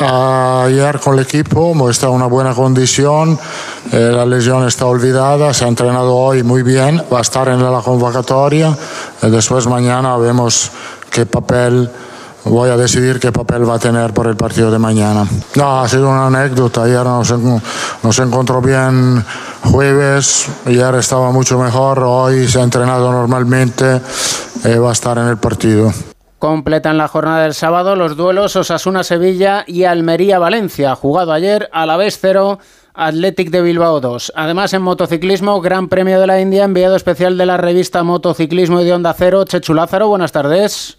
[0.66, 3.38] ayer con el equipo, está en una buena condición,
[3.92, 7.62] eh, la lesión está olvidada, se ha entrenado hoy muy bien, va a estar en
[7.62, 8.76] la convocatoria,
[9.22, 10.72] eh, después mañana vemos
[11.12, 11.90] qué papel
[12.46, 15.28] voy a decidir qué papel va a tener por el partido de mañana.
[15.56, 16.84] No, ha sido una anécdota.
[16.84, 17.32] Ayer nos,
[18.02, 19.24] nos encontró bien
[19.64, 24.02] jueves, ayer estaba mucho mejor, hoy se ha entrenado normalmente,
[24.64, 25.92] eh, va a estar en el partido.
[26.40, 32.18] Completan la jornada del sábado los duelos Osasuna-Sevilla y Almería-Valencia, jugado ayer a la vez
[32.20, 32.60] cero.
[32.94, 34.34] Athletic de Bilbao 2.
[34.36, 38.86] Además, en motociclismo, Gran Premio de la India, enviado especial de la revista Motociclismo y
[38.86, 40.08] de Onda Cero, Chechu Lázaro.
[40.08, 40.98] Buenas tardes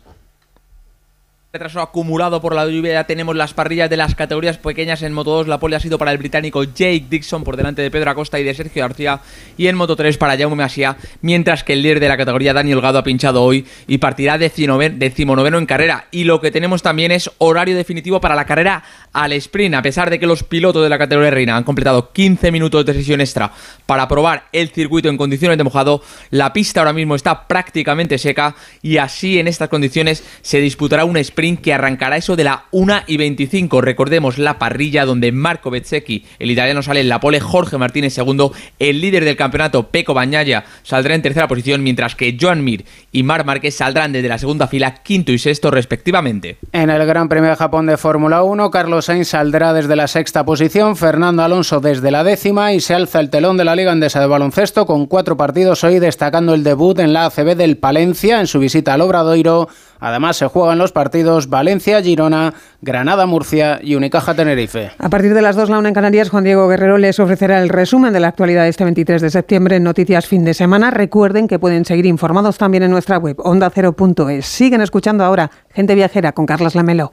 [1.52, 3.02] retraso acumulado por la lluvia.
[3.08, 5.02] Tenemos las parrillas de las categorías pequeñas.
[5.02, 7.90] En Moto 2 la pole ha sido para el británico Jake Dixon por delante de
[7.90, 9.18] Pedro Acosta y de Sergio García.
[9.56, 10.96] Y en Moto 3 para Jaume Masia.
[11.22, 15.58] Mientras que el líder de la categoría Daniel Gado ha pinchado hoy y partirá decimonoveno
[15.58, 16.06] en carrera.
[16.12, 20.10] Y lo que tenemos también es horario definitivo para la carrera al sprint, a pesar
[20.10, 23.52] de que los pilotos de la categoría reina han completado 15 minutos de sesión extra
[23.86, 28.54] para probar el circuito en condiciones de mojado, la pista ahora mismo está prácticamente seca
[28.82, 33.02] y así en estas condiciones se disputará un sprint que arrancará eso de la 1
[33.06, 33.80] y 25.
[33.80, 38.52] Recordemos la parrilla donde Marco Bezzecchi, el italiano, sale en la pole, Jorge Martínez segundo,
[38.78, 43.22] el líder del campeonato, Peco Bañaya, saldrá en tercera posición, mientras que Joan Mir y
[43.22, 46.58] Mar Márquez saldrán desde la segunda fila, quinto y sexto respectivamente.
[46.72, 50.96] En el Gran Premio de Japón de Fórmula 1, Carlos Saldrá desde la sexta posición,
[50.96, 54.26] Fernando Alonso desde la décima y se alza el telón de la Liga Andesa de
[54.26, 58.58] Baloncesto con cuatro partidos hoy destacando el debut en la ACB del Palencia en su
[58.58, 59.68] visita al Obradoiro
[60.00, 64.92] Además, se juegan los partidos Valencia-Girona, Granada-Murcia y Unicaja-Tenerife.
[64.98, 67.68] A partir de las 2, la una en Canarias, Juan Diego Guerrero les ofrecerá el
[67.68, 70.90] resumen de la actualidad este 23 de septiembre en Noticias Fin de Semana.
[70.90, 74.46] Recuerden que pueden seguir informados también en nuestra web ondacero.es.
[74.46, 77.12] Siguen escuchando ahora Gente Viajera con Carlas Lamelo.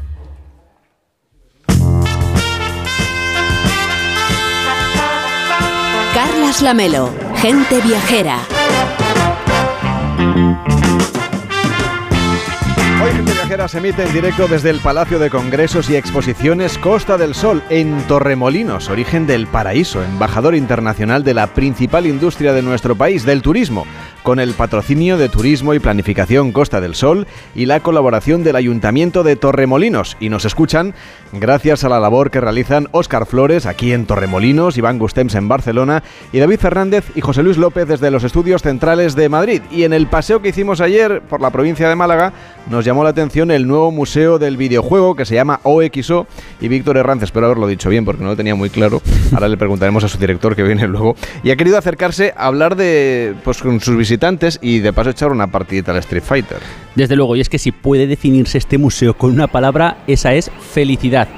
[6.51, 8.39] Carlas Lamelo, gente viajera.
[13.01, 17.17] Hoy Gente Viajera se emite en directo desde el Palacio de Congresos y Exposiciones Costa
[17.17, 22.97] del Sol, en Torremolinos, origen del paraíso, embajador internacional de la principal industria de nuestro
[22.97, 23.85] país, del turismo
[24.23, 29.23] con el patrocinio de Turismo y Planificación Costa del Sol y la colaboración del Ayuntamiento
[29.23, 30.17] de Torremolinos.
[30.19, 30.93] Y nos escuchan
[31.33, 36.03] gracias a la labor que realizan Óscar Flores aquí en Torremolinos, Iván Gustems en Barcelona
[36.31, 39.61] y David Fernández y José Luis López desde los estudios centrales de Madrid.
[39.71, 42.33] Y en el paseo que hicimos ayer por la provincia de Málaga
[42.69, 46.27] nos llamó la atención el nuevo museo del videojuego que se llama OXO
[46.59, 49.01] y Víctor Herranz, espero haberlo dicho bien porque no lo tenía muy claro.
[49.33, 51.15] Ahora le preguntaremos a su director que viene luego.
[51.43, 55.09] Y ha querido acercarse a hablar de pues con sus visitas visitantes y de paso
[55.09, 56.57] echar una partidita al Street Fighter.
[56.95, 60.51] Desde luego, y es que si puede definirse este museo con una palabra, esa es
[60.73, 61.29] felicidad.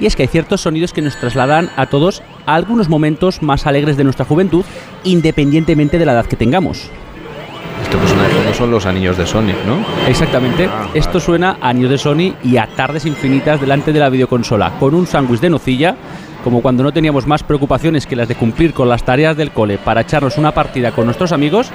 [0.00, 3.66] Y es que hay ciertos sonidos que nos trasladan a todos a algunos momentos más
[3.66, 4.64] alegres de nuestra juventud,
[5.04, 6.88] independientemente de la edad que tengamos.
[7.82, 9.84] Esto que suena de fondo son los anillos de Sonic, ¿no?
[10.08, 10.70] Exactamente.
[10.72, 14.78] Ah, Esto suena a anillos de Sony y a tardes infinitas delante de la videoconsola,
[14.78, 15.96] con un sándwich de nocilla,
[16.42, 19.78] como cuando no teníamos más preocupaciones que las de cumplir con las tareas del cole
[19.78, 21.70] para echarnos una partida con nuestros amigos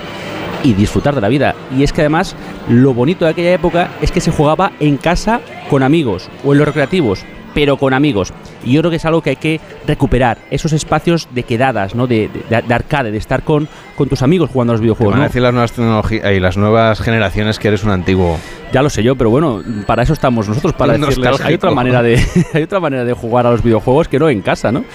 [0.64, 1.56] y disfrutar de la vida.
[1.76, 2.36] Y es que además
[2.70, 6.60] lo bonito de aquella época es que se jugaba en casa con amigos o en
[6.60, 8.34] los recreativos, pero con amigos.
[8.64, 12.08] Y yo creo que es algo que hay que recuperar, esos espacios de quedadas, ¿no?
[12.08, 13.68] de, de, de arcade, de estar con,
[13.98, 15.14] con tus amigos jugando a los videojuegos.
[15.14, 18.38] Van a decir las nuevas tecnologías y las nuevas generaciones que eres un antiguo.
[18.72, 21.72] Ya lo sé yo, pero bueno, para eso estamos nosotros, para Un decirles, hay otra
[21.72, 22.22] manera de
[22.54, 24.86] hay otra manera de jugar a los videojuegos que no en casa, ¿no?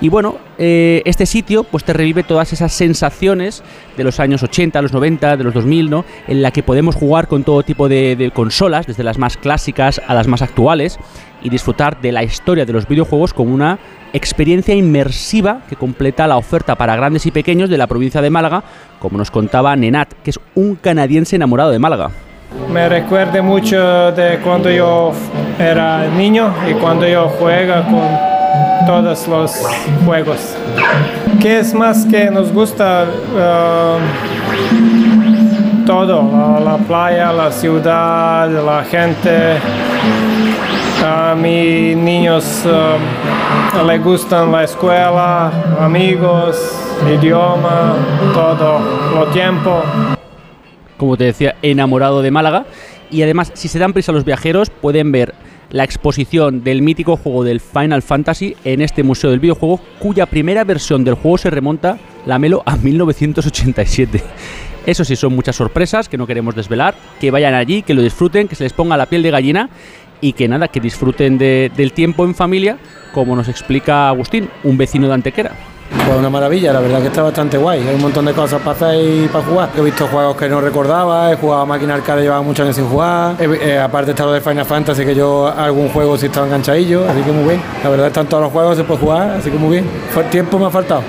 [0.00, 3.62] Y bueno, eh, este sitio pues te revive todas esas sensaciones
[3.96, 6.04] de los años 80, los 90, de los 2000, ¿no?
[6.26, 10.00] En la que podemos jugar con todo tipo de, de consolas, desde las más clásicas
[10.06, 10.98] a las más actuales,
[11.42, 13.78] y disfrutar de la historia de los videojuegos como una
[14.12, 18.62] experiencia inmersiva que completa la oferta para grandes y pequeños de la provincia de Málaga,
[18.98, 22.10] como nos contaba Nenat, que es un canadiense enamorado de Málaga.
[22.72, 25.12] Me recuerda mucho de cuando yo
[25.58, 28.30] era niño y cuando yo juega con
[28.86, 29.52] todos los
[30.04, 30.56] juegos.
[31.40, 33.06] ¿Qué es más que nos gusta?
[33.34, 33.98] Uh,
[35.86, 39.58] todo, la, la, playa, la ciudad, la gente.
[41.02, 46.56] A mis niños uh, les gustan la escuela, amigos,
[47.08, 47.96] idioma,
[48.34, 48.80] todo,
[49.14, 49.82] lo tiempo
[51.00, 52.66] como te decía, enamorado de Málaga.
[53.10, 55.34] Y además, si se dan prisa los viajeros, pueden ver
[55.70, 60.62] la exposición del mítico juego del Final Fantasy en este Museo del Videojuego, cuya primera
[60.62, 64.22] versión del juego se remonta, la Melo, a 1987.
[64.84, 66.94] Eso sí, son muchas sorpresas que no queremos desvelar.
[67.18, 69.70] Que vayan allí, que lo disfruten, que se les ponga la piel de gallina
[70.20, 72.78] y que nada, que disfruten de, del tiempo en familia,
[73.12, 75.52] como nos explica Agustín, un vecino de Antequera.
[76.06, 77.80] Pues una maravilla, la verdad que está bastante guay.
[77.86, 79.70] Hay un montón de cosas para hacer y para jugar.
[79.76, 82.86] He visto juegos que no recordaba, he jugado a máquina arcade, llevaba muchos años sin
[82.86, 83.36] jugar.
[83.40, 87.22] Eh, aparte está lo de Final Fantasy, que yo algún juego sí estaba enganchadillo, así
[87.22, 87.60] que muy bien.
[87.82, 89.86] La verdad están todos los juegos, se puede jugar, así que muy bien.
[90.30, 91.02] Tiempo me ha faltado.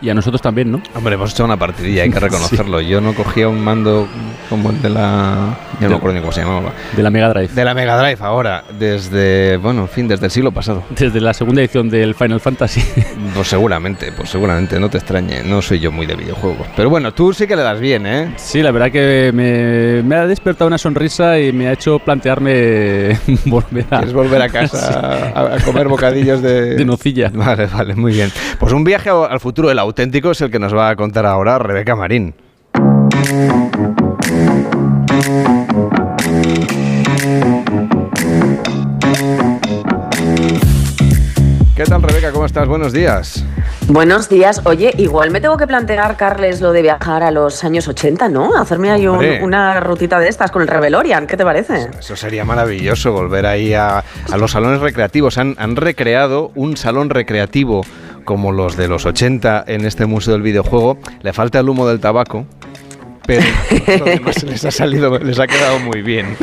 [0.00, 0.80] Y a nosotros también, ¿no?
[0.94, 2.80] Hombre, hemos hecho una partidilla, hay que reconocerlo.
[2.80, 4.06] Yo no cogía un mando
[4.48, 5.58] como el de la...
[5.80, 6.72] Ya no me acuerdo ni cómo se llamaba.
[6.96, 7.48] De la Mega Drive.
[7.48, 10.82] De la Mega Drive ahora, desde, bueno, en fin, desde el siglo pasado.
[10.90, 12.82] Desde la segunda edición del Final Fantasy.
[13.34, 15.44] Pues seguramente, pues seguramente, no te extrañe.
[15.44, 16.66] No soy yo muy de videojuegos.
[16.74, 18.32] Pero bueno, tú sí que le das bien, ¿eh?
[18.36, 23.16] Sí, la verdad que me, me ha despertado una sonrisa y me ha hecho plantearme
[23.44, 23.98] volver a...
[23.98, 26.74] ¿Quieres volver a casa a, a comer bocadillos de...
[26.76, 27.30] De nocilla.
[27.32, 28.32] Vale, vale, muy bien.
[28.58, 31.58] Pues un viaje al futuro, el auténtico, es el que nos va a contar ahora
[31.58, 32.34] Rebeca Marín.
[41.76, 42.32] ¿Qué tal, Rebeca?
[42.32, 42.66] ¿Cómo estás?
[42.66, 43.44] Buenos días.
[43.86, 44.60] Buenos días.
[44.64, 48.56] Oye, igual me tengo que plantear, Carles, lo de viajar a los años 80, ¿no?
[48.56, 51.26] Hacerme ahí un- una rutita de estas con el Revelorian.
[51.28, 51.88] ¿Qué te parece?
[51.98, 53.98] Eso sería maravilloso, volver ahí a,
[54.30, 55.38] a los salones recreativos.
[55.38, 57.82] Han, han recreado un salón recreativo
[58.24, 60.98] como los de los 80 en este Museo del Videojuego.
[61.22, 62.46] Le falta el humo del tabaco,
[63.26, 63.42] pero
[63.98, 66.36] lo demás les ha salido, les ha quedado muy bien.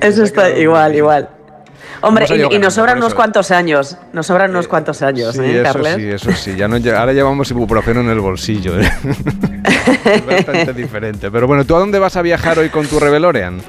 [0.00, 1.28] Eso está igual, igual.
[2.04, 3.96] Hombre, y, y nos sobran unos cuantos años.
[4.12, 5.94] Nos sobran unos cuantos años, Sí, ¿eh, eso Carles?
[5.94, 6.56] sí, eso sí.
[6.56, 8.80] Ya no, ahora llevamos ibuprofeno en el bolsillo.
[8.80, 8.90] ¿eh?
[10.04, 11.30] es bastante diferente.
[11.30, 13.60] Pero bueno, ¿tú a dónde vas a viajar hoy con tu Revelorian?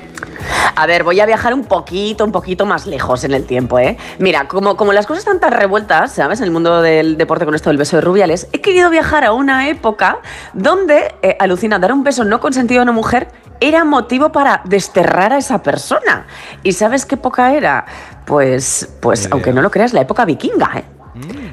[0.75, 3.97] A ver, voy a viajar un poquito, un poquito más lejos en el tiempo, ¿eh?
[4.19, 6.39] Mira, como, como las cosas están tan revueltas, ¿sabes?
[6.39, 9.33] En el mundo del deporte con esto del beso de Rubiales, he querido viajar a
[9.33, 10.19] una época
[10.53, 13.27] donde, eh, alucina, dar un beso no consentido a una mujer
[13.59, 16.25] era motivo para desterrar a esa persona.
[16.63, 17.85] ¿Y sabes qué época era?
[18.25, 20.83] Pues, pues aunque no lo creas, la época vikinga, ¿eh?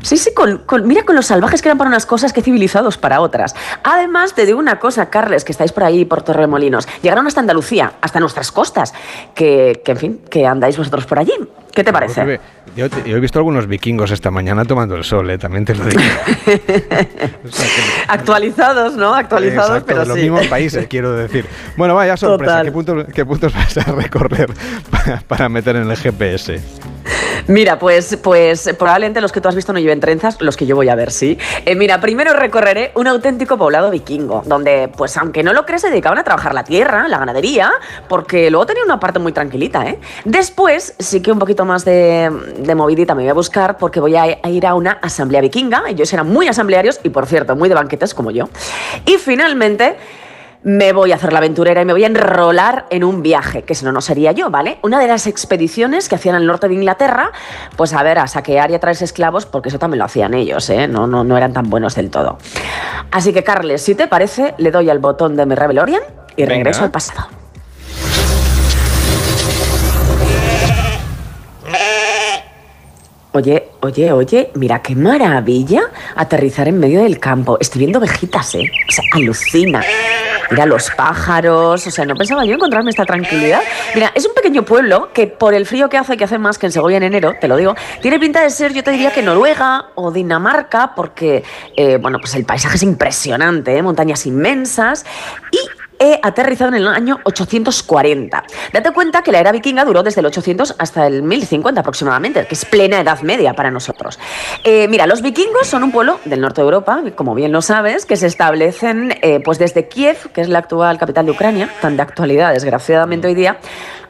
[0.02, 2.98] Sí, sí, con, con- mira con los salvajes que eran para unas cosas que civilizados
[2.98, 3.54] para otras.
[3.84, 6.88] Además, te digo una cosa, Carles, que estáis por ahí por Torremolinos.
[7.02, 8.94] Llegaron hasta Andalucía, hasta nuestras costas.
[9.34, 11.32] Que, que, en fin, que andáis vosotros por allí.
[11.72, 12.40] ¿Qué te parece?
[12.74, 15.38] Yo, yo he visto algunos vikingos esta mañana tomando el sol, ¿eh?
[15.38, 16.00] también te lo digo.
[18.08, 19.14] Actualizados, ¿no?
[19.14, 20.22] Actualizados, Exacto, pero de los sí.
[20.22, 21.46] mismos países, quiero decir.
[21.76, 22.62] Bueno, vaya sorpresa.
[22.64, 24.52] ¿Qué puntos, ¿Qué puntos vas a recorrer
[24.90, 26.60] para, para meter en el GPS?
[27.46, 30.76] Mira, pues, pues probablemente los que tú has visto no lleven trenzas, los que yo
[30.76, 31.38] voy a ver, sí.
[31.64, 35.90] Eh, mira, primero recorreré un auténtico poblado vikingo, donde, pues aunque no lo crees, se
[35.90, 37.72] dedicaban a trabajar la tierra, la ganadería,
[38.08, 39.98] porque luego tenía una parte muy tranquilita, ¿eh?
[40.24, 44.16] Después, sí que un poquito más de, de movidita me voy a buscar, porque voy
[44.16, 47.68] a, a ir a una asamblea vikinga, ellos eran muy asamblearios y, por cierto, muy
[47.68, 48.48] de banquetes como yo.
[49.06, 49.96] Y finalmente
[50.62, 53.74] me voy a hacer la aventurera y me voy a enrolar en un viaje, que
[53.74, 54.78] si no, no sería yo, ¿vale?
[54.82, 57.32] Una de las expediciones que hacían al norte de Inglaterra,
[57.76, 60.68] pues a ver, a saquear y a traerse esclavos, porque eso también lo hacían ellos,
[60.68, 60.86] ¿eh?
[60.86, 62.38] No, no, no eran tan buenos del todo.
[63.10, 66.02] Así que, Carles, si te parece, le doy al botón de mi Rebelorian
[66.36, 66.54] y Venga.
[66.56, 67.28] regreso al pasado.
[73.32, 75.82] Oye, oye, oye, mira qué maravilla
[76.16, 77.58] aterrizar en medio del campo.
[77.60, 78.68] Estoy viendo ovejitas, ¿eh?
[78.88, 79.82] O sea, alucina.
[80.50, 83.60] Mira los pájaros, o sea, no pensaba yo encontrarme esta tranquilidad.
[83.94, 86.66] Mira, es un pequeño pueblo que por el frío que hace, que hace más que
[86.66, 89.22] en Segovia en enero, te lo digo, tiene pinta de ser, yo te diría que
[89.22, 91.44] Noruega o Dinamarca, porque,
[91.76, 93.82] eh, bueno, pues el paisaje es impresionante, ¿eh?
[93.82, 95.04] montañas inmensas
[95.52, 98.42] y he aterrizado en el año 840.
[98.72, 102.54] Date cuenta que la era vikinga duró desde el 800 hasta el 1050 aproximadamente, que
[102.54, 104.18] es plena Edad Media para nosotros.
[104.64, 108.06] Eh, mira, los vikingos son un pueblo del norte de Europa, como bien lo sabes,
[108.06, 111.96] que se establecen eh, pues desde Kiev, que es la actual capital de Ucrania, tan
[111.96, 113.58] de actualidad desgraciadamente hoy día,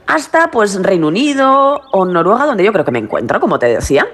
[0.06, 4.06] hasta pues Reino Unido o Noruega, donde yo creo que me encuentro, como te decía.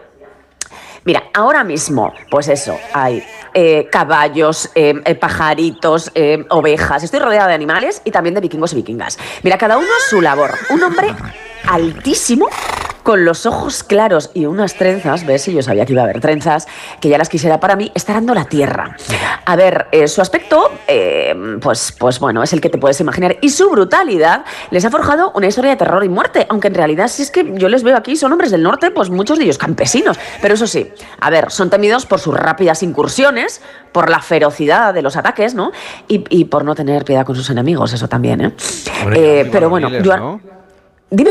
[1.07, 6.11] Mira, ahora mismo, pues eso, hay eh, caballos, eh, eh, pajaritos,
[6.51, 7.05] ovejas.
[7.05, 9.17] Estoy rodeada de animales y también de vikingos y vikingas.
[9.45, 10.51] Mira, cada uno su labor.
[10.69, 11.15] Un hombre
[11.69, 12.49] altísimo,
[13.07, 16.21] con los ojos claros y unas trenzas, ves, si yo sabía que iba a haber
[16.21, 16.67] trenzas,
[17.01, 18.97] que ya las quisiera para mí, está dando la tierra.
[19.45, 23.37] A ver, eh, su aspecto, eh, pues, pues bueno, es el que te puedes imaginar.
[23.43, 27.07] Y su brutalidad les ha forjado una historia de terror y muerte, aunque en realidad,
[27.07, 29.57] si es que yo les veo aquí, son hombres del norte, pues muchos de ellos
[29.59, 30.19] campesinos.
[30.43, 30.91] Pero eso sí,
[31.21, 33.61] a ver, son temidos por sus rápidas incursiones,
[33.93, 35.71] por la ferocidad de los ataques, ¿no?
[36.09, 38.53] Y, y por no tener piedad con sus enemigos, eso también, ¿eh?
[39.05, 40.41] Hombre, Eh, pero bueno, varoniles, yo- ¿no?
[41.09, 41.31] dime.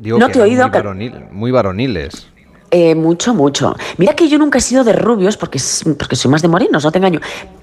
[0.00, 0.66] Digo no que te he oído.
[0.68, 2.26] Muy, varonil- muy varoniles.
[2.70, 3.76] eh, mucho, mucho.
[3.98, 5.60] Mira que yo nunca he sido de rubios porque,
[5.98, 7.20] porque soy más de morenos, no te engaño.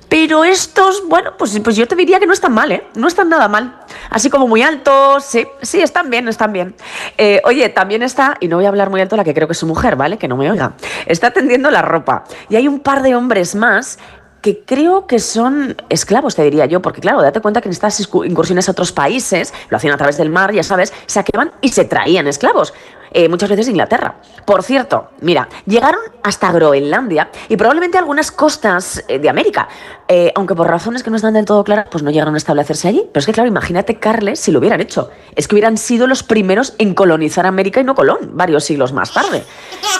[0.09, 2.83] Pero estos, bueno, pues, pues yo te diría que no están mal, ¿eh?
[2.95, 3.79] No están nada mal.
[4.09, 6.75] Así como muy altos, sí, sí, están bien, están bien.
[7.17, 9.51] Eh, oye, también está, y no voy a hablar muy alto, la que creo que
[9.53, 10.17] es su mujer, ¿vale?
[10.17, 10.73] Que no me oiga.
[11.07, 12.23] Está tendiendo la ropa.
[12.49, 13.99] Y hay un par de hombres más
[14.41, 17.99] que creo que son esclavos, te diría yo, porque claro, date cuenta que en estas
[17.99, 21.85] incursiones a otros países, lo hacían a través del mar, ya sabes, saqueaban y se
[21.85, 22.73] traían esclavos.
[23.11, 24.15] eh, muchas veces de Inglaterra.
[24.45, 29.67] Por cierto, mira, llegaron hasta Groenlandia y probablemente algunas costas eh, de América,
[30.09, 32.87] Eh, aunque por razones que no están del todo claras, pues no llegaron a establecerse
[32.87, 33.03] allí.
[33.11, 35.09] Pero es que, claro, imagínate, Carles, si lo hubieran hecho.
[35.35, 39.13] Es que hubieran sido los primeros en colonizar América y no Colón, varios siglos más
[39.13, 39.43] tarde.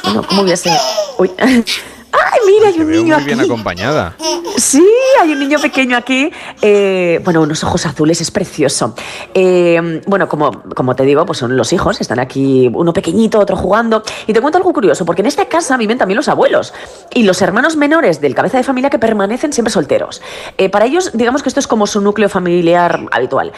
[0.03, 0.71] Bueno, ¿cómo hubiese...?
[1.17, 1.31] Uy.
[2.11, 4.15] ¡Ay, mira, hay un niño muy bien acompañada.
[4.57, 4.85] Sí,
[5.21, 6.31] hay un niño pequeño aquí.
[6.61, 8.95] eh, bueno, unos ojos azules, es precioso.
[9.33, 13.55] Eh, bueno, como, como te digo, pues son los hijos, están aquí uno pequeñito, otro
[13.55, 14.03] jugando.
[14.25, 16.73] Y te cuento algo curioso, porque en esta casa viven también los abuelos
[17.13, 20.21] y los hermanos menores del cabeza de familia que permanecen siempre solteros.
[20.57, 23.51] Eh, para ellos, digamos que esto es como su núcleo familiar habitual.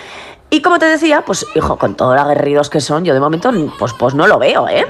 [0.51, 3.51] Y como te decía, pues hijo, con todos los aguerridos que son, yo de momento
[3.77, 4.83] pues, pues no lo veo, ¿eh?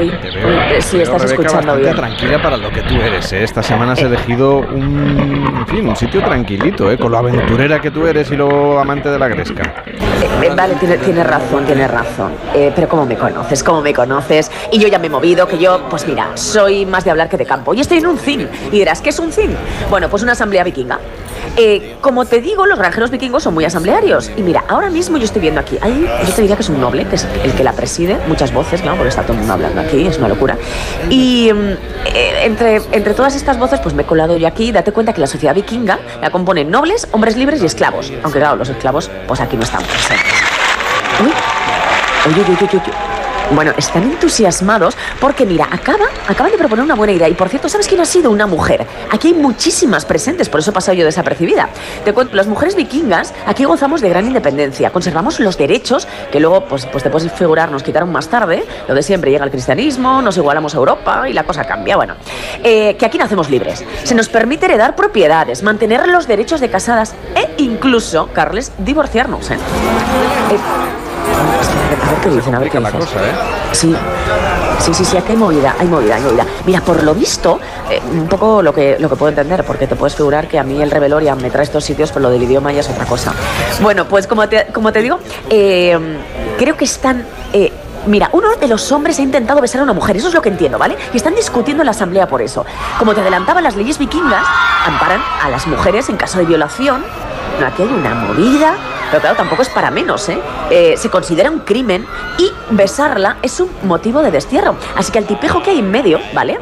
[0.00, 1.94] Uy, Te veo, uy, te sí, veo, estás Rebeca, escuchando bien.
[1.94, 3.32] tranquila para lo que tú eres.
[3.32, 3.44] ¿eh?
[3.44, 6.98] Esta semana has elegido un, en fin, un sitio tranquilito, ¿eh?
[6.98, 9.84] con lo aventurera que tú eres y lo amante de la gresca.
[9.86, 12.32] Eh, vale, tiene- tienes razón, tienes razón.
[12.52, 13.62] Eh, pero ¿cómo me conoces?
[13.62, 14.50] ¿Cómo me conoces?
[14.72, 17.36] Y yo ya me he movido, que yo, pues mira, soy más de hablar que
[17.36, 17.74] de campo.
[17.74, 18.48] Y estoy en un CIN.
[18.72, 19.56] Y dirás, ¿qué es un CIN?
[19.88, 20.98] Bueno, pues una asamblea vikinga.
[21.56, 24.30] Eh, como te digo, los granjeros vikingos son muy asamblearios.
[24.36, 27.06] Y mira, ahora mismo yo estoy viendo aquí, yo te diría que es un noble,
[27.06, 29.80] que es el que la preside, muchas voces, claro, porque está todo el mundo hablando
[29.80, 30.56] aquí, es una locura.
[31.10, 31.58] Y mm,
[32.06, 34.72] eh, entre, entre todas estas voces, pues me he colado yo aquí.
[34.72, 38.12] Date cuenta que la sociedad vikinga la componen nobles, hombres libres y esclavos.
[38.22, 40.32] Aunque claro, los esclavos, pues aquí no están presentes.
[41.20, 41.32] Uy,
[42.32, 43.11] uy, uy, uy, uy.
[43.54, 47.28] Bueno, están entusiasmados porque, mira, acaba, acaban de proponer una buena idea.
[47.28, 48.30] Y por cierto, ¿sabes quién ha sido?
[48.30, 48.86] Una mujer.
[49.10, 51.68] Aquí hay muchísimas presentes, por eso he pasado yo desapercibida.
[52.04, 54.90] Te cuento, las mujeres vikingas aquí gozamos de gran independencia.
[54.90, 58.64] Conservamos los derechos que luego, pues, pues te puedes figurar, nos quitaron más tarde.
[58.88, 61.96] Lo de siempre, llega el cristianismo, nos igualamos a Europa y la cosa cambia.
[61.96, 62.14] Bueno,
[62.64, 63.84] eh, que aquí nacemos libres.
[64.04, 69.50] Se nos permite heredar propiedades, mantener los derechos de casadas e incluso, Carles, divorciarnos.
[69.50, 69.58] ¿eh?
[70.50, 73.00] Eh, a ver qué dicen, a ver qué la dicen.
[73.06, 73.32] cosa, ¿eh?
[73.72, 73.94] Sí,
[74.80, 76.46] sí, sí, sí, aquí hay movida, hay movida, hay movida.
[76.66, 77.60] Mira, por lo visto,
[77.90, 80.62] eh, un poco lo que, lo que puedo entender, porque te puedes figurar que a
[80.64, 83.32] mí el Reveloria me trae estos sitios, pero lo del idioma ya es otra cosa.
[83.80, 85.18] Bueno, pues como te, como te digo,
[85.50, 85.98] eh,
[86.58, 87.24] creo que están...
[87.52, 87.72] eh,
[88.04, 90.48] Mira, uno de los hombres ha intentado besar a una mujer, eso es lo que
[90.48, 90.96] entiendo, ¿vale?
[91.12, 92.66] Y están discutiendo en la asamblea por eso.
[92.98, 94.44] Como te adelantaba, las leyes vikingas
[94.84, 97.04] amparan a las mujeres en caso de violación.
[97.60, 98.74] No, aquí hay una movida,
[99.12, 100.38] pero claro, tampoco es para menos, ¿eh?
[100.70, 102.06] Eh, Se considera un crimen
[102.38, 104.74] y besarla es un motivo de destierro.
[104.96, 106.58] Así que al tipejo que hay en medio, ¿vale?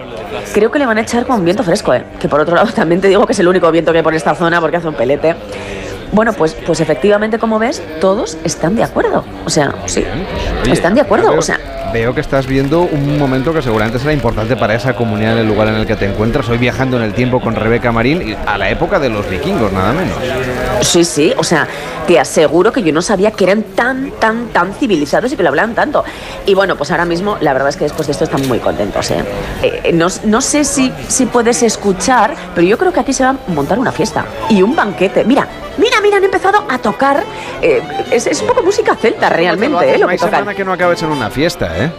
[0.52, 2.04] Creo que le van a echar con un viento fresco, ¿eh?
[2.18, 4.14] Que por otro lado también te digo que es el único viento que hay por
[4.14, 5.36] esta zona porque hace un pelete.
[6.10, 9.24] Bueno, pues, pues efectivamente, como ves, todos están de acuerdo.
[9.44, 10.04] O sea, sí,
[10.66, 11.36] están de acuerdo.
[11.38, 11.60] O sea,
[11.92, 15.48] Veo que estás viendo un momento que seguramente será importante para esa comunidad en el
[15.48, 16.48] lugar en el que te encuentras.
[16.48, 19.92] Hoy viajando en el tiempo con Rebeca Marín a la época de los vikingos, nada
[19.92, 20.16] menos.
[20.82, 21.66] Sí, sí, o sea,
[22.06, 25.48] te aseguro que yo no sabía que eran tan, tan, tan civilizados y que lo
[25.48, 26.04] hablaban tanto.
[26.46, 29.10] Y bueno, pues ahora mismo la verdad es que después de esto están muy contentos,
[29.10, 29.24] ¿eh?
[29.62, 33.30] Eh, no, no sé si, si puedes escuchar, pero yo creo que aquí se va
[33.30, 35.24] a montar una fiesta y un banquete.
[35.24, 35.48] Mira,
[35.80, 37.24] mira, mira, han empezado a tocar.
[37.62, 39.98] eh, es, es un poco música celta realmente, ¿eh?
[39.98, 40.30] Lo no que hay tocan.
[40.40, 41.90] semana que no acabes en una fiesta, ¿eh?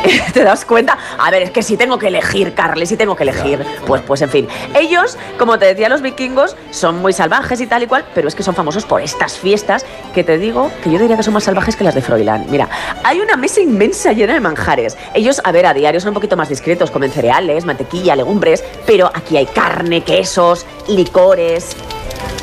[0.32, 0.96] ¿Te das cuenta?
[1.18, 3.62] A ver, es que si tengo que elegir, Carles, si tengo que elegir.
[3.86, 4.48] Pues, pues en fin.
[4.74, 8.34] Ellos, como te decía, los vikingos son muy salvajes y tal y cual, pero es
[8.34, 9.84] que son famosos por estas fiestas
[10.14, 12.46] que te digo que yo diría que son más salvajes que las de Froilán.
[12.48, 12.68] Mira,
[13.04, 14.96] hay una mesa inmensa llena de manjares.
[15.12, 19.10] Ellos, a ver, a diario son un poquito más discretos, comen cereales, mantequilla, legumbres, pero
[19.12, 21.76] aquí hay carne, quesos, licores.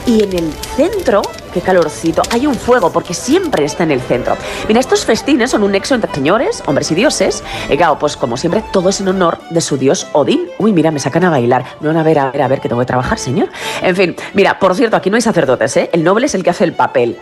[0.08, 1.22] Y en el centro,
[1.54, 4.38] qué calorcito, hay un fuego, porque siempre está en el centro.
[4.66, 7.44] Mira, estos festines son un nexo entre señores, hombres y dioses.
[7.70, 10.48] Y claro, pues como siempre, todo es en honor de su dios Odín.
[10.60, 11.66] Uy, mira, me sacan a bailar.
[11.82, 13.50] No, a ver, a ver, a ver, que tengo que trabajar, señor.
[13.82, 15.90] En fin, mira, por cierto, aquí no hay sacerdotes, ¿eh?
[15.92, 17.18] El noble es el que hace el papel.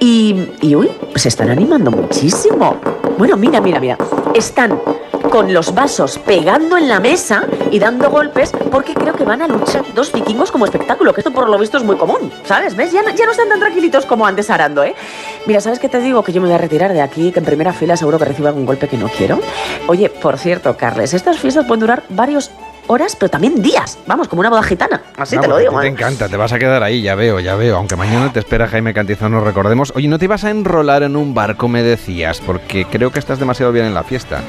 [0.00, 2.80] Y, y uy, se están animando muchísimo.
[3.16, 3.96] Bueno, mira, mira, mira.
[4.34, 4.80] Están
[5.30, 9.48] con los vasos pegando en la mesa y dando golpes porque creo que van a
[9.48, 12.74] luchar dos vikingos como espectáculo, que esto por lo visto es muy común, ¿sabes?
[12.74, 12.92] ¿Ves?
[12.92, 14.94] Ya no, ya no están tan tranquilitos como antes arando, ¿eh?
[15.46, 16.22] Mira, ¿sabes qué te digo?
[16.22, 18.48] Que yo me voy a retirar de aquí, que en primera fila seguro que recibo
[18.48, 19.38] algún golpe que no quiero.
[19.86, 22.50] Oye, por cierto, Carles, estas fiestas pueden durar varios
[22.86, 23.98] horas, pero también días.
[24.06, 25.02] Vamos, como una boda gitana.
[25.16, 25.90] Así te Vamos, lo a ti digo, Te ¿eh?
[25.90, 27.76] encanta, te vas a quedar ahí, ya veo, ya veo.
[27.76, 29.92] Aunque mañana te espera Jaime Cantizano, recordemos.
[29.94, 32.40] Oye, ¿no te ibas a enrolar en un barco, me decías?
[32.40, 34.40] Porque creo que estás demasiado bien en la fiesta.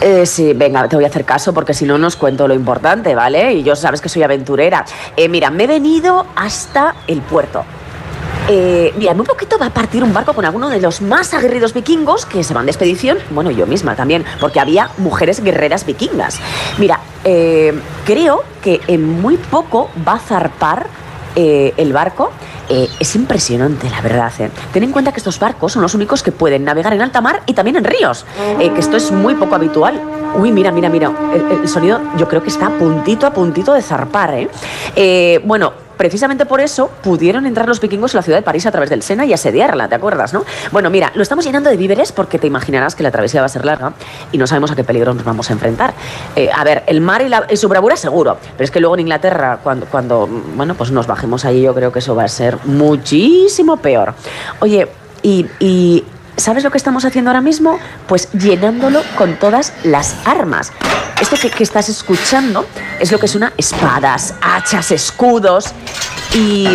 [0.00, 3.14] Eh, sí, venga, te voy a hacer caso porque si no nos cuento lo importante,
[3.14, 3.52] ¿vale?
[3.52, 4.84] Y yo sabes que soy aventurera.
[5.16, 7.64] Eh, mira, me he venido hasta el puerto.
[8.48, 11.34] Eh, mira, en un poquito va a partir un barco con alguno de los más
[11.34, 13.18] aguerridos vikingos que se van de expedición.
[13.30, 16.40] Bueno, yo misma también, porque había mujeres guerreras vikingas.
[16.78, 20.88] Mira, eh, creo que en muy poco va a zarpar
[21.36, 22.30] eh, el barco
[22.68, 24.32] eh, es impresionante, la verdad.
[24.38, 24.50] ¿eh?
[24.72, 27.42] Ten en cuenta que estos barcos son los únicos que pueden navegar en alta mar
[27.46, 28.24] y también en ríos,
[28.58, 30.00] eh, que esto es muy poco habitual.
[30.36, 33.82] Uy, mira, mira, mira, el, el sonido yo creo que está puntito, a puntito de
[33.82, 34.48] zarpar.
[35.44, 38.88] bueno, precisamente por eso pudieron entrar los vikingos en la ciudad de París a través
[38.88, 40.46] del Sena y asediarla, ¿te acuerdas, no?
[40.72, 43.50] Bueno, mira, lo estamos llenando de víveres porque te imaginarás que la travesía va a
[43.50, 43.92] ser larga
[44.32, 45.92] y no sabemos a qué peligro nos vamos a enfrentar.
[46.36, 48.94] Eh, a ver, el mar y, la- y su bravura seguro, pero es que luego
[48.94, 52.28] en Inglaterra, cuando, cuando, bueno, pues nos bajemos allí, yo creo que eso va a
[52.28, 54.14] ser muchísimo peor.
[54.60, 54.88] Oye,
[55.22, 56.02] y
[56.40, 57.78] ¿Sabes lo que estamos haciendo ahora mismo?
[58.06, 60.72] Pues llenándolo con todas las armas.
[61.20, 62.66] Esto que, que estás escuchando
[62.98, 65.72] es lo que suena espadas, hachas, escudos
[66.34, 66.66] y...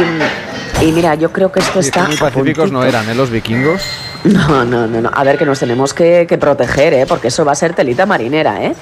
[0.81, 2.03] Y mira, yo creo que esto está...
[2.03, 3.15] muy pacíficos no eran, ¿eh?
[3.15, 3.81] Los vikingos.
[4.25, 5.09] No, no, no, no.
[5.13, 7.05] A ver, que nos tenemos que, que proteger, ¿eh?
[7.07, 8.75] Porque eso va a ser telita marinera, ¿eh?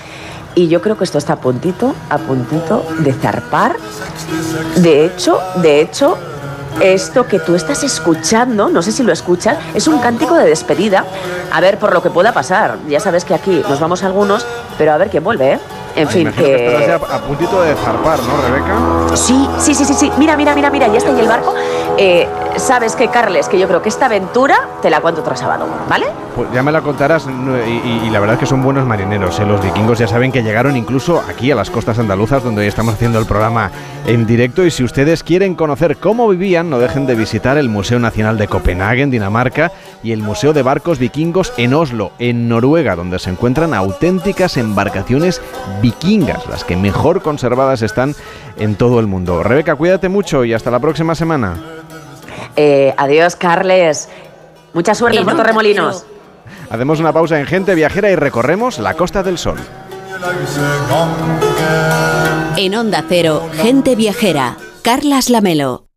[0.56, 3.76] Y yo creo que esto está a puntito, a puntito de zarpar.
[4.78, 6.18] De hecho, de hecho,
[6.82, 11.06] esto que tú estás escuchando, no sé si lo escuchas, es un cántico de despedida.
[11.52, 12.78] A ver, por lo que pueda pasar.
[12.88, 14.46] Ya sabes que aquí nos vamos algunos,
[14.78, 15.60] pero a ver quién vuelve, ¿eh?
[15.96, 16.86] En fin, que que...
[16.88, 19.16] ya a puntito de zarpar, ¿no, Rebeca?
[19.16, 20.12] Sí, sí, sí, sí, sí.
[20.18, 21.54] Mira, mira, mira, mira, ya está ahí el barco.
[21.98, 22.28] Eh,
[22.58, 26.06] Sabes que, Carles, que yo creo que esta aventura te la cuento otro sábado, ¿vale?
[26.36, 29.40] Pues ya me la contarás y la verdad es que son buenos marineros.
[29.40, 29.46] ¿eh?
[29.46, 32.96] Los vikingos ya saben que llegaron incluso aquí a las costas andaluzas donde hoy estamos
[32.96, 33.72] haciendo el programa
[34.06, 38.00] en directo y si ustedes quieren conocer cómo vivían no dejen de visitar el Museo
[38.00, 39.72] Nacional de Copenhague en Dinamarca
[40.02, 45.42] y el Museo de Barcos Vikingos en Oslo, en Noruega, donde se encuentran auténticas embarcaciones
[45.82, 48.16] vikingas, las que mejor conservadas están
[48.58, 49.44] en todo el mundo.
[49.44, 51.56] Rebeca, cuídate mucho y hasta la próxima semana.
[52.56, 54.10] Eh, adiós, Carles.
[54.74, 56.06] Mucha suerte En Torremolinos.
[56.70, 59.60] Hacemos una pausa en Gente Viajera y recorremos la Costa del Sol.
[62.58, 64.58] En Onda Cero, gente viajera.
[64.82, 65.93] Carlas Lamelo.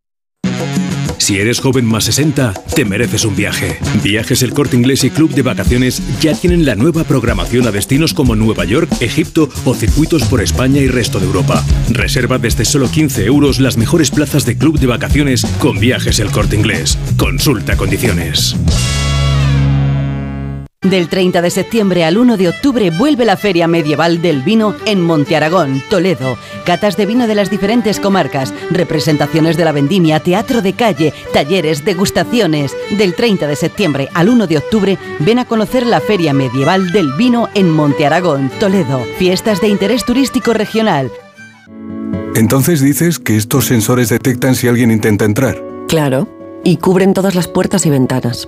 [1.17, 3.79] Si eres joven más 60, te mereces un viaje.
[4.03, 8.13] Viajes El Corte Inglés y Club de Vacaciones ya tienen la nueva programación a destinos
[8.13, 11.63] como Nueva York, Egipto o circuitos por España y resto de Europa.
[11.89, 16.31] Reserva desde solo 15 euros las mejores plazas de Club de Vacaciones con Viajes El
[16.31, 16.97] Corte Inglés.
[17.17, 18.55] Consulta condiciones.
[20.89, 25.01] Del 30 de septiembre al 1 de octubre vuelve la Feria Medieval del Vino en
[25.01, 26.37] Monte Aragón, Toledo.
[26.65, 31.83] Catas de vino de las diferentes comarcas, representaciones de la vendimia, teatro de calle, talleres,
[31.83, 32.71] degustaciones.
[32.97, 37.11] Del 30 de septiembre al 1 de octubre ven a conocer la Feria Medieval del
[37.17, 39.03] Vino en Monte Aragón, Toledo.
[39.17, 41.11] Fiestas de interés turístico regional.
[42.33, 45.61] Entonces dices que estos sensores detectan si alguien intenta entrar.
[45.89, 46.29] Claro,
[46.63, 48.47] y cubren todas las puertas y ventanas.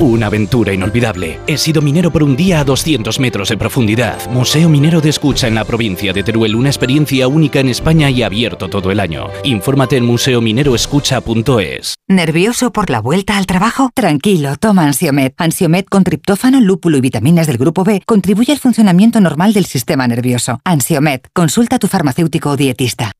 [0.00, 1.38] Una aventura inolvidable.
[1.46, 4.28] He sido minero por un día a 200 metros de profundidad.
[4.28, 6.56] Museo Minero de Escucha en la provincia de Teruel.
[6.56, 9.28] Una experiencia única en España y abierto todo el año.
[9.44, 11.94] Infórmate en museomineroescucha.es.
[12.08, 13.90] ¿Nervioso por la vuelta al trabajo?
[13.94, 15.32] Tranquilo, toma Ansiomed.
[15.38, 20.08] Ansiomed con triptófano, lúpulo y vitaminas del grupo B contribuye al funcionamiento normal del sistema
[20.08, 20.60] nervioso.
[20.64, 23.12] Ansiomed, consulta a tu farmacéutico o dietista.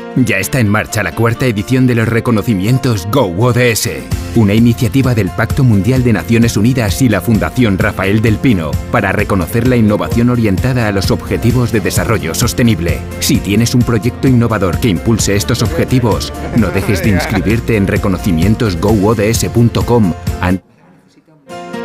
[0.17, 3.89] Ya está en marcha la cuarta edición de los reconocimientos Go ODS,
[4.35, 9.13] una iniciativa del Pacto Mundial de Naciones Unidas y la Fundación Rafael del Pino para
[9.13, 12.99] reconocer la innovación orientada a los objetivos de desarrollo sostenible.
[13.21, 20.13] Si tienes un proyecto innovador que impulse estos objetivos, no dejes de inscribirte en reconocimientosgoods.com.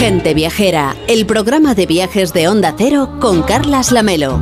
[0.00, 4.40] Gente Viajera, el programa de viajes de Onda Cero con Carlas Lamelo.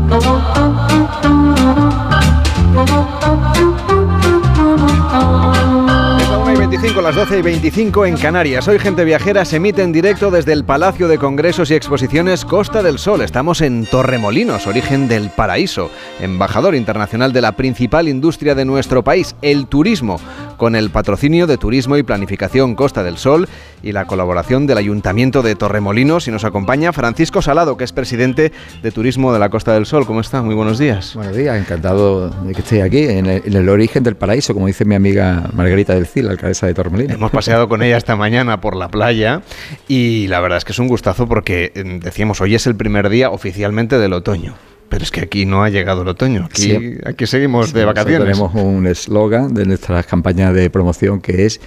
[6.70, 8.68] 25, las 12 y 25 en Canarias.
[8.68, 12.82] Hoy Gente Viajera se emite en directo desde el Palacio de Congresos y Exposiciones Costa
[12.82, 13.22] del Sol.
[13.22, 15.90] Estamos en Torremolinos, origen del paraíso,
[16.20, 20.20] embajador internacional de la principal industria de nuestro país, el turismo,
[20.59, 23.48] con el patrocinio de Turismo y Planificación Costa del Sol
[23.82, 26.28] y la colaboración del Ayuntamiento de Torremolinos.
[26.28, 28.52] Y nos acompaña Francisco Salado, que es presidente
[28.82, 30.05] de Turismo de la Costa del Sol.
[30.05, 30.43] ¿Cómo está?
[30.43, 31.14] Muy buenos días.
[31.14, 34.66] Buenos días, encantado de que esté aquí, en el, en el origen del paraíso, como
[34.66, 37.14] dice mi amiga Margarita del Cid, la alcaldesa de Torremolinos.
[37.14, 39.40] Hemos paseado con ella esta mañana por la playa
[39.86, 43.09] y la verdad es que es un gustazo porque eh, decíamos, hoy es el primer
[43.09, 44.55] día oficialmente del otoño.
[44.89, 46.98] Pero es que aquí no ha llegado el otoño, aquí, Sí.
[47.05, 48.20] aquí seguimos de vacaciones.
[48.20, 51.60] Tenemos un eslogan de nuestras campañas de promoción que es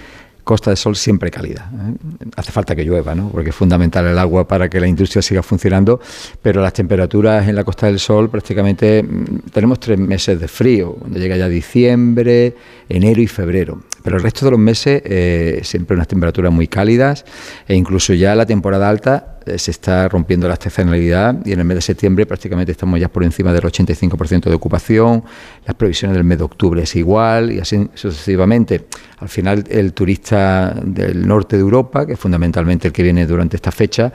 [0.44, 1.70] Costa del Sol siempre cálida.
[1.72, 1.94] ¿eh?
[2.36, 3.28] Hace falta que llueva, ¿no?
[3.30, 6.00] porque es fundamental el agua para que la industria siga funcionando,
[6.42, 10.94] pero las temperaturas en la Costa del Sol prácticamente mm, tenemos tres meses de frío,
[10.94, 12.56] cuando llega ya diciembre,
[12.96, 13.82] enero y febrero.
[14.02, 17.24] Pero el resto de los meses eh, siempre unas temperaturas muy cálidas
[17.66, 21.64] e incluso ya la temporada alta eh, se está rompiendo la estacionalidad y en el
[21.64, 25.24] mes de septiembre prácticamente estamos ya por encima del 85% de ocupación,
[25.66, 28.86] las previsiones del mes de octubre es igual y así sucesivamente.
[29.18, 33.56] Al final el turista del norte de Europa, que es fundamentalmente el que viene durante
[33.56, 34.12] esta fecha,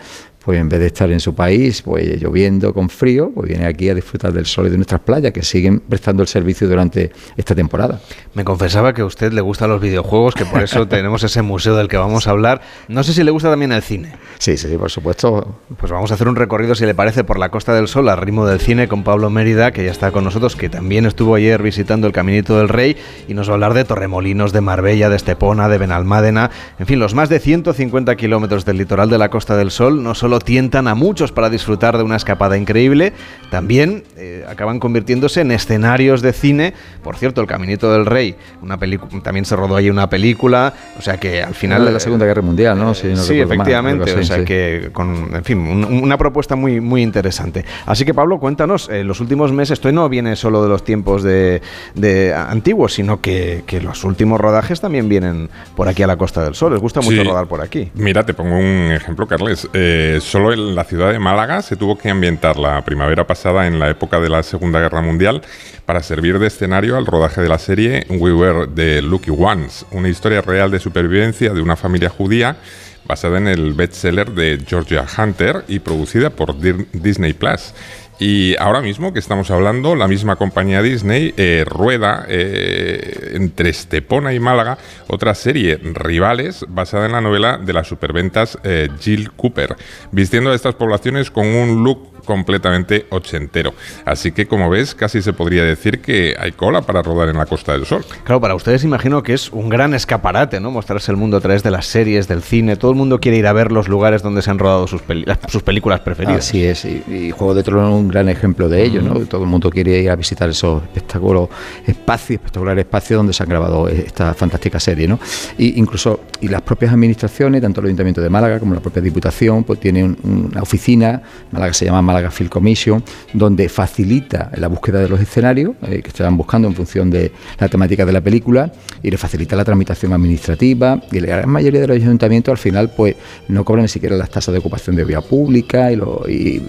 [0.48, 3.90] pues en vez de estar en su país, pues lloviendo con frío, pues viene aquí
[3.90, 7.54] a disfrutar del sol y de nuestras playas, que siguen prestando el servicio durante esta
[7.54, 8.00] temporada.
[8.34, 11.76] Me confesaba que a usted le gustan los videojuegos, que por eso tenemos ese museo
[11.76, 12.62] del que vamos a hablar.
[12.88, 14.14] No sé si le gusta también el cine.
[14.40, 15.60] Sí, sí, por supuesto.
[15.78, 18.20] Pues vamos a hacer un recorrido, si le parece, por la Costa del Sol, al
[18.20, 21.62] ritmo del cine, con Pablo Mérida, que ya está con nosotros, que también estuvo ayer
[21.62, 22.96] visitando el Caminito del Rey,
[23.28, 26.52] y nos va a hablar de Torremolinos, de Marbella, de Estepona, de Benalmádena.
[26.80, 30.16] En fin, los más de 150 kilómetros del litoral de la Costa del Sol no
[30.16, 33.14] solo tientan a muchos para disfrutar de una escapada increíble,
[33.50, 36.74] también eh, acaban convirtiéndose en escenarios de cine.
[37.04, 38.78] Por cierto, el Caminito del Rey, una
[39.24, 42.42] también se rodó ahí una película, o sea que al final de la Segunda Guerra
[42.42, 42.94] Mundial, ¿no?
[42.94, 44.04] Si no sí, mal, efectivamente.
[44.12, 44.46] algo así, o sea sí.
[44.46, 47.66] que, con, en fin, un- una propuesta muy, muy interesante.
[47.86, 51.24] Así que, Pablo, cuéntanos, eh, los últimos meses, esto no viene solo de los tiempos
[51.24, 51.62] de,
[51.96, 56.44] de antiguos, sino que, que los últimos rodajes también vienen por aquí a la Costa
[56.44, 56.74] del Sol.
[56.74, 57.28] Les gusta mucho Sí.
[57.28, 57.90] rodar por aquí.
[57.96, 59.68] Mira, te pongo un ejemplo, Carles.
[59.74, 63.80] Eh, solo en la ciudad de Málaga se tuvo que ambientar la primavera pasada en
[63.80, 65.42] la época de la Segunda Guerra Mundial
[65.86, 70.10] para servir de escenario al rodaje de la serie We Were the Lucky Ones, una
[70.10, 72.58] historia real de supervivencia de una familia judía
[73.06, 77.74] basada en el bestseller de Georgia Hunter y producida por Disney Plus.
[78.20, 84.34] Y ahora mismo que estamos hablando, la misma compañía Disney eh, rueda eh, entre Estepona
[84.34, 89.76] y Málaga otra serie, Rivales, basada en la novela de las superventas eh, Jill Cooper,
[90.12, 93.74] vistiendo a estas poblaciones con un look completamente ochentero.
[94.06, 97.48] Así que, como ves, casi se podría decir que hay cola para rodar en la
[97.48, 98.06] Costa del Sol.
[98.24, 100.70] Claro, para ustedes imagino que es un gran escaparate, ¿no?
[100.70, 102.76] Mostrarse el mundo a través de las series, del cine.
[102.76, 105.26] Todo el mundo quiere ir a ver los lugares donde se han rodado sus, peli-
[105.48, 106.40] sus películas preferidas.
[106.40, 109.14] Así es, y, y Juego de Tronos es un gran ejemplo de ello, ¿no?
[109.22, 111.48] Todo el mundo quiere ir a visitar esos espectáculos,
[111.88, 115.18] espacios, espectaculares espacios donde se han grabado esta fantástica serie, ¿no?
[115.58, 119.64] Y incluso, y las propias administraciones, tanto el Ayuntamiento de Málaga como la propia Diputación,
[119.64, 121.22] pues tienen un- una oficina,
[121.52, 123.04] Málaga se llama Málaga Film Commission,
[123.34, 127.70] donde facilita la búsqueda de los escenarios eh, que estaban buscando en función de la
[127.70, 128.72] temática de la película
[129.02, 132.90] y le facilita la tramitación administrativa y la gran mayoría de los ayuntamientos al final
[132.90, 133.16] pues
[133.48, 136.62] no cobran ni siquiera las tasas de ocupación de vía pública y,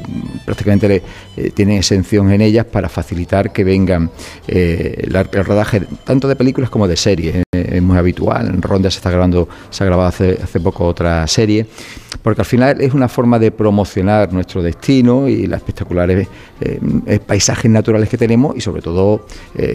[0.45, 1.03] prácticamente le,
[1.37, 4.11] eh, tienen exención en ellas para facilitar que vengan
[4.47, 7.43] eh, el rodaje tanto de películas como de series.
[7.53, 11.27] es muy habitual, en Ronda se está grabando, se ha grabado hace, hace poco otra
[11.27, 11.67] serie,
[12.23, 16.29] porque al final es una forma de promocionar nuestro destino las espectaculares
[17.27, 19.27] paisajes naturales que tenemos y sobre todo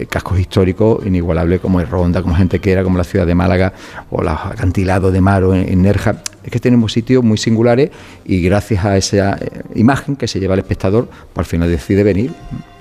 [0.08, 3.72] cascos históricos inigualables como es Ronda, como gente que como la ciudad de Málaga
[4.10, 6.22] o los acantilados de Maro en, en Nerja.
[6.42, 7.90] Es que tenemos sitios muy singulares
[8.24, 12.02] y gracias a esa eh, imagen que se lleva el espectador, por al final decide
[12.02, 12.32] venir.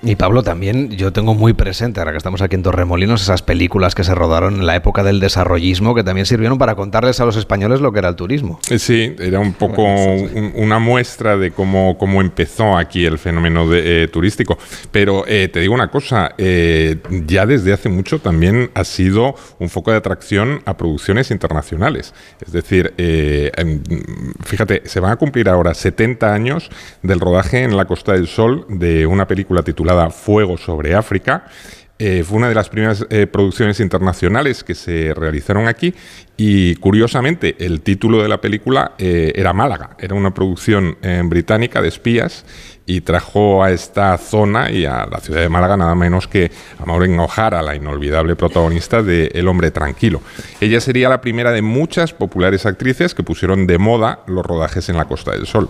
[0.06, 3.96] Y Pablo, también yo tengo muy presente, ahora que estamos aquí en Torremolinos, esas películas
[3.96, 7.38] que se rodaron en la época del desarrollismo, que también sirvieron para contarles a los
[7.38, 8.60] españoles lo que era el turismo.
[8.70, 9.82] Eh, sí, era un poco
[10.56, 14.58] una muestra de cómo, cómo empezó aquí el fenómeno de, eh, turístico.
[14.92, 19.92] Pero eh, te digo una cosa, ya desde hace mucho también ha sido un foco
[19.92, 22.14] de atracción a producciones internacionales.
[22.46, 23.82] Es decir, em,
[24.44, 26.70] fíjate, se van a cumplir ahora 70 años
[27.04, 31.46] del rodaje en la Costa del Sol de una película titulada Fuego sobre África.
[32.00, 35.94] Eh, fue una de las primeras eh, producciones internacionales que se realizaron aquí
[36.36, 41.88] y curiosamente el título de la película eh, era Málaga, era una producción británica de
[41.88, 42.46] espías
[42.86, 46.86] y trajo a esta zona y a la ciudad de Málaga nada menos que a
[46.86, 50.22] Maureen O'Hara, la inolvidable protagonista de El hombre tranquilo.
[50.60, 54.98] Ella sería la primera de muchas populares actrices que pusieron de moda los rodajes en
[54.98, 55.70] la Costa del Sol.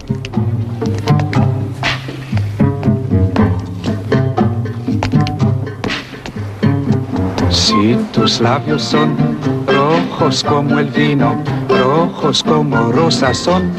[7.53, 9.15] Si tus labios son
[9.67, 13.71] rojos como el vino, rojos como rosas son.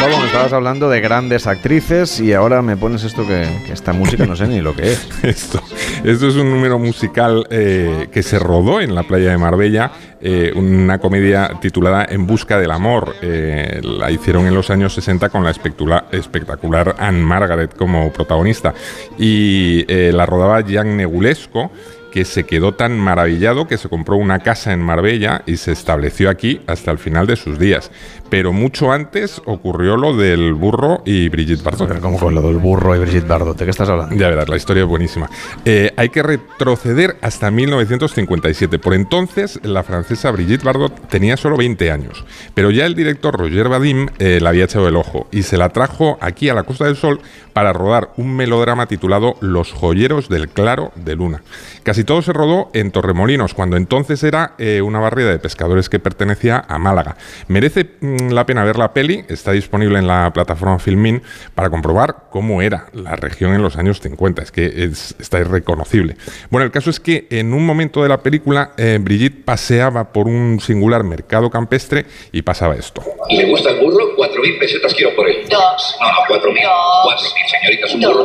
[0.00, 4.24] Pablo, me estabas hablando de grandes actrices y ahora me pones esto que, esta música
[4.24, 5.06] no sé ni lo que es.
[5.22, 5.62] esto,
[6.02, 9.92] esto es un número musical eh, que se rodó en la playa de Marbella
[10.26, 13.14] eh, una comedia titulada En busca del amor.
[13.20, 18.72] Eh, la hicieron en los años 60 con la espectacular Anne Margaret como protagonista.
[19.18, 21.70] Y eh, la rodaba Jan Negulesco
[22.10, 26.30] que se quedó tan maravillado que se compró una casa en Marbella y se estableció
[26.30, 27.90] aquí hasta el final de sus días.
[28.34, 32.00] Pero mucho antes ocurrió lo del burro y Brigitte Bardot.
[32.00, 33.56] ¿Cómo fue lo del burro y Brigitte Bardot?
[33.56, 34.16] ¿De qué estás hablando?
[34.16, 35.30] Ya verás, la historia es buenísima.
[35.64, 38.80] Eh, hay que retroceder hasta 1957.
[38.80, 42.24] Por entonces, la francesa Brigitte Bardot tenía solo 20 años.
[42.54, 45.68] Pero ya el director Roger Vadim eh, la había echado el ojo y se la
[45.68, 47.20] trajo aquí a la Costa del Sol
[47.52, 51.42] para rodar un melodrama titulado Los joyeros del claro de luna.
[51.84, 56.00] Casi todo se rodó en Torremolinos, cuando entonces era eh, una barriada de pescadores que
[56.00, 57.16] pertenecía a Málaga.
[57.46, 61.22] Merece mm, la pena ver la peli, está disponible en la plataforma Filmin
[61.54, 66.16] para comprobar cómo era la región en los años 50, es que está irreconocible.
[66.50, 70.26] Bueno, el caso es que en un momento de la película eh, Brigitte paseaba por
[70.26, 73.02] un singular mercado campestre y pasaba esto.
[73.30, 74.14] ¿Le gusta el burro?
[74.16, 75.44] Cuatro mil pesetas quiero por él.
[75.48, 75.96] Dos.
[76.00, 76.62] No, no, cuatro mil.
[77.04, 78.24] Cuatro mil, señorita, es un burro.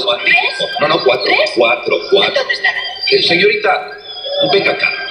[0.81, 1.31] No, no, cuatro.
[1.55, 2.41] Cuatro, cuatro.
[3.11, 3.91] Eh, señorita,
[4.51, 5.08] venga acá.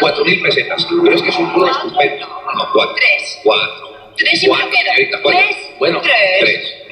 [0.00, 0.86] Cuatro mil pesetas.
[1.02, 2.26] Pero es que es un estupendo.
[2.26, 2.94] No, cuatro.
[2.96, 3.40] Tres.
[3.42, 4.12] Cuatro.
[4.16, 5.40] Tres y cuatro, señorita, cuatro.
[5.40, 5.56] Tres.
[5.78, 6.14] Bueno, tres.
[6.40, 6.85] tres.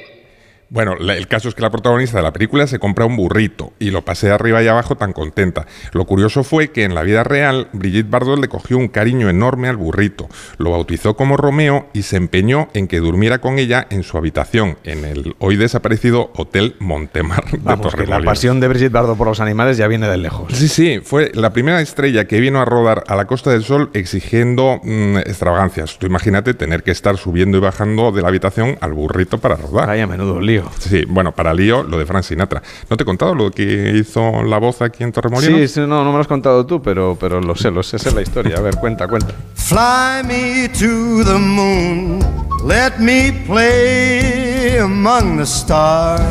[0.75, 3.93] Bueno, el caso es que la protagonista de la película se compra un burrito y
[3.93, 5.67] lo pasea arriba y abajo tan contenta.
[5.93, 9.69] Lo curioso fue que en la vida real Brigitte Bardot le cogió un cariño enorme
[9.69, 10.29] al burrito,
[10.59, 14.77] lo bautizó como Romeo y se empeñó en que durmiera con ella en su habitación
[14.83, 19.39] en el hoy desaparecido Hotel Montemar de Vamos, La pasión de Brigitte Bardot por los
[19.39, 20.53] animales ya viene de lejos.
[20.55, 23.91] Sí, sí, fue la primera estrella que vino a rodar a la Costa del Sol
[23.95, 26.01] exigiendo mm, extravagancias.
[26.01, 29.87] Tú imagínate tener que estar subiendo y bajando de la habitación al burrito para rodar.
[29.87, 30.64] Vaya menudo lío.
[30.79, 32.63] Sí, bueno, para lío lo de Frank Sinatra.
[32.91, 35.71] ¿No te he contado lo que hizo la voz aquí en Torremolinos?
[35.71, 38.11] Sí, no, no me lo has contado tú, pero, pero lo sé, lo sé, esa
[38.11, 38.59] es la historia.
[38.59, 39.35] A ver, cuenta, cuenta.
[39.55, 42.21] Fly me to the moon,
[42.67, 46.23] let me play among the stars.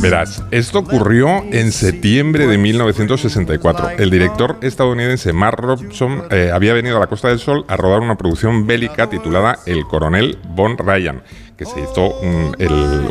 [0.00, 3.90] Verás, esto ocurrió en septiembre de 1964.
[3.96, 8.00] El director estadounidense Mark Robson eh, había venido a la Costa del Sol a rodar
[8.00, 11.22] una producción bélica titulada El coronel Von Ryan
[11.56, 12.18] que se hizo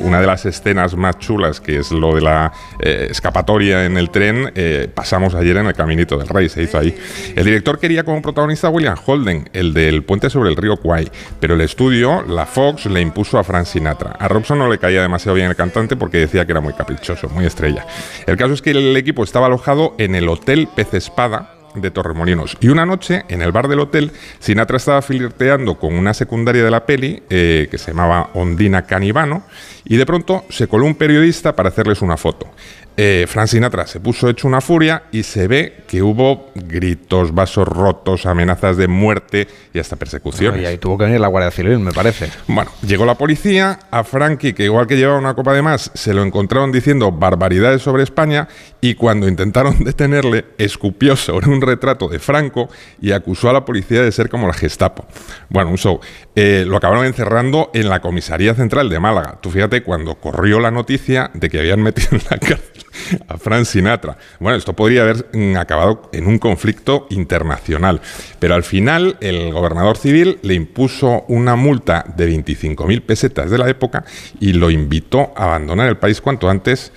[0.02, 4.10] una de las escenas más chulas, que es lo de la eh, escapatoria en el
[4.10, 6.96] tren, eh, pasamos ayer en el Caminito del Rey, se hizo ahí.
[7.36, 11.10] El director quería como protagonista a William Holden, el del puente sobre el río Kwai,
[11.40, 14.12] pero el estudio, la Fox, le impuso a Frank Sinatra.
[14.20, 17.30] A Robson no le caía demasiado bien el cantante porque decía que era muy caprichoso,
[17.30, 17.86] muy estrella.
[18.28, 22.58] El caso es que el equipo estaba alojado en el Hotel Pez Espada, de Torremolinos.
[22.60, 26.72] Y una noche, en el bar del hotel, Sinatra estaba flirteando con una secundaria de
[26.72, 29.44] la peli, eh, que se llamaba Ondina Canivano,
[29.86, 32.48] y de pronto se coló un periodista para hacerles una foto.
[32.96, 37.68] Eh, Frank Sinatra se puso hecho una furia y se ve que hubo gritos, vasos
[37.68, 40.62] rotos, amenazas de muerte y hasta persecuciones.
[40.62, 42.30] y ahí tuvo que venir la Guardia Civil, me parece.
[42.48, 46.14] Bueno, llegó la policía, a Frankie, que igual que llevaba una copa de más, se
[46.14, 48.48] lo encontraron diciendo barbaridades sobre España
[48.80, 52.70] y cuando intentaron detenerle, escupió sobre un retrato de Franco
[53.02, 55.08] y acusó a la policía de ser como la Gestapo.
[55.50, 56.00] Bueno, un show.
[56.36, 59.40] Eh, lo acabaron encerrando en la comisaría central de Málaga.
[59.42, 62.83] Tú fíjate cuando corrió la noticia de que habían metido en la cárcel
[63.28, 64.18] a Frank Sinatra.
[64.40, 68.02] Bueno, esto podría haber mm, acabado en un conflicto internacional,
[68.40, 73.70] pero al final el gobernador civil le impuso una multa de 25.000 pesetas de la
[73.70, 74.06] época
[74.40, 76.92] y lo invitó a abandonar el país cuanto antes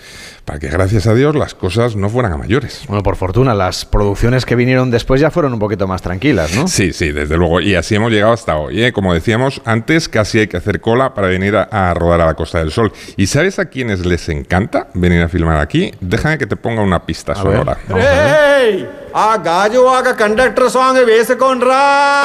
[0.46, 2.84] para que gracias a Dios las cosas no fueran a mayores.
[2.86, 6.68] Bueno, por fortuna, las producciones que vinieron después ya fueron un poquito más tranquilas, ¿no?
[6.68, 7.60] Sí, sí, desde luego.
[7.60, 8.84] Y así hemos llegado hasta hoy.
[8.84, 8.92] ¿eh?
[8.92, 12.60] Como decíamos antes, casi hay que hacer cola para venir a, rodar a la Costa
[12.60, 12.92] del Sol.
[13.16, 15.90] ¿Y sabes a quiénes les encanta venir a filmar aquí?
[16.00, 17.76] Déjame que te ponga una pista sonora.
[17.88, 20.96] Ver, a, hey, a gallo haga conductor song
[21.36, 22.22] con ra.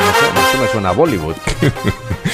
[0.00, 1.36] No sé, no sé me suena a Bollywood.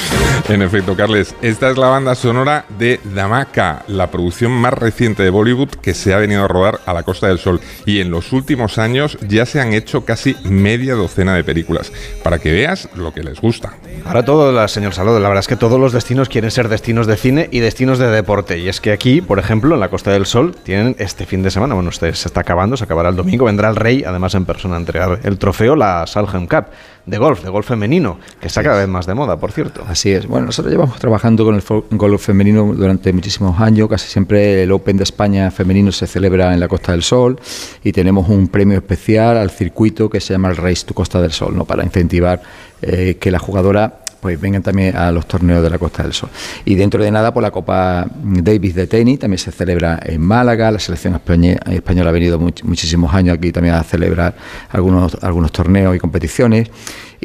[0.47, 5.31] En efecto, Carles, esta es la banda sonora de Dhamaka, la producción más reciente de
[5.31, 7.63] Bollywood que se ha venido a rodar a la Costa del Sol.
[7.87, 11.93] Y en los últimos años ya se han hecho casi media docena de películas,
[12.23, 13.73] para que veas lo que les gusta.
[14.05, 17.07] Ahora todo, la, señor Salado, la verdad es que todos los destinos quieren ser destinos
[17.07, 18.59] de cine y destinos de deporte.
[18.59, 21.51] Y es que aquí, por ejemplo, en la Costa del Sol, tienen este fin de
[21.51, 24.45] semana, bueno, usted se está acabando, se acabará el domingo, vendrá el rey, además en
[24.45, 26.67] persona, a entregar el trofeo, la Salhem Cup
[27.07, 29.85] de golf, de golf femenino, que está cada vez más de moda, por cierto.
[29.87, 30.27] Así es.
[30.27, 33.89] Bueno, nosotros llevamos trabajando con el golf femenino durante muchísimos años.
[33.89, 37.39] Casi siempre el Open de España femenino se celebra en la Costa del Sol
[37.83, 41.33] y tenemos un premio especial al circuito que se llama el Race to Costa del
[41.33, 41.65] Sol, ¿no?
[41.65, 42.43] para incentivar
[42.81, 46.31] eh, que la jugadora pues vengan también a los torneos de la Costa del Sol.
[46.65, 50.71] Y dentro de nada, pues la Copa Davis de tenis también se celebra en Málaga,
[50.71, 54.35] la selección española ha venido much, muchísimos años aquí también a celebrar
[54.71, 56.71] algunos, algunos torneos y competiciones.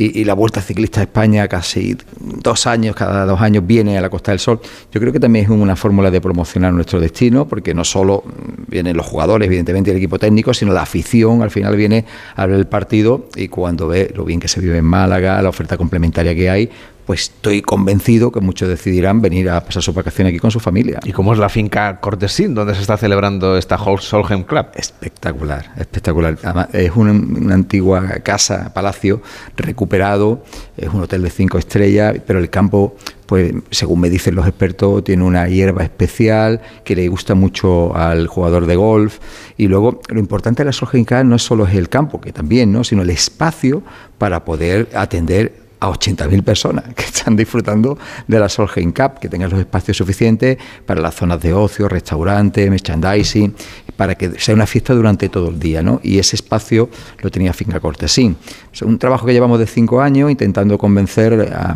[0.02, 4.10] Y, la Vuelta Ciclista a España casi dos años, cada dos años viene a la
[4.10, 4.62] Costa del Sol.
[4.94, 8.24] Yo creo que también es una fórmula de promocionar nuestro destino, porque no solo
[8.68, 12.06] vienen los jugadores, evidentemente, el equipo técnico, sino la afición al final viene
[12.38, 15.50] a ver el partido y cuando ve lo bien que se vive en Málaga, la
[15.50, 16.70] oferta complementaria que hay,
[17.10, 21.00] pues estoy convencido que muchos decidirán venir a pasar su vacaciones aquí con su familia.
[21.04, 24.68] ¿Y cómo es la finca Cortesín, donde se está celebrando esta Solheim Club?
[24.76, 26.38] Espectacular, espectacular.
[26.44, 29.24] Además, es una, una, antigua casa, palacio,
[29.58, 30.44] recuperado,
[30.78, 32.96] es un hotel de cinco estrellas, pero el campo,
[33.26, 38.28] pues según me dicen los expertos, tiene una hierba especial que le gusta mucho al
[38.28, 39.18] jugador de golf.
[39.58, 42.72] Y luego, lo importante de la Solheim Club no solo es el campo, que también,
[42.72, 42.84] ¿no?
[42.84, 43.82] sino el espacio
[44.20, 47.98] para poder atender a 80.000 personas que están disfrutando
[48.28, 52.70] de la Solheim Cup, que tengan los espacios suficientes para las zonas de ocio, restaurantes,
[52.70, 53.54] merchandising,
[53.96, 56.00] para que sea una fiesta durante todo el día, ¿no?
[56.04, 56.90] Y ese espacio
[57.20, 58.38] lo tenía Finca Cortesín.
[58.72, 61.76] Es un trabajo que llevamos de cinco años intentando convencer a,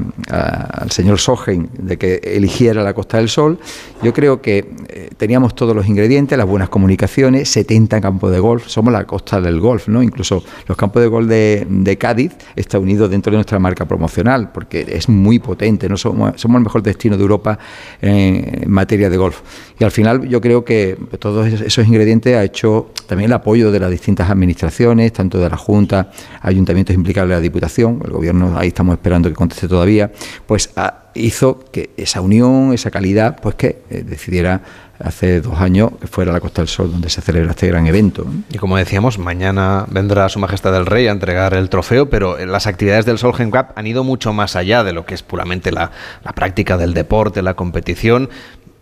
[0.82, 3.60] al señor Solheim de que eligiera la Costa del Sol.
[4.02, 8.68] Yo creo que eh, teníamos todos los ingredientes, las buenas comunicaciones, 70 campos de golf,
[8.68, 10.02] somos la costa del golf, ¿no?
[10.02, 14.52] Incluso los campos de golf de, de Cádiz está unido dentro de nuestra marca promocional,
[14.52, 15.98] porque es muy potente, ¿no?
[15.98, 17.60] somos, somos el mejor destino de Europa
[18.02, 19.42] en, materia de golf.
[19.80, 23.80] Y al final yo creo que todos esos ingredientes ha hecho también el apoyo de
[23.80, 26.10] las distintas administraciones, tanto de la Junta,
[26.42, 30.12] ayuntamientos implicados de la Diputación, el Gobierno ahí estamos esperando que conteste todavía,
[30.48, 30.72] pues
[31.14, 34.62] hizo que esa unión, esa calidad, pues que eh, decidiera
[35.00, 38.26] hace dos años que fuera la Costa del Sol donde se celebra este gran evento.
[38.52, 42.68] Y como decíamos, mañana vendrá Su Majestad el Rey a entregar el trofeo, pero las
[42.68, 45.92] actividades del Solheim Cup han ido mucho más allá de lo que es puramente la,
[46.24, 48.30] la práctica del deporte, la competición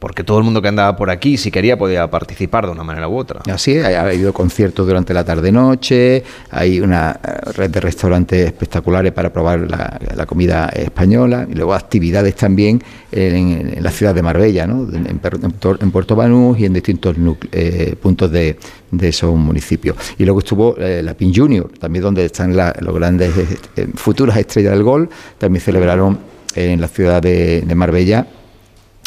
[0.01, 3.07] porque todo el mundo que andaba por aquí, si quería, podía participar de una manera
[3.07, 3.41] u otra.
[3.53, 7.19] Así ha habido conciertos durante la tarde-noche, hay una
[7.55, 13.83] red de restaurantes espectaculares para probar la, la comida española, y luego actividades también en,
[13.83, 14.87] la ciudad de Marbella, ¿no?
[14.91, 17.15] en, Puerto Banús y en distintos
[17.51, 18.57] eh, puntos de,
[19.01, 19.95] esos municipios.
[20.17, 23.31] Y luego estuvo eh, la PIN Junior, también donde están la, los grandes
[23.75, 26.17] eh, futuras estrellas del gol, también celebraron
[26.55, 28.25] en la ciudad de Marbella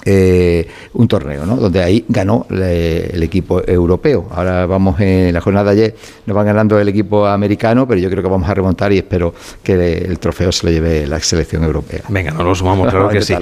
[0.04, 1.56] eh, un torneo, ¿no?
[1.56, 4.28] donde ahí ganó le, el equipo europeo.
[4.30, 8.10] Ahora vamos en la jornada de ayer, nos van ganando el equipo americano, pero yo
[8.10, 11.64] creo que vamos a remontar y espero que el trofeo se lo lleve la selección
[11.64, 12.02] europea.
[12.08, 13.34] Venga, nos lo sumamos, claro que sí.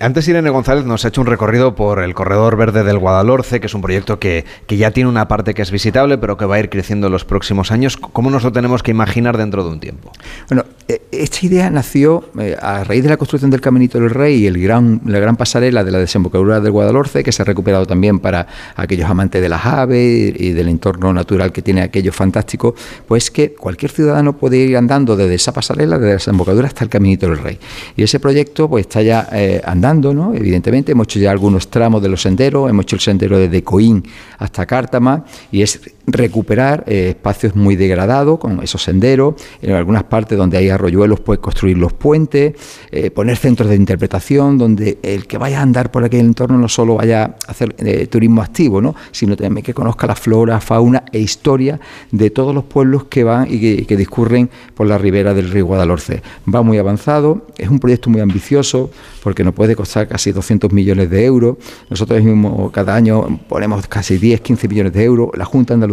[0.00, 3.66] Antes Irene González nos ha hecho un recorrido por el Corredor Verde del Guadalhorce, que
[3.66, 6.56] es un proyecto que, que ya tiene una parte que es visitable, pero que va
[6.56, 7.96] a ir creciendo en los próximos años.
[7.96, 10.12] ¿Cómo nos lo tenemos que imaginar dentro de un tiempo?
[10.48, 10.64] Bueno,
[11.10, 14.60] esta idea nació eh, a raíz de la construcción del Caminito del Rey y el
[14.60, 18.46] gran, la gran pasarela de la desembocadura del Guadalhorce que se ha recuperado también para
[18.76, 22.74] aquellos amantes de las aves y del entorno natural que tiene aquello fantástico,
[23.08, 26.90] pues que cualquier ciudadano puede ir andando desde esa pasarela, desde la desembocadura hasta el
[26.90, 27.58] Caminito del Rey.
[27.96, 30.34] Y ese proyecto pues está ya eh, andando, ¿no?
[30.34, 34.04] Evidentemente, hemos hecho ya algunos tramos de los senderos, hemos hecho el sendero desde Coín
[34.36, 35.80] hasta Cártama y es
[36.12, 41.40] recuperar eh, espacios muy degradados con esos senderos, en algunas partes donde hay arroyuelos puede
[41.40, 42.54] construir los puentes,
[42.90, 46.68] eh, poner centros de interpretación donde el que vaya a andar por aquel entorno no
[46.68, 48.94] solo vaya a hacer eh, turismo activo, ¿no?
[49.12, 51.80] sino también que conozca la flora, fauna e historia
[52.10, 56.22] de todos los pueblos que van y que, discurren por la ribera del río Guadalhorce.
[56.52, 58.90] Va muy avanzado, es un proyecto muy ambicioso
[59.22, 61.56] porque nos puede costar casi 200 millones de euros.
[61.90, 65.30] Nosotros mismos cada año ponemos casi 10, 15 millones de euros.
[65.36, 65.86] La Junta de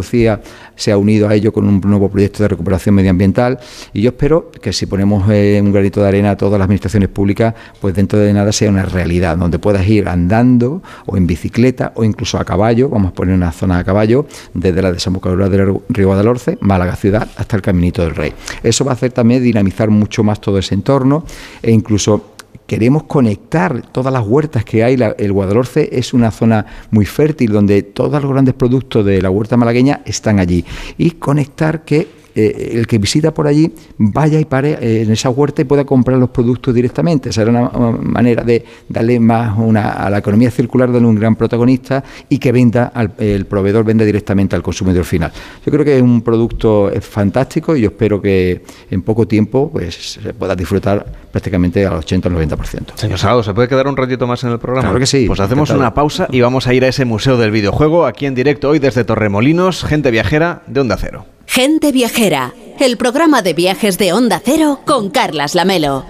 [0.76, 3.58] Se ha unido a ello con un nuevo proyecto de recuperación medioambiental
[3.92, 7.08] y yo espero que si ponemos eh, un granito de arena a todas las administraciones
[7.08, 11.92] públicas, pues dentro de nada sea una realidad, donde puedas ir andando o en bicicleta
[11.94, 15.74] o incluso a caballo, vamos a poner una zona a caballo, desde la desembocadura del
[15.88, 18.32] río Guadalhorce, Málaga ciudad, hasta el Caminito del Rey.
[18.62, 21.24] Eso va a hacer también dinamizar mucho más todo ese entorno
[21.62, 22.34] e incluso
[22.68, 24.96] queremos conectar todas las huertas que hay.
[25.16, 29.56] el Guadalhorce es una zona muy fértil donde todos los grandes productos de la huerta
[29.56, 30.64] malagueña están allí.
[30.98, 35.28] Y conectar que eh, el que visita por allí vaya y pare eh, en esa
[35.28, 37.32] huerta y pueda comprar los productos directamente.
[37.32, 37.68] Será una,
[38.00, 42.52] manera de darle más una, a la economía circular, darle un gran protagonista y que
[42.52, 45.32] venda al, el proveedor venda directamente al consumidor final.
[45.66, 50.20] Yo creo que es un producto fantástico y yo espero que en poco tiempo pues
[50.22, 52.94] se pueda disfrutar prácticamente al 80 o 90%.
[52.94, 54.88] Señor Salado, ¿se puede quedar un ratito más en el programa?
[54.88, 55.26] Claro que sí.
[55.26, 58.36] Pues hacemos una pausa y vamos a ir a ese museo del videojuego aquí en
[58.36, 61.37] directo hoy desde Torremolinos, gente viajera de Onda Cero.
[61.50, 66.04] Gente Viajera, el programa de viajes de Onda Cero con Carlas Lamelo.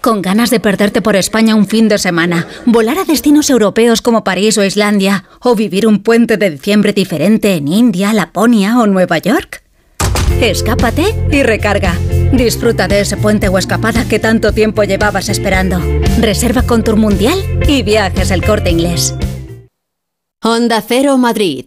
[0.00, 4.24] Con ganas de perderte por España un fin de semana, volar a destinos europeos como
[4.24, 9.18] París o Islandia, o vivir un puente de diciembre diferente en India, Laponia o Nueva
[9.18, 9.62] York.
[10.40, 11.94] Escápate y recarga.
[12.32, 15.80] Disfruta de ese puente o escapada que tanto tiempo llevabas esperando.
[16.18, 17.38] Reserva con Tour Mundial
[17.68, 19.14] y viajes el corte inglés.
[20.42, 21.66] Onda Cero Madrid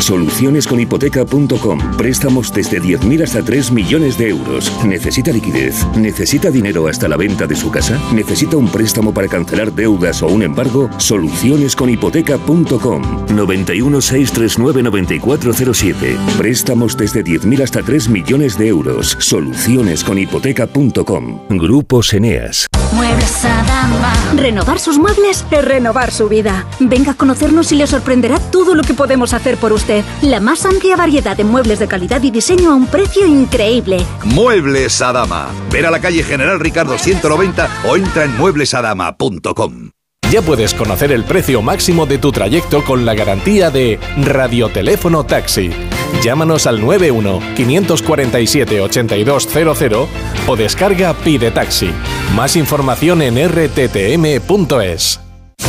[0.00, 1.96] Solucionesconhipoteca.com.
[1.96, 4.72] Préstamos desde 10.000 hasta 3 millones de euros.
[4.84, 5.84] ¿Necesita liquidez?
[5.96, 7.98] ¿Necesita dinero hasta la venta de su casa?
[8.12, 10.88] ¿Necesita un préstamo para cancelar deudas o un embargo?
[10.98, 13.26] Solucionesconhipoteca.com.
[13.34, 16.16] 91 639 9407.
[16.38, 19.16] Préstamos desde 10.000 hasta 3 millones de euros.
[19.18, 21.40] Solucionesconhipoteca.com.
[21.50, 22.66] Grupo Eneas.
[22.92, 24.14] Muebles Adama.
[24.36, 26.66] Renovar sus muebles es renovar su vida.
[26.80, 29.87] Venga a conocernos y le sorprenderá todo lo que podemos hacer por usted
[30.22, 33.98] la más amplia variedad de muebles de calidad y diseño a un precio increíble.
[34.24, 35.48] Muebles Adama.
[35.70, 39.90] Ver a la calle General Ricardo 190 o entra en mueblesadama.com.
[40.30, 45.70] Ya puedes conocer el precio máximo de tu trayecto con la garantía de Radioteléfono Taxi.
[46.22, 50.08] Llámanos al 91 547 8200
[50.46, 51.90] o descarga Pide Taxi.
[52.34, 55.27] Más información en rttm.es.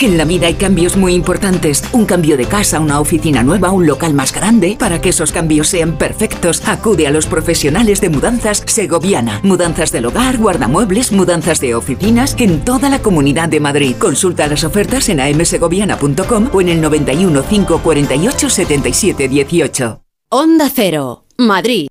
[0.00, 1.82] En la vida hay cambios muy importantes.
[1.92, 4.76] Un cambio de casa, una oficina nueva, un local más grande.
[4.78, 9.40] Para que esos cambios sean perfectos, acude a los profesionales de mudanzas Segoviana.
[9.42, 13.96] Mudanzas del hogar, guardamuebles, mudanzas de oficinas en toda la comunidad de Madrid.
[13.98, 20.02] Consulta las ofertas en amsegoviana.com o en el 91 548 77 18.
[20.28, 21.88] Onda Cero, Madrid.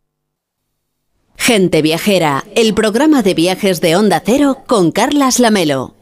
[1.35, 5.96] Gente Viajera, el programa de viajes de Onda Cero con Carlas Lamelo.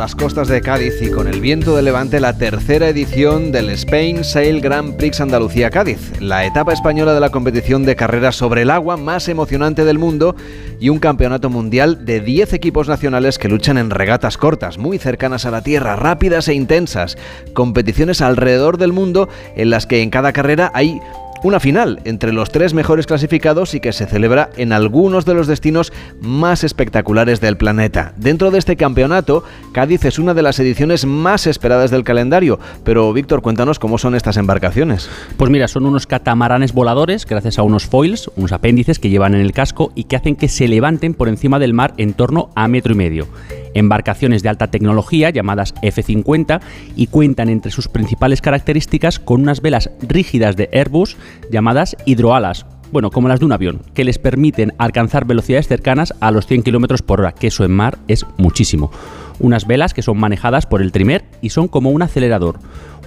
[0.00, 4.24] Las costas de Cádiz y con el viento de levante la tercera edición del Spain
[4.24, 8.70] Sail Grand Prix Andalucía Cádiz, la etapa española de la competición de carreras sobre el
[8.70, 10.36] agua más emocionante del mundo
[10.80, 15.44] y un campeonato mundial de 10 equipos nacionales que luchan en regatas cortas, muy cercanas
[15.44, 17.18] a la tierra, rápidas e intensas,
[17.52, 20.98] competiciones alrededor del mundo en las que en cada carrera hay
[21.42, 25.46] una final entre los tres mejores clasificados y que se celebra en algunos de los
[25.46, 28.12] destinos más espectaculares del planeta.
[28.16, 32.58] Dentro de este campeonato, Cádiz es una de las ediciones más esperadas del calendario.
[32.84, 35.08] Pero Víctor, cuéntanos cómo son estas embarcaciones.
[35.36, 39.40] Pues mira, son unos catamaranes voladores gracias a unos foils, unos apéndices que llevan en
[39.40, 42.68] el casco y que hacen que se levanten por encima del mar en torno a
[42.68, 43.26] metro y medio
[43.74, 46.60] embarcaciones de alta tecnología llamadas F-50
[46.96, 51.16] y cuentan entre sus principales características con unas velas rígidas de Airbus
[51.50, 56.30] llamadas hidroalas, bueno, como las de un avión, que les permiten alcanzar velocidades cercanas a
[56.30, 58.90] los 100 km por hora, que eso en mar es muchísimo.
[59.38, 62.58] Unas velas que son manejadas por el trimer y son como un acelerador.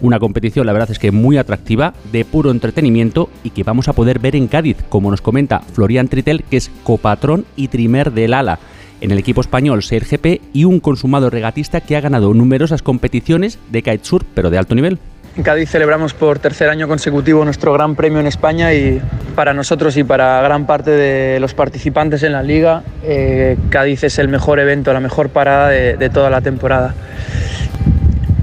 [0.01, 3.93] Una competición, la verdad es que muy atractiva, de puro entretenimiento y que vamos a
[3.93, 8.33] poder ver en Cádiz, como nos comenta Florian Tritel, que es copatrón y trimer del
[8.33, 8.59] ala
[9.03, 13.83] en el equipo español GP y un consumado regatista que ha ganado numerosas competiciones de
[13.83, 14.97] kitesurf, pero de alto nivel.
[15.35, 19.01] En Cádiz celebramos por tercer año consecutivo nuestro gran premio en España y
[19.35, 24.19] para nosotros y para gran parte de los participantes en la liga, eh, Cádiz es
[24.19, 26.93] el mejor evento, la mejor parada de, toda la temporada.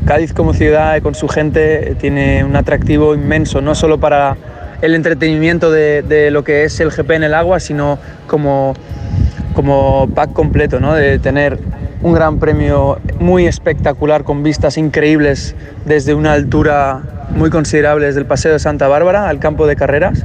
[0.04, 4.36] Cádiz como ciudad y con su gente tiene un atractivo inmenso, no solo para
[4.82, 8.74] el entretenimiento de, de lo que es el GP en el agua, sino como
[9.60, 10.94] como pack completo, ¿no?
[10.94, 11.58] de tener
[12.00, 15.54] un gran premio muy espectacular con vistas increíbles
[15.84, 17.02] desde una altura
[17.36, 20.24] muy considerable desde el Paseo de Santa Bárbara al campo de carreras,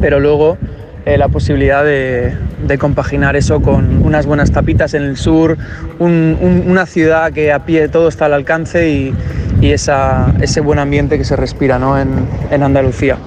[0.00, 0.56] pero luego
[1.04, 2.32] eh, la posibilidad de,
[2.78, 5.58] compaginar eso con unas buenas tapitas en el sur,
[5.98, 9.12] una ciudad que a pie todo está al alcance y,
[9.60, 11.98] ese buen ambiente que se respira ¿no?
[11.98, 13.18] en Andalucía.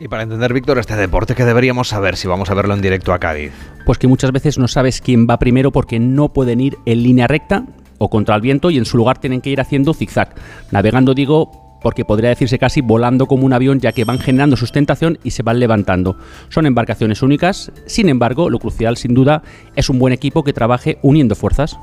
[0.00, 3.12] Y para entender, Víctor, este deporte, ¿qué deberíamos saber si vamos a verlo en directo
[3.12, 3.52] a Cádiz?
[3.86, 7.28] Pues que muchas veces no sabes quién va primero porque no pueden ir en línea
[7.28, 7.64] recta
[7.98, 10.34] o contra el viento y en su lugar tienen que ir haciendo zigzag.
[10.72, 15.18] Navegando, digo, porque podría decirse casi volando como un avión, ya que van generando sustentación
[15.22, 16.16] y se van levantando.
[16.48, 19.42] Son embarcaciones únicas, sin embargo, lo crucial sin duda
[19.76, 21.78] es un buen equipo que trabaje uniendo fuerzas.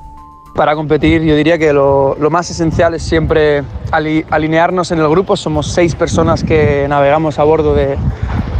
[0.56, 5.38] Para competir yo diría que lo, más esencial es siempre alinearnos en el grupo.
[5.38, 7.98] Somos seis personas que navegamos a bordo de,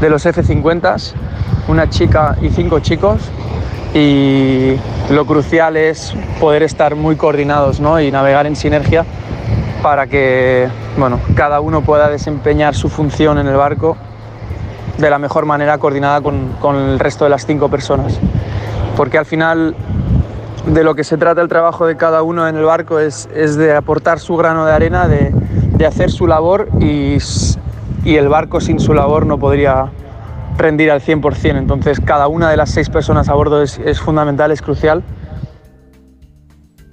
[0.10, 1.14] los F-50,
[1.68, 3.22] una chica y cinco chicos.
[3.94, 4.76] Y
[5.10, 8.00] lo crucial es poder estar muy coordinados ¿no?
[8.00, 9.06] y navegar en sinergia
[9.84, 13.98] para que bueno, cada uno pueda desempeñar su función en el barco
[14.98, 18.18] de la mejor manera coordinada con, con el resto de las cinco personas.
[18.96, 19.76] Porque al final
[20.66, 23.76] de lo que se trata el trabajo de cada uno en el barco es, de
[23.76, 27.18] aportar su grano de arena, de, hacer su labor y,
[28.06, 29.92] el barco sin su labor no podría
[30.58, 31.58] rendir al 100%.
[31.58, 35.04] Entonces cada una de las seis personas a bordo es, es fundamental, es crucial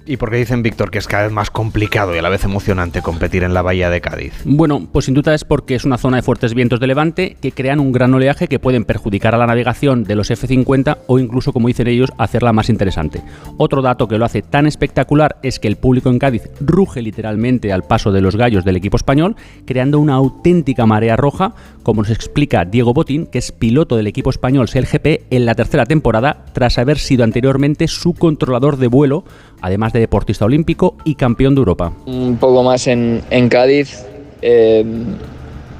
[0.09, 2.43] ¿Y por qué dicen, Víctor, que es cada vez más complicado y a la vez
[2.43, 4.33] emocionante competir en la bahía de Cádiz?
[4.43, 7.51] Bueno, pues sin duda es porque es una zona de fuertes vientos de levante que
[7.51, 11.53] crean un gran oleaje que pueden perjudicar a la navegación de los F-50 o incluso,
[11.53, 13.21] como dicen ellos, hacerla más interesante.
[13.57, 17.71] Otro dato que lo hace tan espectacular es que el público en Cádiz ruge literalmente
[17.71, 21.53] al paso de los gallos del equipo español, creando una auténtica marea roja,
[21.83, 25.85] como nos explica Diego Botín, que es piloto del equipo español GP en la tercera
[25.85, 29.23] temporada, tras haber sido anteriormente su controlador de vuelo
[29.61, 31.91] además de deportista olímpico y campeón de Europa.
[32.05, 34.05] Un poco más en, Cádiz,
[34.41, 34.85] eh,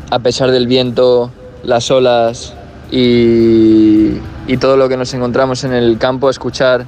[0.10, 1.32] a pesar del viento,
[1.64, 2.54] las olas
[2.92, 4.18] y,
[4.60, 6.86] todo lo que nos encontramos en el campo, escuchar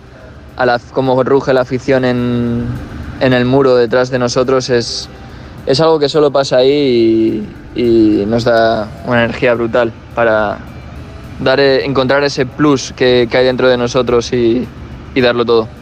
[0.57, 2.67] a la, cómo ruge la afición en,
[3.21, 5.07] el muro detrás de nosotros es,
[5.67, 10.57] es algo que solo pasa ahí y, nos da una energía brutal para
[11.39, 14.67] dar, encontrar ese plus que, hay dentro de nosotros y
[15.15, 15.80] darlo todo.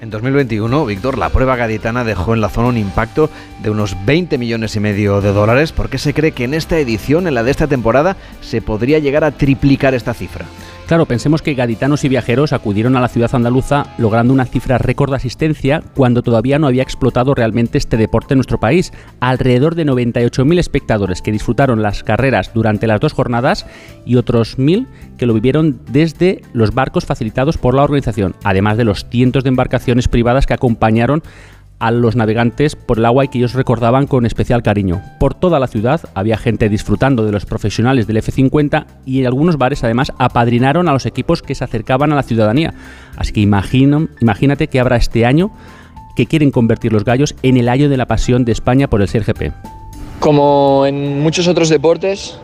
[0.00, 3.30] En 2021, Víctor, la prueba gaditana dejó en la zona un impacto
[3.62, 5.72] de unos 20 millones y medio de dólares.
[5.72, 8.98] ¿Por qué se cree que en esta edición, en la de esta temporada, se podría
[8.98, 10.44] llegar a triplicar esta cifra?
[10.86, 15.08] Claro, pensemos que gaditanos y viajeros acudieron a la ciudad andaluza logrando una cifra récord
[15.08, 18.92] de asistencia cuando todavía no había explotado realmente este deporte en nuestro país.
[19.18, 23.64] Alrededor de 98.000 espectadores que disfrutaron las carreras durante las dos jornadas
[24.04, 24.86] y otros 1.000
[25.16, 29.48] que lo vivieron desde los barcos facilitados por la organización, además de los cientos de
[29.48, 31.22] embarcaciones privadas que acompañaron
[31.84, 35.02] a los navegantes por el agua y que ellos recordaban con especial cariño.
[35.20, 39.58] Por toda la ciudad había gente disfrutando de los profesionales del F-50 y en algunos
[39.58, 42.72] bares además apadrinaron a los equipos que se acercaban a la ciudadanía.
[43.18, 45.50] Así que imagino, imagínate que habrá este año
[46.16, 49.10] que quieren convertir los gallos en el año de la pasión de España por el
[49.10, 49.52] CRGP.
[50.20, 52.38] Como en muchos otros deportes,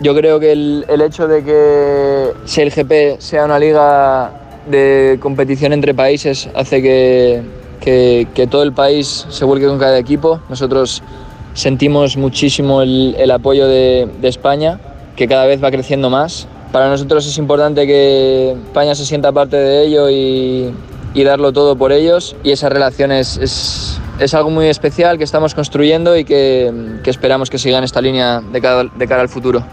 [0.00, 4.32] yo creo que el, el hecho de que CLGP sea una liga
[4.68, 7.42] de competición entre países hace que,
[7.80, 10.40] que, que, todo el país se vuelque con cada equipo.
[10.48, 11.02] Nosotros
[11.54, 14.78] sentimos muchísimo el, el apoyo de, de, España,
[15.16, 16.46] que cada vez va creciendo más.
[16.72, 20.72] Para nosotros es importante que España se sienta parte de ello y,
[21.14, 22.36] y darlo todo por ellos.
[22.44, 27.10] Y esa relación es, es, es, algo muy especial que estamos construyendo y que, que
[27.10, 29.64] esperamos que siga en esta línea de cara, de cara al futuro.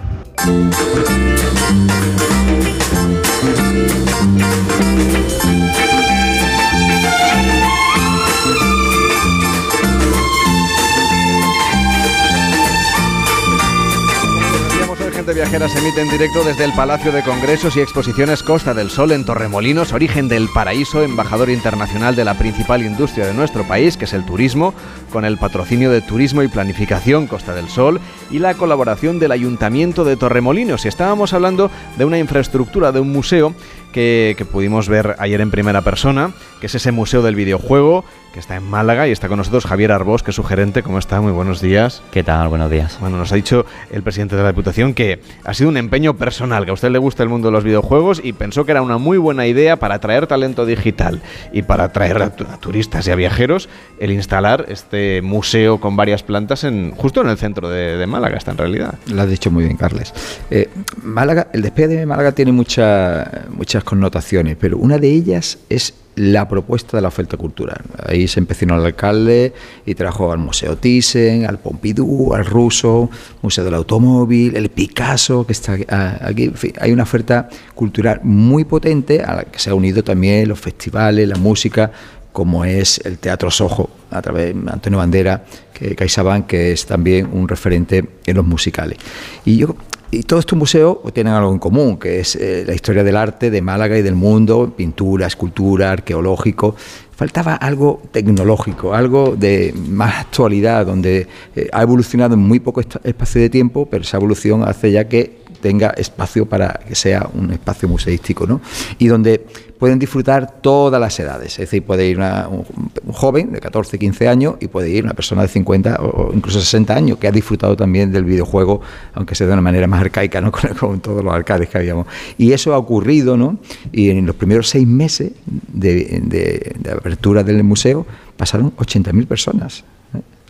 [15.28, 18.90] De Viajera se emite en directo desde el Palacio de Congresos y Exposiciones Costa del
[18.90, 23.98] Sol en Torremolinos, origen del paraíso, embajador internacional de la principal industria de nuestro país,
[23.98, 24.74] que es el turismo,
[25.12, 28.00] con el patrocinio de Turismo y Planificación Costa del Sol
[28.32, 30.86] y la colaboración del Ayuntamiento de Torremolinos.
[30.86, 33.54] Y estábamos hablando de una infraestructura, de un museo
[33.92, 36.32] que, pudimos ver ayer en primera persona,
[36.62, 38.06] que es ese Museo del Videojuego,
[38.38, 40.84] que está en Málaga y está con nosotros Javier Arbós, que es su gerente.
[40.84, 41.20] ¿Cómo está?
[41.22, 42.04] Muy buenos días.
[42.12, 42.50] ¿Qué tal?
[42.50, 43.00] Buenos días.
[43.00, 46.64] Bueno, nos ha dicho el presidente de la Diputación que ha sido un empeño personal,
[46.64, 49.00] que a usted le gusta el mundo de los videojuegos y pensó que era una
[49.00, 51.20] muy buena idea para atraer talento digital
[51.52, 53.70] y para atraer a, a turistas y a viajeros
[54.00, 58.38] el instalar este museo con varias plantas en justo en el centro de, de Málaga,
[58.38, 59.00] está en realidad.
[59.08, 60.14] Lo has dicho muy bien, Carles.
[60.52, 60.70] Eh,
[61.02, 66.48] Málaga, el despegue de Málaga tiene mucha, muchas connotaciones, pero una de ellas es la
[66.48, 67.80] propuesta de la oferta cultural.
[68.04, 69.54] Ahí se empecinó el alcalde
[69.86, 73.10] y trajo al Museo Thyssen, al Pompidou, al Russo,
[73.44, 75.78] Museo del Automóvil, el Picasso, que está
[76.22, 76.50] aquí.
[76.50, 80.60] Fin, hay una oferta cultural muy potente a la que se ha unido también los
[80.60, 81.92] festivales, la música,
[82.32, 87.30] como es el Teatro Sojo, a través de Antonio Bandera, que CaixaBank, que es también
[87.32, 88.98] un referente en los musicales.
[89.46, 89.76] Y yo
[90.10, 93.52] y todos estos museos tienen algo en común, que es eh, la historia del arte
[93.52, 96.76] de Málaga y del mundo, pintura, escultura, arqueológico.
[97.16, 103.42] Faltaba algo tecnológico, algo de más actualidad, donde eh, ha evolucionado en muy poco espacio
[103.42, 107.90] de tiempo, pero esa evolución hace ya que tenga espacio para que sea un espacio
[107.90, 108.62] museístico, ¿no?
[109.00, 109.46] Y donde
[109.78, 112.66] pueden disfrutar todas las edades, es decir, puede ir una, un,
[113.12, 116.96] joven de 14, 15 años y puede ir una persona de 50 o, incluso 60
[116.96, 118.80] años que ha disfrutado también del videojuego,
[119.14, 120.52] aunque sea de una manera más arcaica, ¿no?
[120.58, 122.08] Con, con todos los arcades que habíamos.
[122.38, 123.58] Y eso ha ocurrido, ¿no?
[123.92, 128.06] Y en los primeros seis meses de, de, de apertura del museo
[128.38, 129.84] pasaron 80.000 personas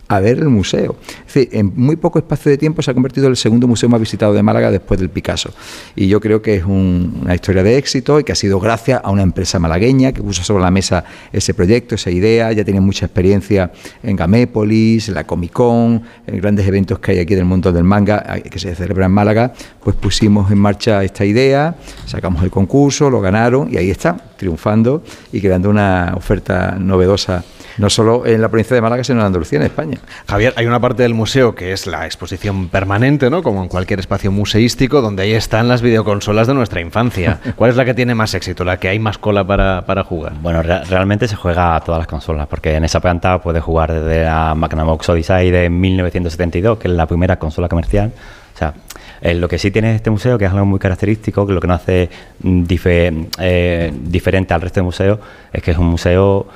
[0.08, 0.96] a ver el museo.
[1.34, 4.32] En muy poco espacio de tiempo se ha convertido en el segundo museo más visitado
[4.32, 5.52] de Málaga después del Picasso.
[5.94, 9.00] Y yo creo que es un, una historia de éxito y que ha sido gracias
[9.04, 12.50] a una empresa malagueña que puso sobre la mesa ese proyecto, esa idea.
[12.52, 13.70] Ya tiene mucha experiencia
[14.02, 17.84] en Gamépolis, en la Comic Con, en grandes eventos que hay aquí del mundo del
[17.84, 19.52] manga que se celebra en Málaga.
[19.82, 21.76] Pues pusimos en marcha esta idea,
[22.06, 25.02] sacamos el concurso, lo ganaron y ahí está, triunfando
[25.32, 27.44] y creando una oferta novedosa
[27.78, 29.98] no solo en la provincia de Málaga, sino en Andalucía, en España.
[30.28, 33.42] Javier, hay una parte del museo que es la exposición permanente, ¿no?
[33.42, 37.40] Como en cualquier espacio museístico, donde ahí están las videoconsolas de nuestra infancia.
[37.56, 40.34] ¿Cuál es la que tiene más éxito, la que hay más cola para, para jugar?
[40.40, 43.92] Bueno, re realmente se juega a todas las consolas, porque en esa planta puedes jugar
[43.92, 48.12] desde la Magnavox Odyssey de 1972, que es la primera consola comercial.
[48.54, 48.74] O sea,
[49.20, 51.66] eh, lo que sí tiene este museo, que es algo muy característico, que lo que
[51.66, 52.10] nos hace
[52.40, 55.18] dife eh, diferente al resto de museos,
[55.52, 56.46] es que es un museo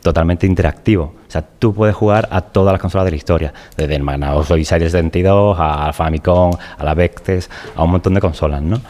[0.00, 1.14] totalmente interactivo.
[1.26, 4.48] O sea, tú puedes jugar a todas las consolas de la historia, desde el Magnavox
[4.48, 8.80] del 72, a Famicom, a la Vectex, a un montón de consolas, ¿no?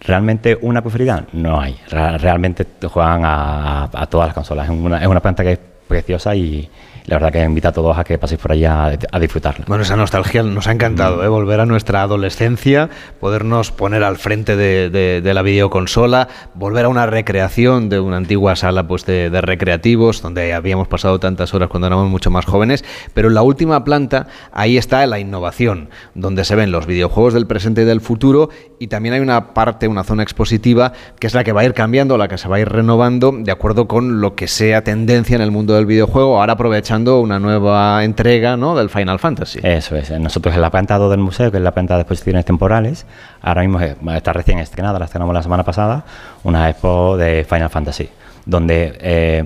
[0.00, 1.24] ¿Realmente una preferida?
[1.32, 1.78] No hay.
[1.88, 4.68] Realmente juegan a, a, a todas las consolas.
[4.68, 5.58] Es una, es una planta que es
[5.88, 6.68] preciosa y
[7.06, 9.64] la verdad que invita a todos a que paséis por allá a, disfrutarla.
[9.68, 11.28] Bueno, esa nostalgia nos ha encantado, ¿eh?
[11.28, 17.88] volver a nuestra adolescencia, podernos poner al frente de, la videoconsola, volver a una recreación
[17.88, 22.30] de una antigua sala pues, de, recreativos, donde habíamos pasado tantas horas cuando éramos mucho
[22.30, 22.84] más jóvenes,
[23.14, 27.46] pero en la última planta ahí está la innovación, donde se ven los videojuegos del
[27.46, 31.44] presente y del futuro, y también hay una parte, una zona expositiva, que es la
[31.44, 34.20] que va a ir cambiando, la que se va a ir renovando, de acuerdo con
[34.20, 38.74] lo que sea tendencia en el mundo del videojuego, ahora aprovechando una nueva entrega ¿no?
[38.74, 39.60] del Final Fantasy.
[39.62, 40.10] Eso es.
[40.18, 43.06] Nosotros en la planta 2 del museo, que es la planta de exposiciones temporales,
[43.42, 43.80] ahora mismo
[44.12, 46.04] está recién estrenada, la estrenamos la semana pasada,
[46.44, 48.08] una expo de Final Fantasy,
[48.44, 49.44] donde eh,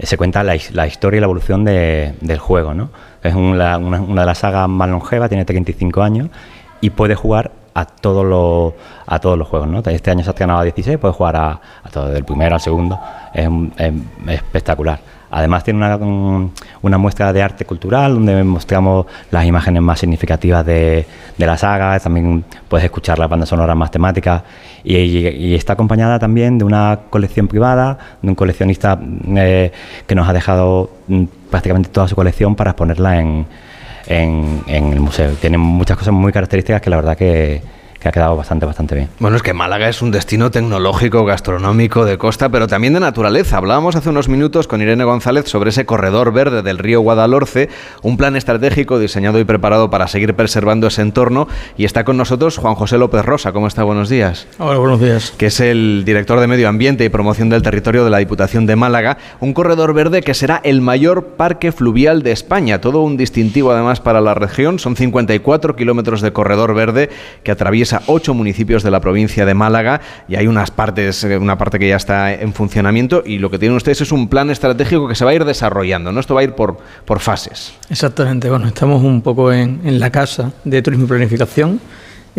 [0.00, 2.74] se cuenta la, historia y la evolución del juego.
[2.74, 2.90] ¿no?
[3.22, 6.28] Es una, de las sagas más longevas, tiene 35 años
[6.80, 8.72] y puede jugar a todos los
[9.06, 9.78] a todos los juegos ¿no?
[9.78, 12.60] este año se ha estrenado a 16 puede jugar a, a todo del primero al
[12.60, 12.98] segundo
[13.32, 13.48] es
[14.26, 14.98] espectacular
[15.30, 15.84] Además tiene
[16.82, 21.06] una, muestra de arte cultural donde mostramos las imágenes más significativas de,
[21.36, 24.42] la saga, también puedes escuchar las bandas sonoras más temáticas
[24.84, 28.98] y, está acompañada también de una colección privada, de un coleccionista
[29.36, 29.72] eh,
[30.06, 33.46] que nos ha dejado mm, prácticamente toda su colección para exponerla en,
[34.06, 35.32] en, en el museo.
[35.32, 37.62] Tiene muchas cosas muy características que la verdad que
[38.00, 39.08] que ha quedado bastante, bastante bien.
[39.18, 43.56] Bueno, es que Málaga es un destino tecnológico, gastronómico, de costa, pero también de naturaleza.
[43.56, 47.68] Hablábamos hace unos minutos con Irene González sobre ese corredor verde del río Guadalhorce,
[48.02, 51.48] un plan estratégico diseñado y preparado para seguir preservando ese entorno.
[51.76, 53.52] Y está con nosotros Juan José López Rosa.
[53.52, 53.82] ¿Cómo está?
[53.82, 54.46] Buenos días.
[54.58, 55.32] Hola, buenos días.
[55.36, 58.76] Que es el director de Medio Ambiente y Promoción del Territorio de la Diputación de
[58.76, 59.18] Málaga.
[59.40, 62.80] Un corredor verde que será el mayor parque fluvial de España.
[62.80, 64.78] Todo un distintivo además para la región.
[64.78, 67.10] Son 54 kilómetros de corredor verde
[67.42, 71.38] que atraviesa a ocho municipios de la provincia de Málaga y hay unas partes, eh,
[71.38, 74.50] una parte que ya está en funcionamiento y lo que tienen ustedes es un plan
[74.50, 76.20] estratégico que se va a ir desarrollando, ¿no?
[76.20, 77.74] Esto va a ir por, por fases.
[77.90, 81.80] Exactamente, bueno, estamos un poco en, en la casa de Turismo y Planificación.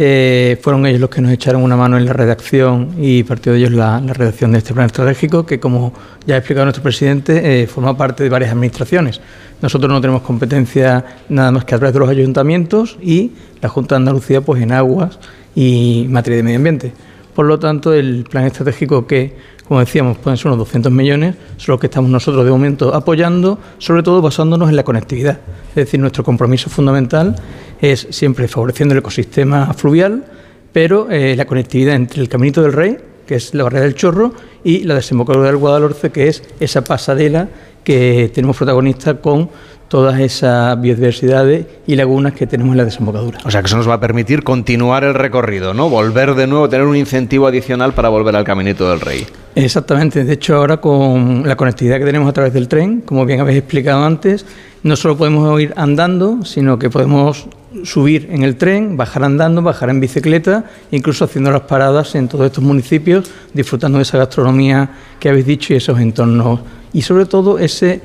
[0.02, 3.58] Eh, fueron ellos los que nos echaron una mano en la redacción y partió de
[3.58, 5.92] ellos la, redacción de este plan estratégico que, como
[6.26, 9.20] ya ha explicado nuestro presidente, eh, forma parte de varias administraciones.
[9.62, 13.32] Nosotros no tenemos competencia nada más que a través de los ayuntamientos y
[13.62, 15.20] la Junta de Andalucía pues en aguas
[15.56, 16.92] y materia de medio ambiente.
[17.34, 19.36] Por lo tanto, el plan estratégico que,
[19.68, 23.60] como decíamos, pueden ser unos 200 millones, son los que estamos nosotros de momento apoyando,
[23.78, 25.40] sobre todo basándonos en la conectividad.
[25.70, 27.36] Es decir, nuestro compromiso fundamental
[27.80, 30.26] es siempre favoreciendo el ecosistema fluvial,
[30.74, 34.34] pero eh, la conectividad entre el Caminito del Rey, que es la barrera del Chorro,
[34.64, 37.48] y la desembocadura del Guadalhorce, que es esa pasarela
[37.84, 39.50] que tenemos protagonista con
[39.90, 43.40] todas esas biodiversidades y lagunas que tenemos en la desembocadura.
[43.44, 45.90] O sea que eso nos va a permitir continuar el recorrido, ¿no?
[45.90, 49.26] Volver de nuevo, tener un incentivo adicional para volver al Caminito del Rey.
[49.56, 53.42] Exactamente, de hecho ahora con la conectividad que tenemos a través del tren, como bien
[53.42, 54.46] habéis explicado antes,
[54.84, 57.48] no solo podemos ir andando, sino que podemos
[57.84, 62.46] subir en el tren, bajar andando, bajar en bicicleta, incluso haciendo las paradas en todos
[62.46, 64.90] estos municipios, disfrutando de esa gastronomía
[65.20, 66.62] que habéis dicho y esos entornos.
[66.94, 68.02] Y sobre todo ese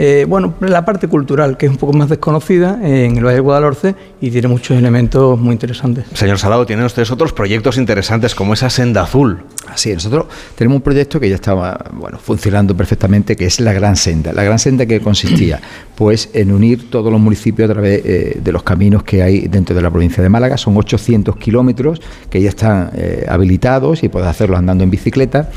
[0.00, 3.40] eh, bueno, la parte cultural, que es un poco más desconocida en el Valle de
[3.40, 6.06] Guadalhorce y tiene muchos elementos muy interesantes.
[6.14, 9.40] Señor Salado, tienen ustedes otros proyectos interesantes como esa senda azul.
[9.66, 13.96] Así, nosotros tenemos un proyecto que ya estaba bueno, funcionando perfectamente, que es la Gran
[13.96, 14.32] Senda.
[14.32, 15.60] La Gran Senda que consistía
[15.96, 19.74] pues en unir todos los municipios a través eh, de los caminos que hay dentro
[19.74, 20.56] de la provincia de Málaga.
[20.56, 22.00] Son 800 kilómetros
[22.30, 25.50] que ya están eh, habilitados y puedes hacerlo andando en bicicleta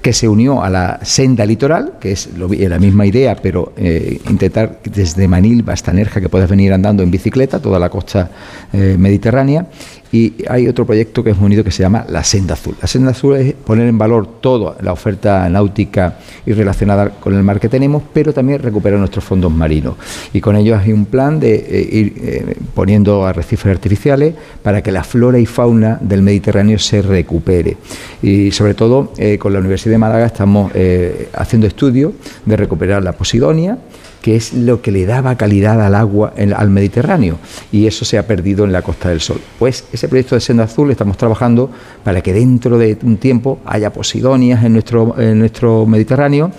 [0.00, 4.80] que se unió a la senda litoral, que es la misma idea, pero eh, intentar
[4.84, 8.30] desde Manil hasta Nerja que puedas venir andando en bicicleta, toda la costa
[8.72, 9.66] eh, mediterránea,
[10.14, 12.76] y hay otro proyecto que es unido que se llama La Senda Azul.
[12.80, 17.42] La Senda Azul es poner en valor toda la oferta náutica y relacionada con el
[17.42, 19.96] mar que tenemos, pero también recuperar nuestros fondos marinos.
[20.32, 24.92] Y con ello hay un plan de eh, ir eh, poniendo arrecifes artificiales para que
[24.92, 27.76] la flora y fauna del Mediterráneo se recupere.
[28.22, 30.70] Y sobre todo eh, con la Universidad de Málaga estamos
[31.32, 32.12] haciendo estudios
[32.46, 33.78] de recuperar la posidonia
[34.24, 37.36] que es lo que le daba calidad al agua al Mediterráneo,
[37.70, 39.38] y eso se ha perdido en la Costa del Sol.
[39.58, 41.70] Pues ese proyecto de Senda Azul estamos trabajando
[42.02, 46.52] para que dentro de un tiempo haya posidonias en nuestro, en nuestro Mediterráneo,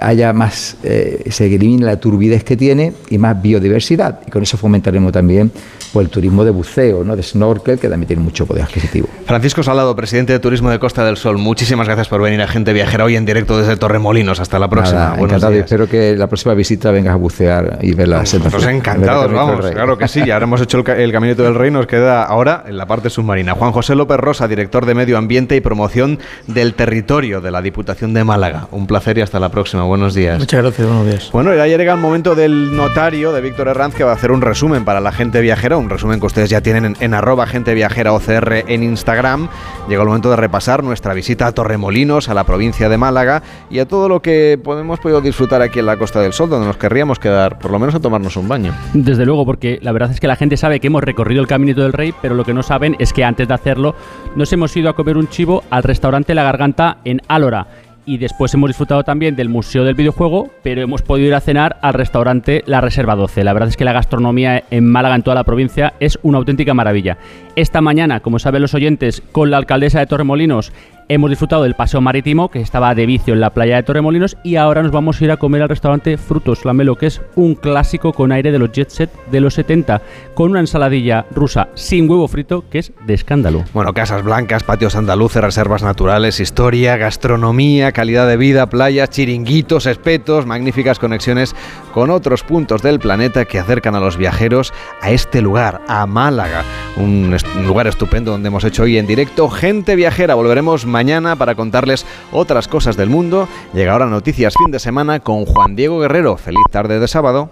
[0.00, 4.56] haya más, eh, se elimine la turbidez que tiene y más biodiversidad, y con eso
[4.56, 5.50] fomentaremos también
[5.92, 7.16] pues el turismo de buceo, ¿no?
[7.16, 9.08] de snorkel, que también tiene mucho poder adquisitivo.
[9.26, 12.72] Francisco Salado, presidente de Turismo de Costa del Sol, muchísimas gracias por venir a Gente
[12.72, 14.40] Viajera hoy en directo desde Torremolinos.
[14.40, 15.14] Hasta la próxima.
[15.18, 19.66] encantado, espero que la próxima visita vengas a bucear y ver la Nosotros encantados, vamos,
[19.70, 22.76] claro que sí, ya hemos hecho el, el Caminito del Rey, nos queda ahora en
[22.76, 23.54] la parte submarina.
[23.54, 28.14] Juan José López Rosa, director de Medio Ambiente y Promoción del Territorio de la Diputación
[28.14, 28.68] de Málaga.
[28.70, 29.84] Un placer y hasta la próxima.
[29.90, 30.38] Buenos días.
[30.38, 31.30] Muchas gracias, buenos días.
[31.32, 34.40] Bueno, ya llega el momento del notario de Víctor Herranz que va a hacer un
[34.40, 37.74] resumen para la gente viajera, un resumen que ustedes ya tienen en, en arroba gente
[37.74, 39.48] viajera OCR en Instagram.
[39.88, 43.80] Llega el momento de repasar nuestra visita a Torremolinos, a la provincia de Málaga y
[43.80, 46.76] a todo lo que hemos podido disfrutar aquí en la Costa del Sol, donde nos
[46.76, 48.72] querríamos quedar, por lo menos a tomarnos un baño.
[48.94, 51.82] Desde luego, porque la verdad es que la gente sabe que hemos recorrido el Caminito
[51.82, 53.96] del Rey, pero lo que no saben es que antes de hacerlo
[54.36, 57.66] nos hemos ido a comer un chivo al restaurante La Garganta en Álora
[58.10, 61.76] y después hemos disfrutado también del Museo del Videojuego, pero hemos podido ir a cenar
[61.80, 63.44] al restaurante La Reserva 12.
[63.44, 66.74] La verdad es que la gastronomía en Málaga, en toda la provincia, es una auténtica
[66.74, 67.18] maravilla.
[67.54, 70.72] Esta mañana, como saben los oyentes, con la alcaldesa de Torremolinos
[71.10, 74.54] hemos disfrutado del paseo marítimo, que estaba de vicio en la playa de Torremolinos, y
[74.54, 78.12] ahora nos vamos a ir a comer al restaurante Frutos Lamelo, que es un clásico
[78.12, 80.02] con aire de los jet set de los 70,
[80.34, 83.64] con una ensaladilla rusa sin huevo frito, que es de escándalo.
[83.74, 90.46] Bueno, casas blancas, patios andaluces, reservas naturales, historia, gastronomía, calidad de vida, playas, chiringuitos, espetos,
[90.46, 91.56] magníficas conexiones
[91.92, 96.62] con otros puntos del planeta que acercan a los viajeros a este lugar, a Málaga.
[96.96, 100.36] Un, un lugar estupendo donde hemos hecho hoy en directo Gente Viajera.
[100.36, 100.99] Volveremos mañana
[101.36, 103.48] para contarles otras cosas del mundo.
[103.72, 106.36] Llega ahora Noticias Fin de Semana con Juan Diego Guerrero.
[106.36, 107.50] Feliz tarde de sábado.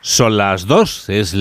[0.00, 1.32] Son las dos, es